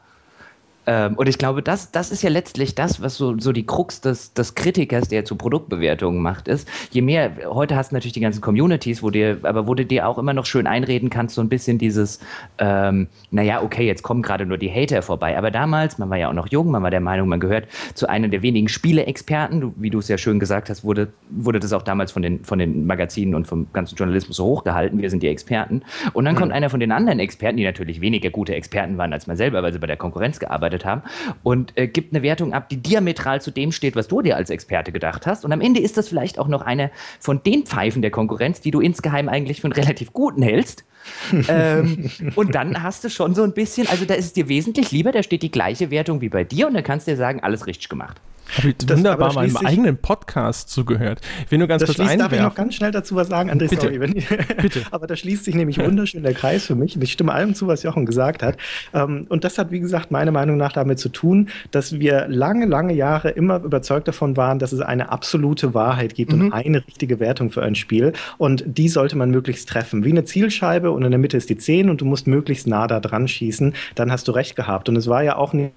[0.88, 4.00] Ähm, und ich glaube, das, das ist ja letztlich das, was so, so die Krux
[4.00, 6.66] des, des Kritikers, der zu Produktbewertungen macht, ist.
[6.90, 10.08] Je mehr, heute hast du natürlich die ganzen Communities, wo dir, aber wo du dir
[10.08, 12.20] auch immer noch schön einreden kannst, so ein bisschen dieses,
[12.56, 15.36] ähm, naja, okay, jetzt kommen gerade nur die Hater vorbei.
[15.36, 18.08] Aber damals, man war ja auch noch jung, man war der Meinung, man gehört zu
[18.08, 19.74] einem der wenigen Spiele-Experten.
[19.76, 22.58] Wie du es ja schön gesagt hast, wurde, wurde das auch damals von den, von
[22.58, 25.02] den Magazinen und vom ganzen Journalismus so hochgehalten.
[25.02, 25.82] Wir sind die Experten.
[26.14, 26.38] Und dann mhm.
[26.38, 29.62] kommt einer von den anderen Experten, die natürlich weniger gute Experten waren als man selber,
[29.62, 31.02] weil sie bei der Konkurrenz gearbeitet gearbeitet haben
[31.42, 34.50] und äh, gibt eine Wertung ab, die diametral zu dem steht, was du dir als
[34.50, 35.44] Experte gedacht hast.
[35.44, 36.90] Und am Ende ist das vielleicht auch noch eine
[37.20, 40.84] von den Pfeifen der Konkurrenz, die du insgeheim eigentlich für einen relativ guten hältst.
[41.48, 44.90] ähm, und dann hast du schon so ein bisschen, also da ist es dir wesentlich
[44.90, 47.40] lieber, da steht die gleiche Wertung wie bei dir und dann kannst du dir sagen,
[47.42, 48.20] alles richtig gemacht.
[48.56, 51.20] Habe ich das wunderbar meinem eigenen Podcast zugehört.
[51.44, 52.18] Ich will nur ganz das kurz einwerfen.
[52.18, 53.68] Darf ich noch ganz schnell dazu was sagen, André?
[53.68, 53.82] Bitte.
[53.82, 54.14] Sorry, wenn,
[54.62, 54.82] Bitte.
[54.90, 56.96] aber da schließt sich nämlich wunderschön der Kreis für mich.
[56.96, 58.56] Und ich stimme allem zu, was Jochen gesagt hat.
[58.94, 62.66] Ähm, und das hat, wie gesagt, meiner Meinung nach damit zu tun, dass wir lange,
[62.66, 66.46] lange Jahre immer überzeugt davon waren, dass es eine absolute Wahrheit gibt mhm.
[66.46, 68.12] und eine richtige Wertung für ein Spiel.
[68.38, 70.04] Und die sollte man möglichst treffen.
[70.04, 72.86] Wie eine Zielscheibe und in der Mitte ist die 10 und du musst möglichst nah
[72.86, 73.74] da dran schießen.
[73.94, 74.88] Dann hast du recht gehabt.
[74.88, 75.72] Und es war ja auch nicht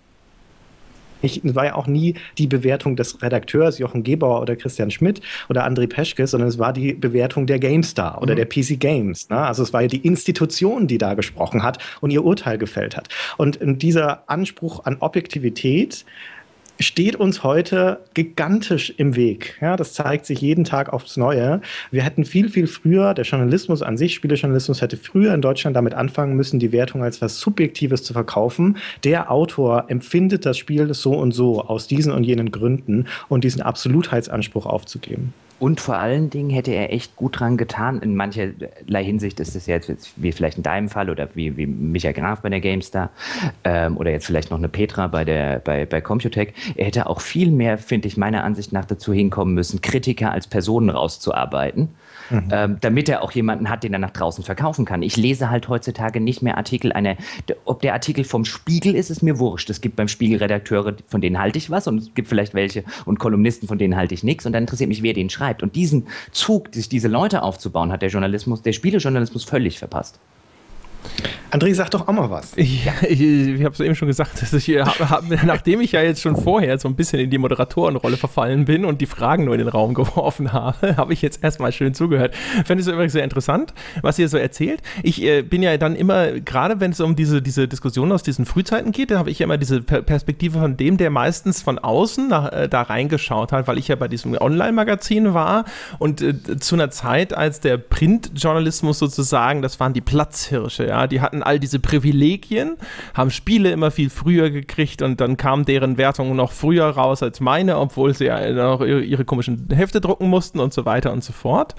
[1.22, 5.66] ich, war ja auch nie die Bewertung des Redakteurs Jochen Gebauer oder Christian Schmidt oder
[5.66, 8.38] André Peschke, sondern es war die Bewertung der GameStar oder mhm.
[8.38, 9.30] der PC Games.
[9.30, 9.38] Ne?
[9.38, 13.10] Also es war ja die Institution, die da gesprochen hat und ihr Urteil gefällt hat.
[13.38, 16.06] Und dieser Anspruch an Objektivität
[16.82, 19.58] steht uns heute gigantisch im Weg.
[19.62, 21.62] Ja, das zeigt sich jeden Tag aufs Neue.
[21.92, 25.94] Wir hätten viel, viel früher, der Journalismus an sich, Spielejournalismus hätte früher in Deutschland damit
[25.94, 28.78] anfangen müssen, die Wertung als was Subjektives zu verkaufen.
[29.04, 33.62] Der Autor empfindet das Spiel so und so aus diesen und jenen Gründen und diesen
[33.62, 35.34] Absolutheitsanspruch aufzugeben.
[35.62, 38.02] Und vor allen Dingen hätte er echt gut dran getan.
[38.02, 42.16] In mancherlei Hinsicht ist es jetzt wie vielleicht in deinem Fall oder wie, wie Michael
[42.16, 43.12] Graf bei der GameStar
[43.64, 46.56] ähm, oder jetzt vielleicht noch eine Petra bei, der, bei, bei Computec.
[46.76, 50.48] Er hätte auch viel mehr, finde ich, meiner Ansicht nach dazu hinkommen müssen, Kritiker als
[50.48, 51.90] Personen rauszuarbeiten
[52.32, 52.48] mhm.
[52.52, 55.04] ähm, damit er auch jemanden hat, den er nach draußen verkaufen kann.
[55.04, 57.18] Ich lese halt heutzutage nicht mehr Artikel, eine,
[57.66, 59.70] ob der Artikel vom Spiegel ist, ist mir wurscht.
[59.70, 62.84] Es gibt beim Spiegel Redakteure, von denen halte ich was und es gibt vielleicht welche
[63.06, 65.64] und Kolumnisten, von denen halte ich nichts und dann interessiert mich, wer den schreibt.
[65.64, 70.20] Und diesen Zug, sich diese Leute aufzubauen, hat der Journalismus, der Spielejournalismus völlig verpasst.
[71.52, 72.54] André, sag doch auch mal was.
[72.62, 76.02] Ich, ich, ich habe es eben schon gesagt, dass ich, hab, hab, nachdem ich ja
[76.02, 79.56] jetzt schon vorher so ein bisschen in die Moderatorenrolle verfallen bin und die Fragen nur
[79.56, 82.36] in den Raum geworfen habe, habe ich jetzt erstmal schön zugehört.
[82.66, 84.82] Fände es übrigens sehr interessant, was ihr so erzählt.
[85.04, 88.46] Ich äh, bin ja dann immer, gerade wenn es um diese, diese Diskussion aus diesen
[88.46, 92.30] Frühzeiten geht, da habe ich ja immer diese Perspektive von dem, der meistens von außen
[92.30, 95.66] nach, äh, da reingeschaut hat, weil ich ja bei diesem Online-Magazin war
[96.00, 101.20] und äh, zu einer Zeit, als der Printjournalismus sozusagen, das waren die Platzhirsche, ja, die
[101.20, 102.78] hatten hatten all diese Privilegien,
[103.14, 107.40] haben Spiele immer viel früher gekriegt und dann kam deren Wertung noch früher raus als
[107.40, 111.34] meine, obwohl sie ja noch ihre komischen Hefte drucken mussten und so weiter und so
[111.34, 111.76] fort.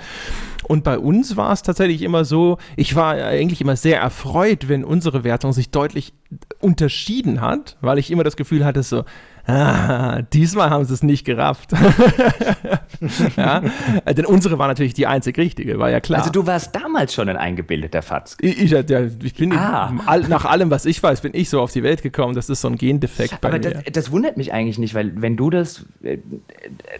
[0.64, 4.84] Und bei uns war es tatsächlich immer so, ich war eigentlich immer sehr erfreut, wenn
[4.84, 6.12] unsere Wertung sich deutlich
[6.60, 9.04] unterschieden hat, weil ich immer das Gefühl hatte, so,
[9.46, 11.72] ah, diesmal haben sie es nicht gerafft.
[13.36, 13.62] ja?
[14.06, 16.20] Denn unsere war natürlich die einzig richtige, war ja klar.
[16.20, 18.36] Also du warst damals schon ein eingebildeter Fatz.
[18.40, 19.92] Ich, ich, ja, ich bin ah.
[20.28, 22.34] nach allem, was ich weiß, bin ich so auf die Welt gekommen.
[22.34, 23.74] Das ist so ein Gendefekt bei Aber mir.
[23.74, 26.18] Das, das wundert mich eigentlich nicht, weil wenn du das, äh,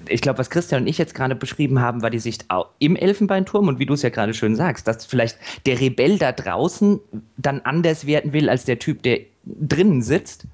[0.08, 2.46] ich glaube, was Christian und ich jetzt gerade beschrieben haben, war die Sicht
[2.78, 6.32] im Elfenbeinturm und wie du es ja gerade schön sagst, dass vielleicht der Rebell da
[6.32, 7.00] draußen
[7.36, 10.46] dann anders werden will als der Typ, der drinnen sitzt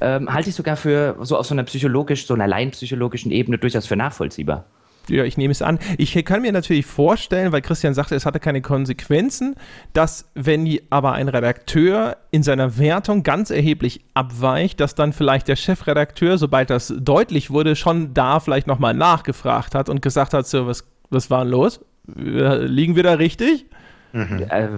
[0.00, 3.86] ähm, halte ich sogar für so auf so einer psychologisch, so einer laienpsychologischen Ebene durchaus
[3.86, 4.64] für nachvollziehbar.
[5.08, 5.78] Ja, ich nehme es an.
[5.98, 9.54] Ich kann mir natürlich vorstellen, weil Christian sagte, es hatte keine Konsequenzen,
[9.92, 15.56] dass wenn aber ein Redakteur in seiner Wertung ganz erheblich abweicht, dass dann vielleicht der
[15.56, 20.66] Chefredakteur, sobald das deutlich wurde, schon da vielleicht nochmal nachgefragt hat und gesagt hat, so,
[20.66, 21.80] was, was war los?
[22.06, 23.66] Liegen wir da richtig?
[24.16, 24.46] Mhm.
[24.48, 24.68] Äh,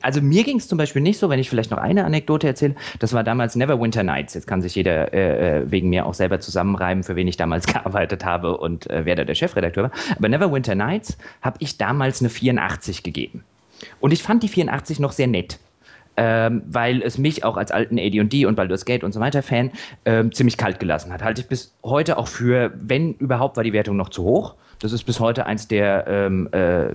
[0.00, 2.74] also mir ging es zum Beispiel nicht so, wenn ich vielleicht noch eine Anekdote erzähle.
[2.98, 4.32] Das war damals Neverwinter Nights.
[4.32, 7.66] Jetzt kann sich jeder äh, äh, wegen mir auch selber zusammenreiben, für wen ich damals
[7.72, 9.90] gearbeitet habe und äh, wer da der Chefredakteur war.
[10.16, 13.44] Aber Neverwinter Nights habe ich damals eine 84 gegeben.
[14.00, 15.58] Und ich fand die 84 noch sehr nett.
[16.20, 19.70] Ähm, weil es mich auch als alten AD&D und Baldur's Gate und so weiter Fan
[20.04, 21.22] ähm, ziemlich kalt gelassen hat.
[21.22, 24.56] Halte ich bis heute auch für, wenn überhaupt, war die Wertung noch zu hoch.
[24.80, 26.88] Das ist bis heute eins der ähm, äh,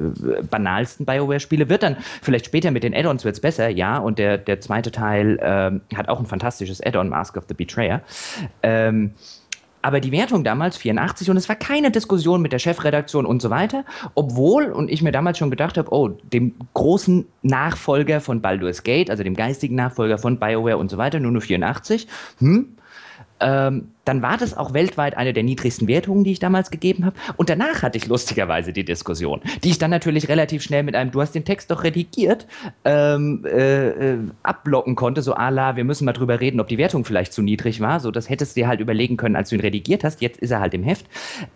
[0.50, 1.70] banalsten BioWare-Spiele.
[1.70, 3.98] Wird dann vielleicht später mit den Add-ons wird's besser, ja.
[3.98, 8.02] Und der, der zweite Teil ähm, hat auch ein fantastisches Add-on, Mask of the Betrayer.
[8.62, 9.14] Ähm,
[9.84, 13.50] aber die Wertung damals 84 und es war keine Diskussion mit der Chefredaktion und so
[13.50, 13.86] weiter,
[14.16, 19.12] obwohl, und ich mir damals schon gedacht habe, oh, dem großen Nachfolger von Baldur's Gate,
[19.12, 22.08] also dem geistigen Nachfolger von BioWare und so weiter, nur nur 84,
[22.40, 22.76] hm,
[23.42, 27.16] ähm, dann war das auch weltweit eine der niedrigsten Wertungen, die ich damals gegeben habe.
[27.38, 31.12] Und danach hatte ich lustigerweise die Diskussion, die ich dann natürlich relativ schnell mit einem,
[31.12, 32.48] du hast den Text doch redigiert,
[32.86, 36.78] ähm, äh, äh, abblocken konnte, so à la, wir müssen mal drüber reden, ob die
[36.78, 38.00] Wertung vielleicht zu niedrig war.
[38.00, 40.22] So, das hättest du dir halt überlegen können, als du ihn redigiert hast.
[40.22, 41.06] Jetzt ist er halt im Heft.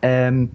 [0.02, 0.52] Ähm,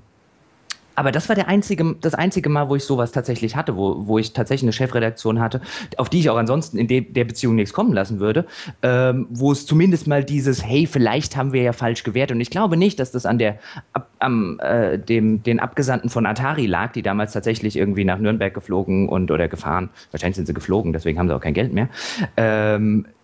[0.94, 4.18] aber das war der einzige, das einzige Mal, wo ich sowas tatsächlich hatte, wo, wo
[4.18, 5.60] ich tatsächlich eine Chefredaktion hatte,
[5.96, 8.46] auf die ich auch ansonsten in de, der Beziehung nichts kommen lassen würde,
[8.82, 12.36] ähm, wo es zumindest mal dieses, hey, vielleicht haben wir ja falsch gewertet.
[12.36, 13.58] Und ich glaube nicht, dass das an der,
[13.92, 18.52] ab, am, äh, dem, den Abgesandten von Atari lag, die damals tatsächlich irgendwie nach Nürnberg
[18.52, 21.88] geflogen und oder gefahren, wahrscheinlich sind sie geflogen, deswegen haben sie auch kein Geld mehr,
[22.36, 23.21] ähm, äh,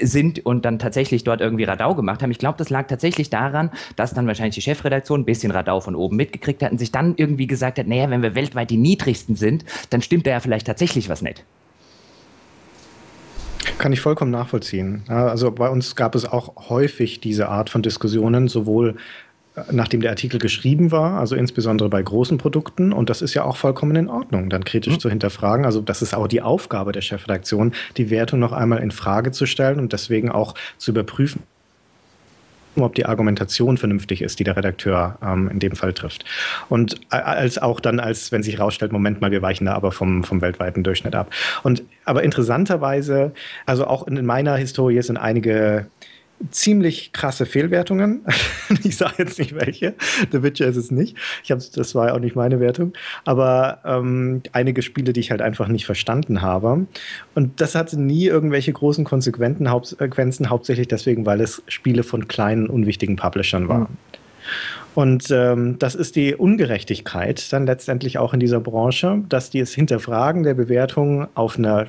[0.00, 2.30] sind und dann tatsächlich dort irgendwie Radau gemacht haben.
[2.30, 5.96] Ich glaube, das lag tatsächlich daran, dass dann wahrscheinlich die Chefredaktion ein bisschen Radau von
[5.96, 9.34] oben mitgekriegt hat und sich dann irgendwie gesagt hat, naja, wenn wir weltweit die niedrigsten
[9.34, 11.44] sind, dann stimmt da ja vielleicht tatsächlich was nicht.
[13.78, 15.02] Kann ich vollkommen nachvollziehen.
[15.08, 18.96] Also bei uns gab es auch häufig diese Art von Diskussionen, sowohl
[19.70, 22.92] nachdem der Artikel geschrieben war, also insbesondere bei großen Produkten.
[22.92, 25.00] Und das ist ja auch vollkommen in Ordnung, dann kritisch mhm.
[25.00, 25.64] zu hinterfragen.
[25.64, 29.46] Also das ist auch die Aufgabe der Chefredaktion, die Wertung noch einmal in Frage zu
[29.46, 31.42] stellen und deswegen auch zu überprüfen,
[32.74, 36.24] ob die Argumentation vernünftig ist, die der Redakteur ähm, in dem Fall trifft.
[36.68, 40.24] Und als auch dann, als wenn sich herausstellt, Moment mal, wir weichen da aber vom,
[40.24, 41.30] vom weltweiten Durchschnitt ab.
[41.62, 43.32] Und aber interessanterweise,
[43.66, 45.86] also auch in meiner Historie sind einige
[46.50, 48.24] ziemlich krasse Fehlwertungen.
[48.84, 49.94] ich sage jetzt nicht welche.
[50.32, 51.16] The Witcher ist es nicht.
[51.42, 52.92] Ich hab's, das war ja auch nicht meine Wertung.
[53.24, 56.86] Aber ähm, einige Spiele, die ich halt einfach nicht verstanden habe.
[57.34, 63.16] Und das hatte nie irgendwelche großen Konsequenzen, hauptsächlich deswegen, weil es Spiele von kleinen, unwichtigen
[63.16, 63.82] Publishern waren.
[63.82, 63.88] Mhm.
[64.94, 69.74] Und ähm, das ist die Ungerechtigkeit dann letztendlich auch in dieser Branche, dass die es
[69.74, 71.86] Hinterfragen der Bewertung auf einer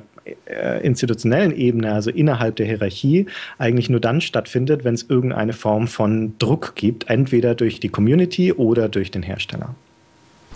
[0.82, 3.26] institutionellen Ebene, also innerhalb der Hierarchie,
[3.58, 8.52] eigentlich nur dann stattfindet, wenn es irgendeine Form von Druck gibt, entweder durch die Community
[8.52, 9.74] oder durch den Hersteller.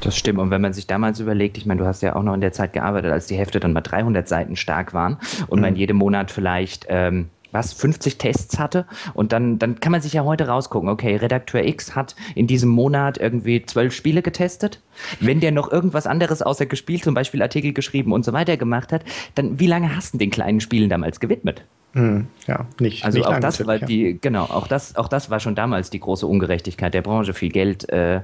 [0.01, 0.38] Das stimmt.
[0.38, 2.52] Und wenn man sich damals überlegt, ich meine, du hast ja auch noch in der
[2.52, 5.18] Zeit gearbeitet, als die Hefte dann mal 300 Seiten stark waren
[5.48, 5.62] und mhm.
[5.62, 8.86] man jeden Monat vielleicht ähm, was, 50 Tests hatte.
[9.14, 12.70] Und dann, dann kann man sich ja heute rausgucken, okay, Redakteur X hat in diesem
[12.70, 14.81] Monat irgendwie zwölf Spiele getestet.
[15.20, 18.93] Wenn der noch irgendwas anderes außer gespielt, zum Beispiel Artikel geschrieben und so weiter gemacht
[18.93, 19.05] hat,
[19.35, 21.64] dann wie lange hast du den kleinen Spielen damals gewidmet?
[21.93, 23.05] Hm, ja, nicht.
[23.05, 25.98] Also nicht auch das war die, genau, auch das, auch das war schon damals die
[25.98, 27.35] große Ungerechtigkeit der Branche.
[27.35, 28.20] Viel Geld, äh,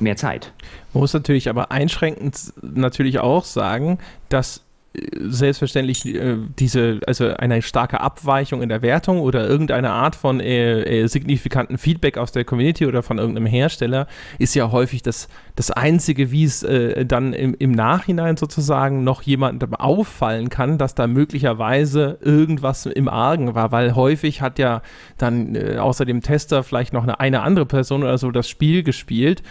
[0.00, 0.52] mehr Zeit.
[0.92, 8.00] Man muss natürlich aber einschränkend natürlich auch sagen, dass selbstverständlich äh, diese, also eine starke
[8.00, 12.86] Abweichung in der Wertung oder irgendeine Art von äh, äh, signifikanten Feedback aus der Community
[12.86, 14.08] oder von irgendeinem Hersteller
[14.38, 19.22] ist ja häufig das, das Einzige, wie es äh, dann im, im Nachhinein sozusagen noch
[19.22, 24.82] jemandem auffallen kann, dass da möglicherweise irgendwas im Argen war, weil häufig hat ja
[25.18, 28.82] dann äh, außer dem Tester vielleicht noch eine, eine andere Person oder so das Spiel
[28.82, 29.42] gespielt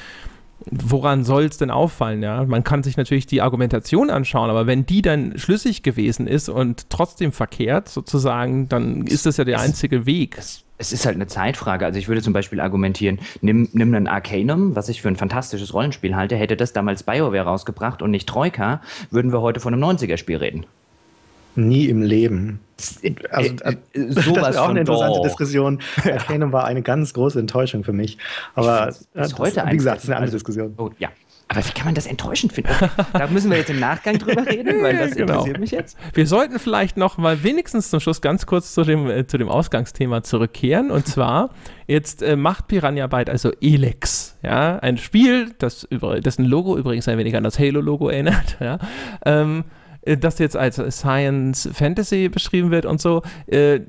[0.65, 2.21] woran soll es denn auffallen?
[2.21, 2.43] Ja?
[2.45, 6.89] Man kann sich natürlich die Argumentation anschauen, aber wenn die dann schlüssig gewesen ist und
[6.89, 10.37] trotzdem verkehrt sozusagen, dann ist das ja der einzige Weg.
[10.37, 11.85] Es, es ist halt eine Zeitfrage.
[11.85, 15.73] Also ich würde zum Beispiel argumentieren, nimm, nimm einen Arcanum, was ich für ein fantastisches
[15.73, 18.81] Rollenspiel halte, hätte das damals BioWare rausgebracht und nicht Troika,
[19.11, 20.65] würden wir heute von einem 90er-Spiel reden.
[21.67, 22.59] Nie im Leben.
[23.29, 23.75] Also, äh, äh,
[24.13, 25.23] das ist auch eine interessante doch.
[25.23, 25.79] Diskussion.
[26.03, 28.17] Arcanum war eine ganz große Enttäuschung für mich.
[28.55, 30.73] Aber ist das, heute wie gesagt, das ist eine andere Diskussion.
[30.77, 31.09] Oh, ja.
[31.51, 32.69] Aber wie kann man das enttäuschend finden?
[33.11, 35.33] Da müssen wir jetzt im Nachgang drüber reden, weil das genau.
[35.33, 35.97] interessiert mich jetzt.
[36.13, 39.49] Wir sollten vielleicht noch mal wenigstens zum Schluss ganz kurz zu dem, äh, zu dem
[39.49, 40.91] Ausgangsthema zurückkehren.
[40.91, 41.49] Und zwar,
[41.87, 44.37] jetzt äh, macht Piranha Byte also Elex.
[44.43, 48.57] Ja, ein Spiel, das über, dessen Logo übrigens ein wenig an das Halo-Logo erinnert.
[48.59, 48.77] Ja.
[49.25, 53.21] Ähm, äh, das jetzt als Science Fantasy beschrieben wird und so.
[53.47, 53.81] Äh,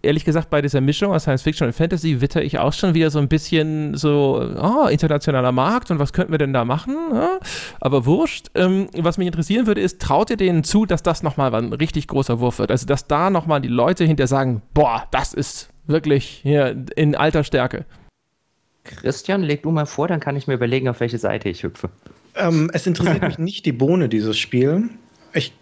[0.00, 3.10] ehrlich gesagt, bei dieser Mischung aus Science Fiction und Fantasy witter ich auch schon wieder
[3.10, 6.96] so ein bisschen so, oh, internationaler Markt und was könnten wir denn da machen?
[7.12, 7.38] Ja?
[7.80, 8.50] Aber wurscht.
[8.54, 12.08] Ähm, was mich interessieren würde, ist, traut ihr denen zu, dass das nochmal ein richtig
[12.08, 12.70] großer Wurf wird?
[12.70, 17.44] Also, dass da nochmal die Leute hinter sagen, boah, das ist wirklich hier in alter
[17.44, 17.84] Stärke.
[18.84, 21.90] Christian, leg du mal vor, dann kann ich mir überlegen, auf welche Seite ich hüpfe.
[22.34, 24.88] Ähm, es interessiert mich nicht die Bohne, dieses Spiel.
[25.32, 25.52] Ich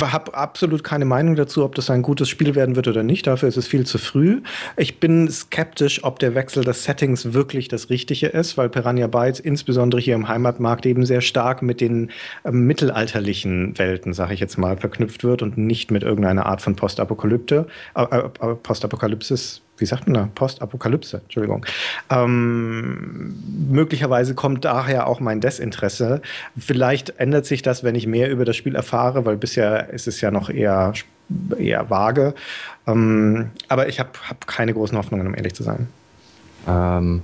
[0.00, 3.26] habe absolut keine Meinung dazu, ob das ein gutes Spiel werden wird oder nicht.
[3.26, 4.40] Dafür ist es viel zu früh.
[4.76, 9.40] Ich bin skeptisch, ob der Wechsel des Settings wirklich das Richtige ist, weil Piranha Bytes
[9.40, 12.10] insbesondere hier im Heimatmarkt eben sehr stark mit den
[12.44, 16.76] äh, mittelalterlichen Welten, sage ich jetzt mal, verknüpft wird und nicht mit irgendeiner Art von
[16.76, 20.28] Postapokalypte, äh, äh, Postapokalypsis wie sagt man da?
[20.34, 21.64] Postapokalypse, Entschuldigung.
[22.10, 26.22] Ähm, möglicherweise kommt daher auch mein Desinteresse.
[26.58, 30.20] Vielleicht ändert sich das, wenn ich mehr über das Spiel erfahre, weil bisher ist es
[30.20, 30.92] ja noch eher,
[31.58, 32.34] eher vage.
[32.86, 35.88] Ähm, aber ich habe hab keine großen Hoffnungen, um ehrlich zu sein.
[36.66, 37.22] Ähm,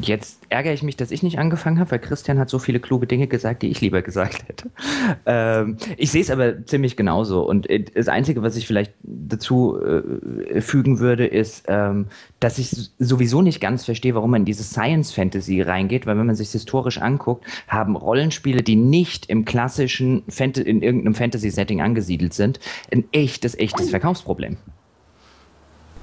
[0.00, 3.06] Jetzt ärgere ich mich, dass ich nicht angefangen habe, weil Christian hat so viele kluge
[3.06, 4.70] Dinge gesagt, die ich lieber gesagt hätte.
[5.26, 7.42] Ähm, ich sehe es aber ziemlich genauso.
[7.42, 12.06] Und äh, das Einzige, was ich vielleicht dazu äh, fügen würde, ist, ähm,
[12.40, 16.26] dass ich sowieso nicht ganz verstehe, warum man in diese Science Fantasy reingeht, weil wenn
[16.26, 22.34] man sich historisch anguckt, haben Rollenspiele, die nicht im klassischen Fant in irgendeinem Fantasy-Setting angesiedelt
[22.34, 22.60] sind,
[22.92, 24.56] ein echtes, echtes Verkaufsproblem.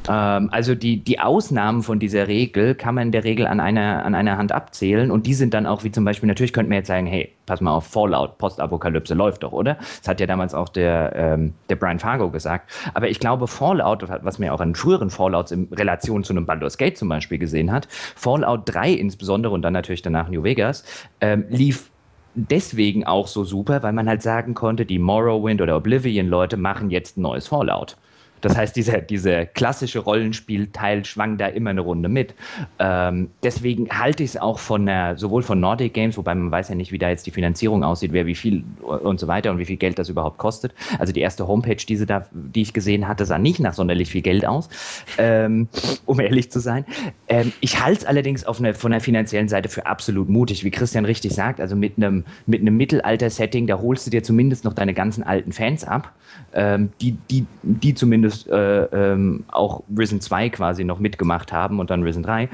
[0.09, 4.05] Ähm, also die, die Ausnahmen von dieser Regel kann man in der Regel an einer,
[4.05, 6.77] an einer Hand abzählen und die sind dann auch wie zum Beispiel, natürlich könnte man
[6.77, 9.75] jetzt sagen, hey, pass mal auf, Fallout, Postapokalypse läuft doch, oder?
[9.75, 12.71] Das hat ja damals auch der, ähm, der Brian Fargo gesagt.
[12.93, 16.45] Aber ich glaube, Fallout, was man ja auch an früheren Fallouts in Relation zu einem
[16.45, 20.83] Baldur's Gate zum Beispiel gesehen hat, Fallout 3 insbesondere und dann natürlich danach New Vegas,
[21.21, 21.89] ähm, lief
[22.35, 27.17] deswegen auch so super, weil man halt sagen konnte, die Morrowind oder Oblivion-Leute machen jetzt
[27.17, 27.97] ein neues Fallout.
[28.45, 32.35] Das heißt, dieser, dieser klassische Rollenspielteil schwang da immer eine Runde mit.
[32.77, 36.69] Ähm, deswegen halte ich es auch von der, sowohl von Nordic Games, wobei man weiß
[36.69, 39.57] ja nicht, wie da jetzt die Finanzierung aussieht, wer wie viel und so weiter und
[39.57, 40.75] wie viel Geld das überhaupt kostet.
[40.99, 44.21] Also die erste Homepage, diese da, die ich gesehen hatte, sah nicht nach sonderlich viel
[44.21, 44.69] Geld aus,
[45.17, 45.67] ähm,
[46.05, 46.85] um ehrlich zu sein.
[47.27, 50.69] Ähm, ich halte es allerdings auf eine, von der finanziellen Seite für absolut mutig, wie
[50.69, 51.59] Christian richtig sagt.
[51.59, 55.51] Also mit einem, mit einem Mittelalter-Setting, da holst du dir zumindest noch deine ganzen alten
[55.51, 56.13] Fans ab,
[56.53, 61.79] ähm, die, die, die zumindest zumindest äh, ähm, auch Risen 2 quasi noch mitgemacht haben
[61.79, 62.49] und dann Risen 3.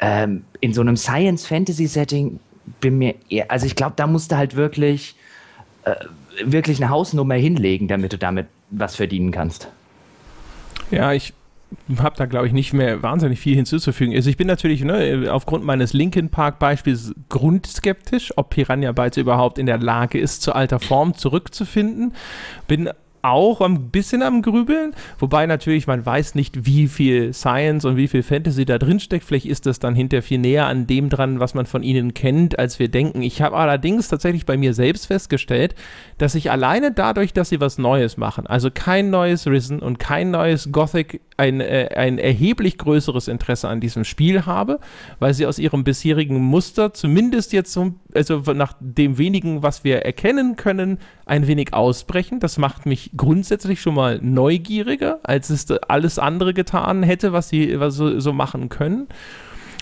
[0.00, 2.38] Ähm, in so einem Science-Fantasy-Setting
[2.80, 5.16] bin mir eher, also ich glaube, da musst du halt wirklich,
[5.84, 5.94] äh,
[6.44, 9.68] wirklich eine Hausnummer hinlegen, damit du damit was verdienen kannst.
[10.90, 11.32] Ja, ich
[11.98, 14.14] habe da, glaube ich, nicht mehr wahnsinnig viel hinzuzufügen.
[14.14, 19.66] Also ich bin natürlich ne, aufgrund meines Linkin Park-Beispiels grundskeptisch, ob Piranha Bytes überhaupt in
[19.66, 22.14] der Lage ist, zu alter Form zurückzufinden.
[22.68, 22.90] Bin
[23.22, 28.08] auch ein bisschen am Grübeln, wobei natürlich man weiß nicht, wie viel Science und wie
[28.08, 29.24] viel Fantasy da drin steckt.
[29.24, 32.58] Vielleicht ist das dann hinterher viel näher an dem dran, was man von ihnen kennt,
[32.58, 33.22] als wir denken.
[33.22, 35.74] Ich habe allerdings tatsächlich bei mir selbst festgestellt,
[36.18, 40.30] dass ich alleine dadurch, dass sie was Neues machen, also kein neues Risen und kein
[40.30, 44.78] neues Gothic, ein, äh, ein erheblich größeres Interesse an diesem Spiel habe,
[45.18, 50.04] weil sie aus ihrem bisherigen Muster zumindest jetzt so, also nach dem wenigen, was wir
[50.04, 52.38] erkennen können, ein wenig ausbrechen.
[52.38, 57.80] Das macht mich grundsätzlich schon mal neugieriger, als es alles andere getan hätte, was sie
[57.80, 59.08] was so, so machen können.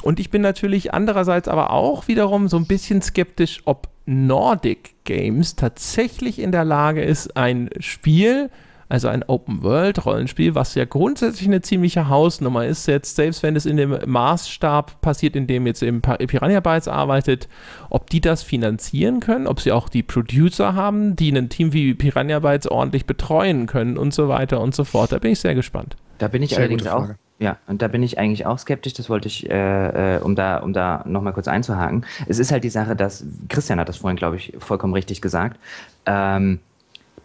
[0.02, 5.56] Und ich bin natürlich andererseits aber auch wiederum so ein bisschen skeptisch, ob Nordic Games
[5.56, 8.48] tatsächlich in der Lage ist, ein Spiel,
[8.90, 13.76] also ein Open-World-Rollenspiel, was ja grundsätzlich eine ziemliche Hausnummer ist, jetzt selbst wenn es in
[13.76, 17.48] dem Maßstab passiert, in dem jetzt eben Piranha Bytes arbeitet,
[17.88, 21.94] ob die das finanzieren können, ob sie auch die Producer haben, die ein Team wie
[21.94, 25.12] Piranha Bytes ordentlich betreuen können und so weiter und so fort.
[25.12, 25.96] Da bin ich sehr gespannt.
[26.18, 27.10] Da bin ich sehr allerdings auch.
[27.38, 30.58] Ja, und da bin ich eigentlich auch skeptisch, das wollte ich, äh, äh, um da,
[30.58, 32.04] um da nochmal kurz einzuhaken.
[32.26, 35.58] Es ist halt die Sache, dass, Christian hat das vorhin, glaube ich, vollkommen richtig gesagt,
[36.04, 36.58] ähm,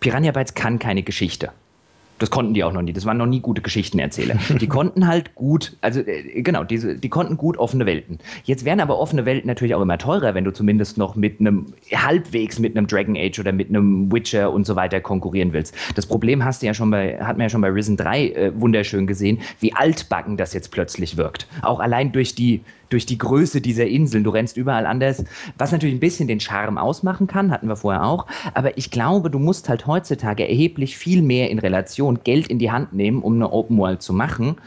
[0.06, 1.50] Piranha Bytes kann keine Geschichte.
[2.20, 2.94] Das konnten die auch noch nie.
[2.94, 4.36] Das waren noch nie gute Geschichtenerzähler.
[4.62, 8.20] Die konnten halt gut, also äh, genau, diese, die konnten gut offene Welten.
[8.44, 11.74] Jetzt wären aber offene Welten natürlich auch immer teurer, wenn du zumindest noch mit einem
[11.92, 15.76] halbwegs mit einem Dragon Age oder mit einem Witcher und so weiter konkurrieren willst.
[15.96, 18.62] Das Problem hast du ja schon bei, hat man ja schon bei Risen 3 äh,
[18.62, 21.48] wunderschön gesehen, wie altbacken das jetzt plötzlich wirkt.
[21.64, 24.24] Auch allein durch die durch die Größe dieser Inseln.
[24.24, 25.24] Du rennst überall anders,
[25.58, 28.28] was natürlich ein bisschen den Charme ausmachen kann, hatten wir vorher auch.
[28.54, 32.72] Aber ich glaube, du musst halt heutzutage erheblich viel mehr in Relation Geld in die
[32.72, 34.58] Hand nehmen, um eine Open World zu machen.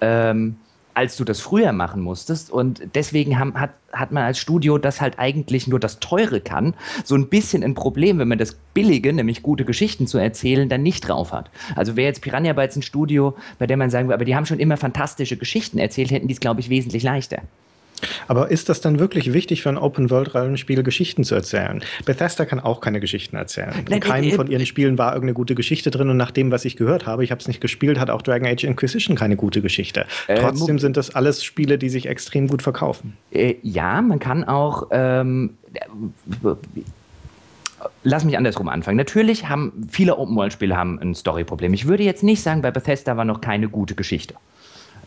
[0.00, 0.56] Ähm,
[0.98, 2.50] als du das früher machen musstest.
[2.50, 6.74] Und deswegen haben, hat, hat man als Studio, das halt eigentlich nur das Teure kann,
[7.04, 10.82] so ein bisschen ein Problem, wenn man das Billige, nämlich gute Geschichten zu erzählen, dann
[10.82, 11.52] nicht drauf hat.
[11.76, 14.44] Also wäre jetzt Piranha Bytes ein Studio, bei dem man sagen würde, aber die haben
[14.44, 17.42] schon immer fantastische Geschichten erzählt, hätten die es, glaube ich, wesentlich leichter.
[18.26, 21.82] Aber ist das dann wirklich wichtig für ein Open-World-Rollenspiel, Geschichten zu erzählen?
[22.04, 23.72] Bethesda kann auch keine Geschichten erzählen.
[23.88, 26.76] In keinem von ihren Spielen war irgendeine gute Geschichte drin und nach dem, was ich
[26.76, 30.06] gehört habe, ich habe es nicht gespielt, hat auch Dragon Age Inquisition keine gute Geschichte.
[30.26, 33.16] Äh, Trotzdem sind das alles Spiele, die sich extrem gut verkaufen.
[33.30, 34.88] Äh, ja, man kann auch.
[34.90, 35.56] Ähm,
[38.02, 38.96] Lass mich andersrum anfangen.
[38.96, 41.74] Natürlich haben viele Open-World-Spiele ein Story-Problem.
[41.74, 44.34] Ich würde jetzt nicht sagen, bei Bethesda war noch keine gute Geschichte.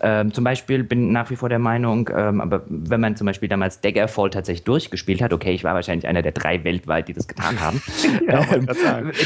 [0.01, 3.49] Ähm, zum Beispiel bin nach wie vor der Meinung, ähm, aber wenn man zum Beispiel
[3.49, 7.27] damals Daggerfall tatsächlich durchgespielt hat, okay, ich war wahrscheinlich einer der drei weltweit, die das
[7.27, 7.81] getan haben.
[8.27, 8.67] ja, ähm,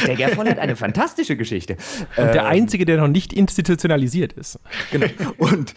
[0.05, 1.77] Daggerfall hat eine fantastische Geschichte.
[2.17, 4.59] Und der ähm, einzige, der noch nicht institutionalisiert ist.
[4.91, 5.07] Genau.
[5.37, 5.73] Und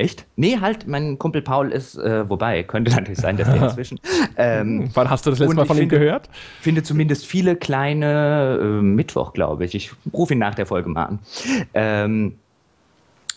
[0.00, 0.24] Echt?
[0.36, 4.00] Nee, halt, mein Kumpel Paul ist, äh, wobei, könnte natürlich sein, dass der inzwischen.
[4.36, 6.30] Ähm, Wann hast du das letzte Mal von ihm gehört?
[6.58, 9.74] Ich finde zumindest viele kleine, äh, Mittwoch, glaube ich.
[9.74, 11.18] Ich rufe ihn nach der Folge mal an.
[11.74, 12.36] Ähm,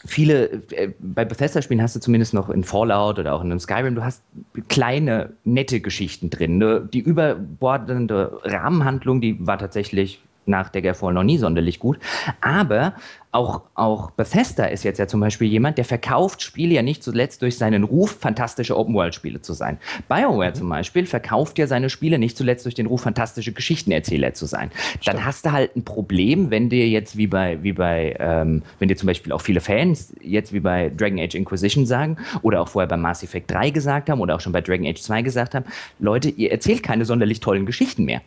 [0.06, 3.96] viele, äh, bei Bethesda-Spielen hast du zumindest noch in Fallout oder auch in einem Skyrim,
[3.96, 4.22] du hast
[4.68, 6.58] kleine, nette Geschichten drin.
[6.58, 6.88] Ne?
[6.92, 12.00] Die überbordende Rahmenhandlung, die war tatsächlich nach Daggerfall noch nie sonderlich gut.
[12.42, 12.94] Aber
[13.34, 17.42] auch, auch Bethesda ist jetzt ja zum Beispiel jemand, der verkauft Spiele ja nicht zuletzt
[17.42, 19.80] durch seinen Ruf, fantastische Open-World-Spiele zu sein.
[20.08, 20.56] BioWare mhm.
[20.56, 24.70] zum Beispiel verkauft ja seine Spiele nicht zuletzt durch den Ruf, fantastische Geschichtenerzähler zu sein.
[24.76, 25.08] Stimmt.
[25.08, 28.88] Dann hast du halt ein Problem, wenn dir jetzt wie bei, wie bei ähm, wenn
[28.88, 32.68] dir zum Beispiel auch viele Fans jetzt wie bei Dragon Age Inquisition sagen oder auch
[32.68, 35.56] vorher bei Mass Effect 3 gesagt haben oder auch schon bei Dragon Age 2 gesagt
[35.56, 35.66] haben,
[35.98, 38.22] Leute, ihr erzählt keine sonderlich tollen Geschichten mehr.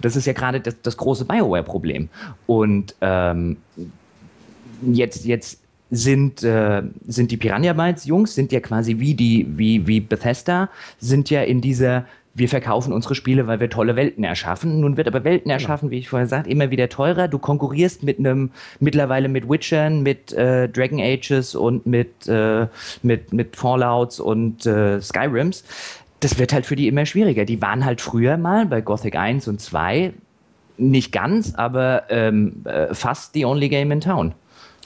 [0.00, 2.08] Das ist ja gerade das, das große BioWare-Problem.
[2.46, 3.58] Und ähm,
[4.82, 5.60] jetzt, jetzt
[5.90, 10.70] sind, äh, sind die Piranha Bytes Jungs, sind ja quasi wie die, wie, wie Bethesda,
[10.98, 14.80] sind ja in dieser wir verkaufen unsere Spiele, weil wir tolle Welten erschaffen.
[14.80, 17.26] Nun wird aber Welten erschaffen, wie ich vorher sagte, immer wieder teurer.
[17.26, 22.66] Du konkurrierst mit einem, mittlerweile mit Witchern, mit äh, Dragon Ages und mit, äh,
[23.02, 25.64] mit, mit Fallouts und äh, Skyrims
[26.20, 27.44] das wird halt für die immer schwieriger.
[27.44, 30.12] Die waren halt früher mal bei Gothic 1 und 2
[30.76, 34.32] nicht ganz, aber ähm, äh, fast the only game in town.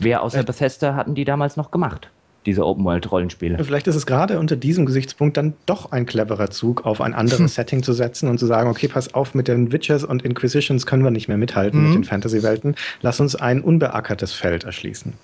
[0.00, 2.10] Wer außer äh, Bethesda hatten die damals noch gemacht?
[2.46, 3.62] Diese Open-World-Rollenspiele.
[3.64, 7.54] Vielleicht ist es gerade unter diesem Gesichtspunkt dann doch ein cleverer Zug, auf ein anderes
[7.54, 11.04] Setting zu setzen und zu sagen, okay, pass auf, mit den Witchers und Inquisitions können
[11.04, 11.86] wir nicht mehr mithalten mhm.
[11.86, 12.74] mit den Fantasy-Welten.
[13.00, 15.14] Lass uns ein unbeackertes Feld erschließen.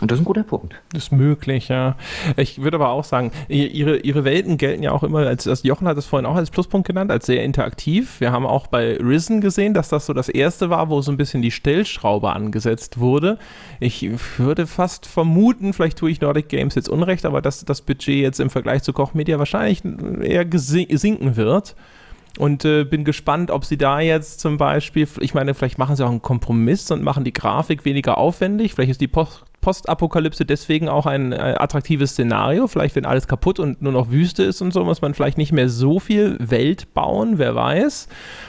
[0.00, 0.74] Und das ist ein guter Punkt.
[0.92, 1.96] Das ist möglich, ja.
[2.36, 5.88] Ich würde aber auch sagen, ihre, ihre Welten gelten ja auch immer als, also Jochen
[5.88, 8.20] hat es vorhin auch als Pluspunkt genannt, als sehr interaktiv.
[8.20, 11.16] Wir haben auch bei Risen gesehen, dass das so das erste war, wo so ein
[11.16, 13.38] bisschen die Stellschraube angesetzt wurde.
[13.80, 14.06] Ich
[14.36, 18.38] würde fast vermuten, vielleicht tue ich Nordic Games jetzt unrecht, aber dass das Budget jetzt
[18.38, 19.82] im Vergleich zu Koch Media wahrscheinlich
[20.22, 21.74] eher sinken wird.
[22.38, 26.04] Und äh, bin gespannt, ob sie da jetzt zum Beispiel, ich meine, vielleicht machen sie
[26.04, 28.74] auch einen Kompromiss und machen die Grafik weniger aufwendig.
[28.74, 32.68] Vielleicht ist die Post Postapokalypse deswegen auch ein äh, attraktives Szenario.
[32.68, 35.50] Vielleicht, wenn alles kaputt und nur noch Wüste ist und so, muss man vielleicht nicht
[35.50, 38.06] mehr so viel Welt bauen, wer weiß.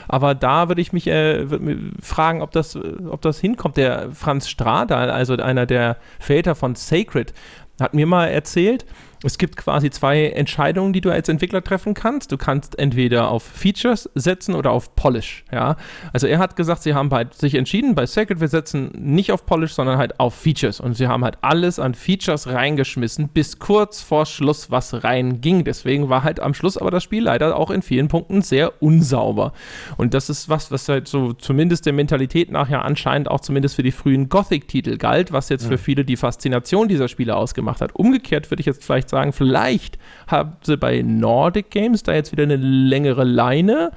[0.08, 3.78] Aber da würde ich mich äh, würd fragen, ob das, ob das hinkommt.
[3.78, 7.34] Der Franz Strada, also einer der Väter von Sacred,
[7.82, 8.86] hat mir mal erzählt,
[9.24, 12.32] es gibt quasi zwei Entscheidungen, die du als Entwickler treffen kannst.
[12.32, 15.44] Du kannst entweder auf Features setzen oder auf Polish.
[15.52, 15.76] Ja?
[16.14, 19.46] Also er hat gesagt, sie haben halt sich entschieden, bei Sacred, wir setzen nicht auf
[19.46, 20.80] Polish, sondern halt auf Features.
[20.80, 25.64] Und sie haben halt alles an Features reingeschmissen, bis kurz vor Schluss was reinging.
[25.64, 29.54] Deswegen war halt am Schluss aber das Spiel leider auch in vielen Punkten sehr unsauber.
[29.98, 33.84] Und das ist was, was halt so zumindest der Mentalität nachher anscheinend auch zumindest für
[33.84, 35.70] die frühen Gothic-Titel galt, was jetzt ja.
[35.70, 37.96] für viele die Faszination dieser Spiele ausgemacht hat.
[37.96, 39.98] Umgekehrt würde ich jetzt vielleicht sagen, vielleicht
[40.28, 43.92] haben sie bei Nordic Games da jetzt wieder eine längere Leine,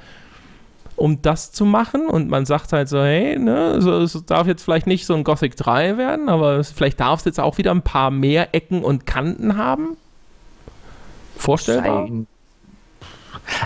[0.96, 2.08] um das zu machen.
[2.08, 5.24] Und man sagt halt so, hey, ne, so, es darf jetzt vielleicht nicht so ein
[5.24, 9.06] Gothic 3 werden, aber vielleicht darf es jetzt auch wieder ein paar mehr Ecken und
[9.06, 9.96] Kanten haben.
[11.36, 12.06] Vorstellbar?
[12.06, 12.26] Schein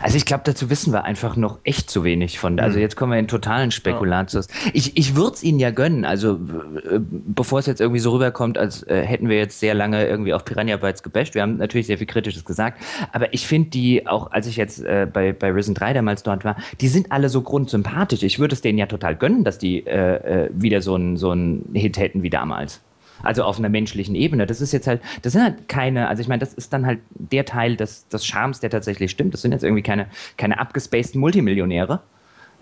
[0.03, 2.59] also ich glaube, dazu wissen wir einfach noch echt zu wenig von.
[2.61, 2.83] Also hm.
[2.83, 4.49] jetzt kommen wir in totalen Spekulatius.
[4.73, 8.59] Ich, ich würde es ihnen ja gönnen, also äh, bevor es jetzt irgendwie so rüberkommt,
[8.59, 11.35] als äh, hätten wir jetzt sehr lange irgendwie auf Piranha Bytes gebasht.
[11.35, 12.83] Wir haben natürlich sehr viel Kritisches gesagt,
[13.13, 16.45] aber ich finde die, auch als ich jetzt äh, bei, bei Risen 3 damals dort
[16.45, 18.23] war, die sind alle so grundsympathisch.
[18.23, 21.35] Ich würde es denen ja total gönnen, dass die äh, äh wieder so einen so
[21.73, 22.81] Hit hätten wie damals.
[23.25, 24.47] Also auf einer menschlichen Ebene.
[24.47, 27.01] Das ist jetzt halt, das sind halt keine, also ich meine, das ist dann halt
[27.11, 29.35] der Teil des, des Charmes, der tatsächlich stimmt.
[29.35, 30.07] Das sind jetzt irgendwie keine,
[30.37, 32.01] keine abgespaceden Multimillionäre,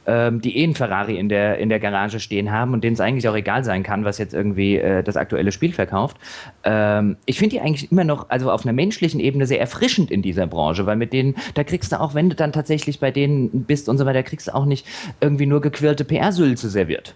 [0.07, 3.01] ähm, die eh einen Ferrari in der, in der Garage stehen haben und denen es
[3.01, 6.17] eigentlich auch egal sein kann, was jetzt irgendwie äh, das aktuelle Spiel verkauft.
[6.65, 10.23] Ähm, ich finde die eigentlich immer noch, also auf einer menschlichen Ebene sehr erfrischend in
[10.23, 13.65] dieser Branche, weil mit denen, da kriegst du auch, wenn du dann tatsächlich bei denen
[13.65, 14.87] bist und so weiter, kriegst du auch nicht
[15.21, 17.15] irgendwie nur gequirlte PR-Sülze serviert.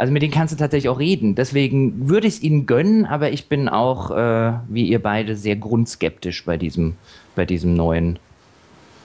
[0.00, 1.34] Also mit denen kannst du tatsächlich auch reden.
[1.34, 5.56] Deswegen würde ich es ihnen gönnen, aber ich bin auch, äh, wie ihr beide, sehr
[5.56, 6.94] grundskeptisch bei diesem,
[7.36, 8.18] bei diesem neuen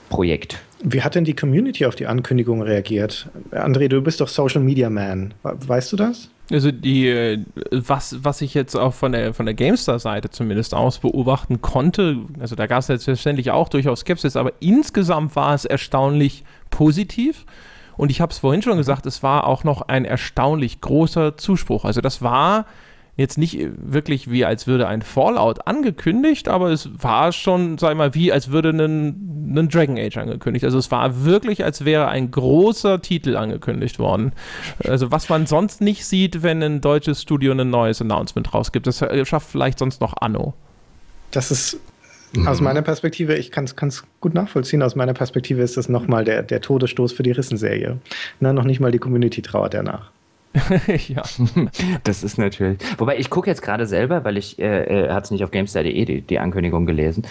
[0.08, 0.58] Projekt.
[0.82, 3.28] Wie hat denn die Community auf die Ankündigung reagiert?
[3.52, 5.34] André, du bist doch Social Media Man.
[5.44, 6.30] Weißt du das?
[6.50, 7.40] Also die, äh,
[7.72, 12.56] was, was ich jetzt auch von der, von der GameStar-Seite zumindest aus beobachten konnte, also
[12.56, 17.46] da gab es selbstverständlich auch durchaus Skepsis, aber insgesamt war es erstaunlich positiv.
[17.98, 21.86] Und ich habe es vorhin schon gesagt, es war auch noch ein erstaunlich großer Zuspruch.
[21.86, 22.66] Also das war
[23.18, 27.98] jetzt nicht wirklich wie als würde ein Fallout angekündigt, aber es war schon, sag ich
[27.98, 30.66] mal, wie als würde ein, ein Dragon Age angekündigt.
[30.66, 34.34] Also es war wirklich, als wäre ein großer Titel angekündigt worden.
[34.84, 38.86] Also was man sonst nicht sieht, wenn ein deutsches Studio ein neues Announcement rausgibt.
[38.86, 40.54] Das schafft vielleicht sonst noch Anno.
[41.32, 41.80] Das ist
[42.36, 42.48] Mhm.
[42.48, 46.44] Aus meiner Perspektive, ich kann es gut nachvollziehen, aus meiner Perspektive ist das nochmal der,
[46.44, 47.98] der Todesstoß für die Rissenserie.
[48.40, 50.12] Na, noch nicht mal die Community trauert danach.
[51.08, 51.24] ja,
[52.04, 52.80] das ist natürlich.
[52.98, 56.06] Wobei ich gucke jetzt gerade selber, weil ich äh, äh hat es nicht auf GameStar.de
[56.06, 57.28] die, die Ankündigung gelesen.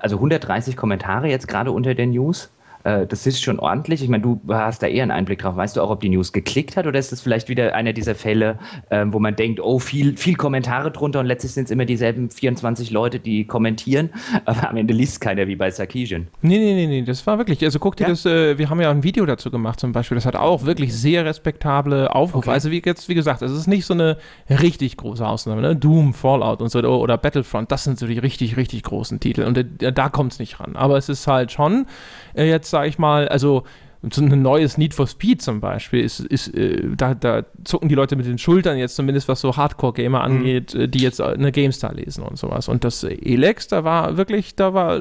[0.00, 2.50] Also 130 Kommentare jetzt gerade unter den News.
[2.84, 4.02] Äh, das ist schon ordentlich.
[4.02, 5.56] Ich meine, du hast da eher einen Einblick drauf.
[5.56, 8.14] Weißt du auch, ob die News geklickt hat oder ist das vielleicht wieder einer dieser
[8.14, 8.58] Fälle,
[8.90, 12.30] äh, wo man denkt, oh, viel, viel Kommentare drunter und letztlich sind es immer dieselben
[12.30, 14.10] 24 Leute, die kommentieren,
[14.44, 16.28] aber am Ende liest keiner wie bei Sarkisian.
[16.42, 18.10] Nee, nee, nee, nee, das war wirklich, also guck dir ja?
[18.10, 20.94] das, äh, wir haben ja ein Video dazu gemacht zum Beispiel, das hat auch wirklich
[20.94, 22.48] sehr respektable Aufrufe.
[22.48, 22.50] Okay.
[22.50, 24.18] Also wie jetzt, wie gesagt, es ist nicht so eine
[24.50, 25.74] richtig große Ausnahme, ne?
[25.74, 29.56] Doom, Fallout und so oder Battlefront, das sind so die richtig, richtig großen Titel und
[29.56, 30.76] äh, da kommt es nicht ran.
[30.76, 31.86] Aber es ist halt schon
[32.34, 33.64] äh, jetzt sage ich mal, also
[34.10, 37.94] so ein neues Need for Speed zum Beispiel ist, ist äh, da, da, zucken die
[37.94, 40.24] Leute mit den Schultern jetzt zumindest, was so Hardcore-Gamer mhm.
[40.24, 40.90] angeht, mhm.
[40.90, 42.68] die jetzt eine GameStar lesen und sowas.
[42.68, 45.00] Und das Elex, da war wirklich, da war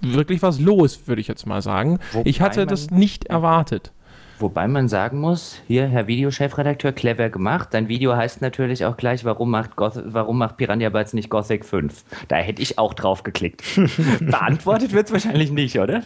[0.00, 1.98] wirklich was los, würde ich jetzt mal sagen.
[2.12, 3.92] Wobei ich hatte das nicht erwartet.
[4.40, 7.70] Wobei man sagen muss, hier, Herr Videochefredakteur, clever gemacht.
[7.72, 11.64] Dein Video heißt natürlich auch gleich, warum macht, Goth warum macht Piranha Bytes nicht Gothic
[11.64, 12.04] 5?
[12.28, 13.64] Da hätte ich auch drauf geklickt.
[14.20, 16.04] Beantwortet wird es wahrscheinlich nicht, oder?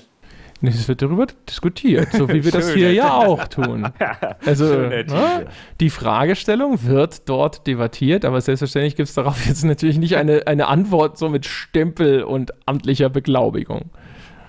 [0.63, 3.89] Es wird darüber diskutiert, so wie wir das hier ja auch tun.
[4.45, 5.47] Also ne,
[5.81, 10.69] die Fragestellung wird dort debattiert, aber selbstverständlich gibt es darauf jetzt natürlich nicht eine, eine
[10.69, 13.91] Antwort so mit Stempel und amtlicher Beglaubigung.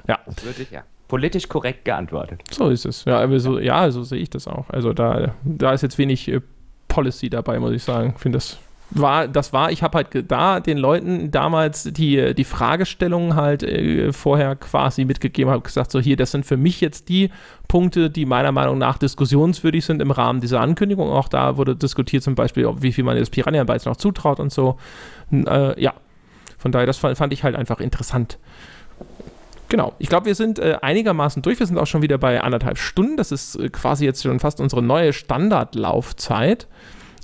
[0.07, 0.19] Ja.
[0.25, 2.41] Das würde ich ja politisch korrekt geantwortet.
[2.49, 3.05] So ist es.
[3.05, 4.69] Ja, aber so, ja, so sehe ich das auch.
[4.69, 6.41] Also da, da ist jetzt wenig äh,
[6.87, 8.13] Policy dabei, muss ich sagen.
[8.15, 8.57] Ich finde das
[8.95, 14.11] war, das war, ich habe halt da den Leuten damals die, die Fragestellungen halt äh,
[14.13, 17.29] vorher quasi mitgegeben, habe gesagt, so hier, das sind für mich jetzt die
[17.67, 21.09] Punkte, die meiner Meinung nach diskussionswürdig sind im Rahmen dieser Ankündigung.
[21.09, 24.39] Auch da wurde diskutiert zum Beispiel, ob, wie viel man das Piranha Bytes noch zutraut
[24.39, 24.77] und so.
[25.31, 25.93] Äh, ja,
[26.57, 28.37] von daher, das fand, ich halt einfach interessant.
[29.69, 29.93] Genau.
[29.97, 31.59] Ich glaube, wir sind äh, einigermaßen durch.
[31.59, 33.17] Wir sind auch schon wieder bei anderthalb Stunden.
[33.17, 36.67] Das ist äh, quasi jetzt schon fast unsere neue Standardlaufzeit.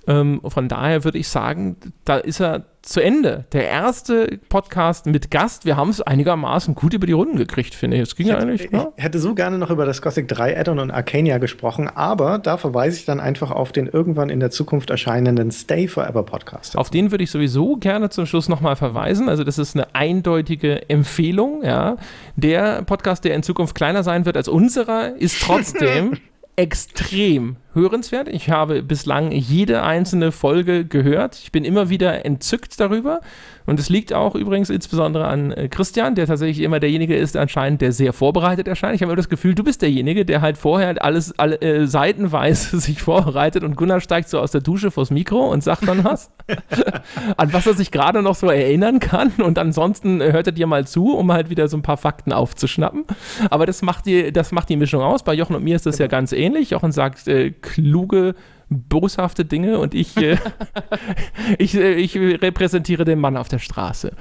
[0.10, 3.46] Ähm, von daher würde ich sagen, da ist er zu Ende.
[3.52, 5.66] Der erste Podcast mit Gast.
[5.66, 8.04] Wir haben es einigermaßen gut über die Runden gekriegt, finde ich.
[8.04, 8.72] Es ging ich hätte, eigentlich.
[8.72, 8.92] Ne?
[8.98, 12.58] Ich hätte so gerne noch über das Gothic 3 Addon und Arcania gesprochen, aber da
[12.58, 16.76] verweise ich dann einfach auf den irgendwann in der Zukunft erscheinenden Stay Forever Podcast.
[16.76, 19.30] Auf den würde ich sowieso gerne zum Schluss nochmal verweisen.
[19.30, 21.64] Also, das ist eine eindeutige Empfehlung.
[21.64, 21.98] Ja.
[22.36, 26.14] Der Podcast, der in Zukunft kleiner sein wird als unserer, ist trotzdem
[26.56, 28.28] extrem hörenswert.
[28.28, 31.36] Ich habe bislang jede einzelne Folge gehört.
[31.36, 33.22] Ich bin immer wieder entzückt darüber.
[33.70, 37.82] Und es liegt auch übrigens insbesondere an äh, Christian, der tatsächlich immer derjenige ist, anscheinend,
[37.82, 38.96] der sehr vorbereitet erscheint.
[38.96, 42.80] Ich habe immer das Gefühl, du bist derjenige, der halt vorher alles alle, äh, seitenweise
[42.80, 46.32] sich vorbereitet und Gunnar steigt so aus der Dusche vors Mikro und sagt dann was,
[47.38, 49.34] an was er sich gerade noch so erinnern kann.
[49.38, 53.06] Und ansonsten hört er dir mal zu, um halt wieder so ein paar Fakten aufzuschnappen.
[53.52, 55.22] Aber das macht die, das macht die Mischung aus.
[55.22, 56.06] Bei Jochen und mir ist das genau.
[56.06, 56.72] ja ganz ähnlich.
[56.72, 58.36] Jochen sagt äh, kluge
[58.70, 60.38] boshafte Dinge und ich, äh,
[61.58, 64.12] ich, äh, ich repräsentiere den Mann auf der Straße.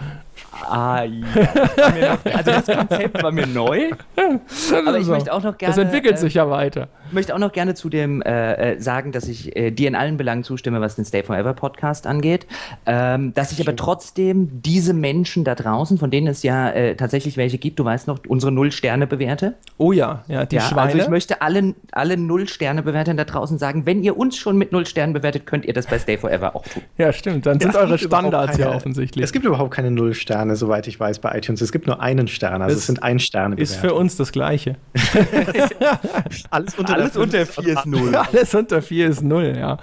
[0.53, 2.19] Ah, ja.
[2.35, 3.91] Also das Konzept war mir neu.
[4.17, 5.13] aber ich so.
[5.13, 5.75] möchte auch noch gerne.
[5.75, 6.89] Das entwickelt äh, sich ja weiter.
[7.09, 9.95] Ich möchte auch noch gerne zu dem äh, äh, sagen, dass ich äh, dir in
[9.95, 12.47] allen Belangen zustimme, was den Stay Forever Podcast angeht.
[12.87, 17.37] Ähm, dass ich aber trotzdem diese Menschen da draußen, von denen es ja äh, tatsächlich
[17.37, 19.55] welche gibt, du weißt noch, unsere Null-Sterne-Bewerte.
[19.79, 20.93] Oh ja, ja, die ja, Schweine.
[20.93, 24.87] Also ich möchte allen, alle Null-Sterne-Bewertern da draußen sagen, wenn ihr uns schon mit Null
[24.87, 26.83] Sternen bewertet, könnt ihr das bei Stay Forever auch tun.
[26.97, 27.47] Ja, stimmt.
[27.47, 29.25] Dann sind eure Standards ja offensichtlich.
[29.25, 31.61] Es gibt überhaupt keine Null Sterne, soweit ich weiß, bei iTunes.
[31.61, 33.57] Es gibt nur einen Stern, also es, es sind ein Sterne.
[33.57, 34.77] Ist für uns das Gleiche.
[36.51, 38.15] Alles unter, Alles unter 4 ist 0.
[38.15, 39.79] Alles unter 4 ist 0, ja.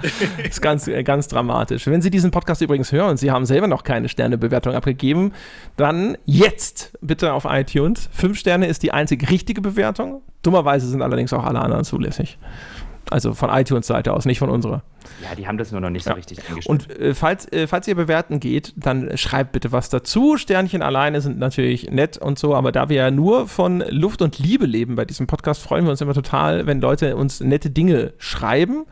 [0.48, 1.88] ist ganz, äh, ganz dramatisch.
[1.88, 5.34] Wenn Sie diesen Podcast übrigens hören und Sie haben selber noch keine Sternebewertung abgegeben,
[5.76, 8.08] dann jetzt bitte auf iTunes.
[8.14, 10.22] Fünf Sterne ist die einzig richtige Bewertung.
[10.42, 12.38] Dummerweise sind allerdings auch alle anderen zulässig.
[13.12, 14.84] Also von iTunes-Seite aus, nicht von unserer.
[15.24, 16.16] Ja, die haben das nur noch nicht so ja.
[16.16, 16.68] richtig eingestellt.
[16.68, 20.38] Und äh, falls, äh, falls ihr bewerten geht, dann schreibt bitte was dazu.
[20.38, 24.40] Sternchen alleine sind natürlich nett und so, aber da wir ja nur von Luft und
[24.40, 28.14] Liebe leben bei diesem Podcast, freuen wir uns immer total, wenn Leute uns nette Dinge
[28.18, 28.86] schreiben.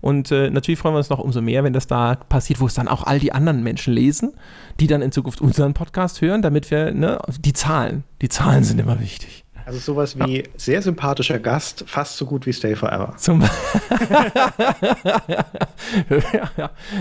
[0.00, 2.74] Und äh, natürlich freuen wir uns noch umso mehr, wenn das da passiert, wo es
[2.74, 4.34] dann auch all die anderen Menschen lesen,
[4.78, 8.80] die dann in Zukunft unseren Podcast hören, damit wir, ne, die Zahlen, die Zahlen sind
[8.80, 9.44] immer wichtig.
[9.68, 10.44] Also sowas wie ja.
[10.56, 13.12] sehr sympathischer Gast, fast so gut wie Stay Forever.
[13.18, 13.40] Zum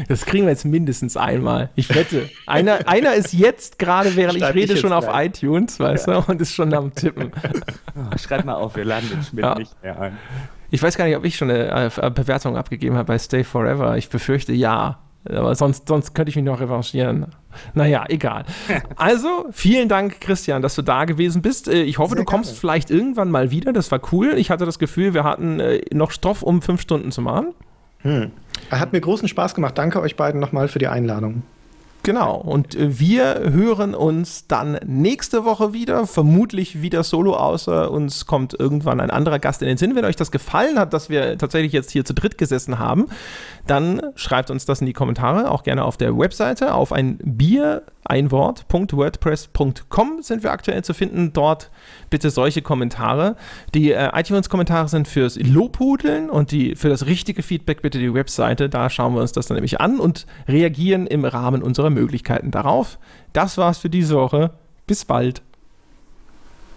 [0.10, 1.70] das kriegen wir jetzt mindestens einmal.
[1.76, 2.30] Ich wette.
[2.46, 5.28] Einer, einer ist jetzt gerade, während Schreib ich rede, schon auf rein.
[5.30, 6.20] iTunes, weißt ja.
[6.20, 7.32] du, und ist schon am Tippen.
[7.96, 9.56] Oh, schreib mal auf, wir laden den Schmidt ja.
[9.56, 10.18] nicht mehr ein.
[10.70, 13.96] Ich weiß gar nicht, ob ich schon eine äh, Bewertung abgegeben habe bei Stay Forever.
[13.96, 15.00] Ich befürchte ja.
[15.30, 17.28] Aber sonst, sonst könnte ich mich noch revanchieren.
[17.74, 18.46] Naja, egal.
[18.96, 21.68] Also, vielen Dank, Christian, dass du da gewesen bist.
[21.68, 22.60] Äh, ich hoffe, Sehr du kommst gerne.
[22.60, 23.74] vielleicht irgendwann mal wieder.
[23.74, 24.34] Das war cool.
[24.38, 27.54] Ich hatte das Gefühl, wir hatten äh, noch Stoff, um fünf Stunden zu machen.
[28.00, 28.32] Hm.
[28.72, 29.78] Hat mir großen Spaß gemacht.
[29.78, 31.44] Danke euch beiden nochmal für die Einladung.
[32.08, 38.26] Genau, und äh, wir hören uns dann nächste Woche wieder, vermutlich wieder solo, außer uns
[38.26, 39.94] kommt irgendwann ein anderer Gast in den Sinn.
[39.94, 43.08] Wenn euch das gefallen hat, dass wir tatsächlich jetzt hier zu dritt gesessen haben,
[43.66, 47.84] dann schreibt uns das in die Kommentare, auch gerne auf der Webseite, auf ein Bier,
[48.06, 51.34] ein Wort.wordpress.com sind wir aktuell zu finden.
[51.34, 51.70] Dort
[52.10, 53.36] bitte solche Kommentare.
[53.74, 58.70] Die äh, iTunes-Kommentare sind fürs Lobhudeln und die, für das richtige Feedback bitte die Webseite.
[58.70, 63.00] Da schauen wir uns das dann nämlich an und reagieren im Rahmen unserer Möglichkeiten darauf.
[63.34, 64.52] Das war's für diese Woche.
[64.86, 65.42] Bis bald.